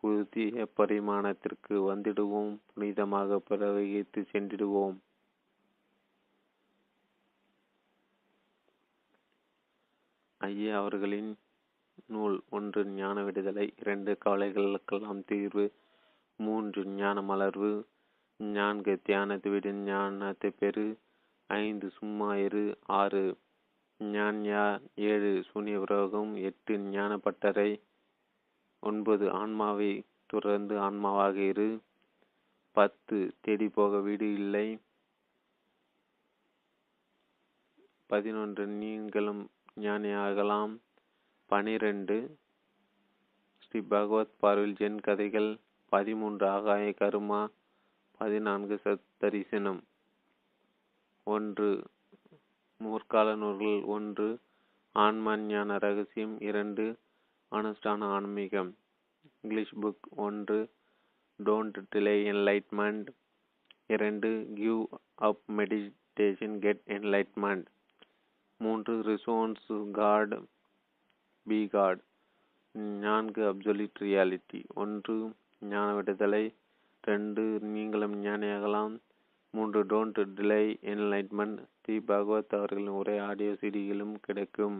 புதிய 0.00 0.68
பரிமாணத்திற்கு 0.76 1.78
வந்திடுவோம். 1.88 2.52
புனிதமாக 2.74 3.38
பிரவகித்து 3.50 4.24
சென்றிடுவோம். 4.32 4.96
ஐயா 10.38 10.78
அவர்களின் 10.78 11.36
நூல் 12.06 12.42
ஒன்று 12.50 12.84
ஞான 12.84 13.22
விடுதலை. 13.22 13.74
இரண்டு 13.78 14.18
கவலைகளுக்கெல்லாம் 14.24 15.24
தீர்வு. 15.26 15.66
மூன்று 16.36 16.86
ஞான 16.86 17.22
மலர்வு. 17.22 17.72
நான்கு 18.38 19.00
தியானத்தை 19.02 19.52
விடு 19.52 19.72
ஞானத்தை 19.72 20.50
பெறு. 20.50 20.98
ஐந்து 21.46 21.90
சும்மா 21.90 22.36
இரு. 22.36 22.78
ஆறு. 22.86 23.38
ஞான்யா 24.00 24.80
ஏழு 24.94 25.44
சூனிய 25.50 25.78
விரோகம். 25.78 26.34
எட்டு 26.34 26.78
ஞான 26.78 27.16
பட்டறை 27.16 27.80
ஒன்பது 28.80 29.30
ஆன்மாவை 29.30 30.04
துறந்து 30.26 30.74
ஆன்மாவாக 30.74 31.34
இரு. 31.34 31.80
பத்து 32.72 33.34
தேடி 33.40 33.68
போக 33.68 33.98
வீடு 33.98 34.32
இல்லை. 34.34 34.78
பதினொன்று 38.06 38.66
நீங்களும் 38.66 39.50
ஞானியாகலாம். 39.80 40.76
பனிரெண்டு 41.46 42.36
ஸ்ரீ 43.58 43.80
பகவத் 43.80 44.38
பார்வில் 44.38 44.76
ஜென் 44.78 45.00
கதைகள். 45.00 45.58
பதிமூன்று 45.88 46.48
ஆகாய 46.48 46.94
கருமா. 47.00 47.46
பதினான்கு 48.18 48.80
சத்தரிசனம். 48.84 49.80
ஒன்று 51.24 51.68
முற்கால 52.76 53.34
நூல்கள் 53.34 53.82
ஒன்று 53.94 54.38
ஆன்ம 54.92 55.36
ஞான 55.38 55.78
ரகசியம். 55.78 56.40
இரண்டு 56.40 56.84
அனுஷ்டான 57.52 58.02
ஆன்மீகம். 58.16 58.70
English 59.40 59.74
book. 59.82 60.02
ஒன்று 60.16 60.58
டோன்ட் 61.44 61.78
டிலே 61.94 62.14
என்லைட்மெண்ட். 62.32 63.06
இரண்டு 63.86 64.30
give 64.54 64.84
up 65.14 65.42
meditation. 65.56 66.58
Get 66.58 66.82
enlightenment. 66.86 67.66
மூன்று 68.58 68.94
ரிசோன்ஸ் 69.02 69.90
காட். 69.90 70.34
Be 71.42 71.66
God. 71.66 72.00
நான்கு 73.00 73.54
அப்சொலிட் 73.54 73.98
ரியாலிட்டி. 74.00 74.64
ஒன்று 74.74 75.16
ஞான 75.60 75.94
விடுதலை. 75.94 76.44
ரெண்டு 77.06 77.42
நீங்களும் 77.74 78.14
ஞானியாகலாம். 78.24 78.94
மூன்று 79.54 79.80
don't 79.84 80.18
delay 80.38 80.62
enlightenment 80.92 81.58
Sri 81.80 81.96
Bhagavath 82.00 82.54
அவர்களின் 82.58 82.96
உரை 83.00 83.18
ஆடியோ 83.18 83.52
சிடியிலும் 83.60 84.14
கிடைக்கும். 84.20 84.76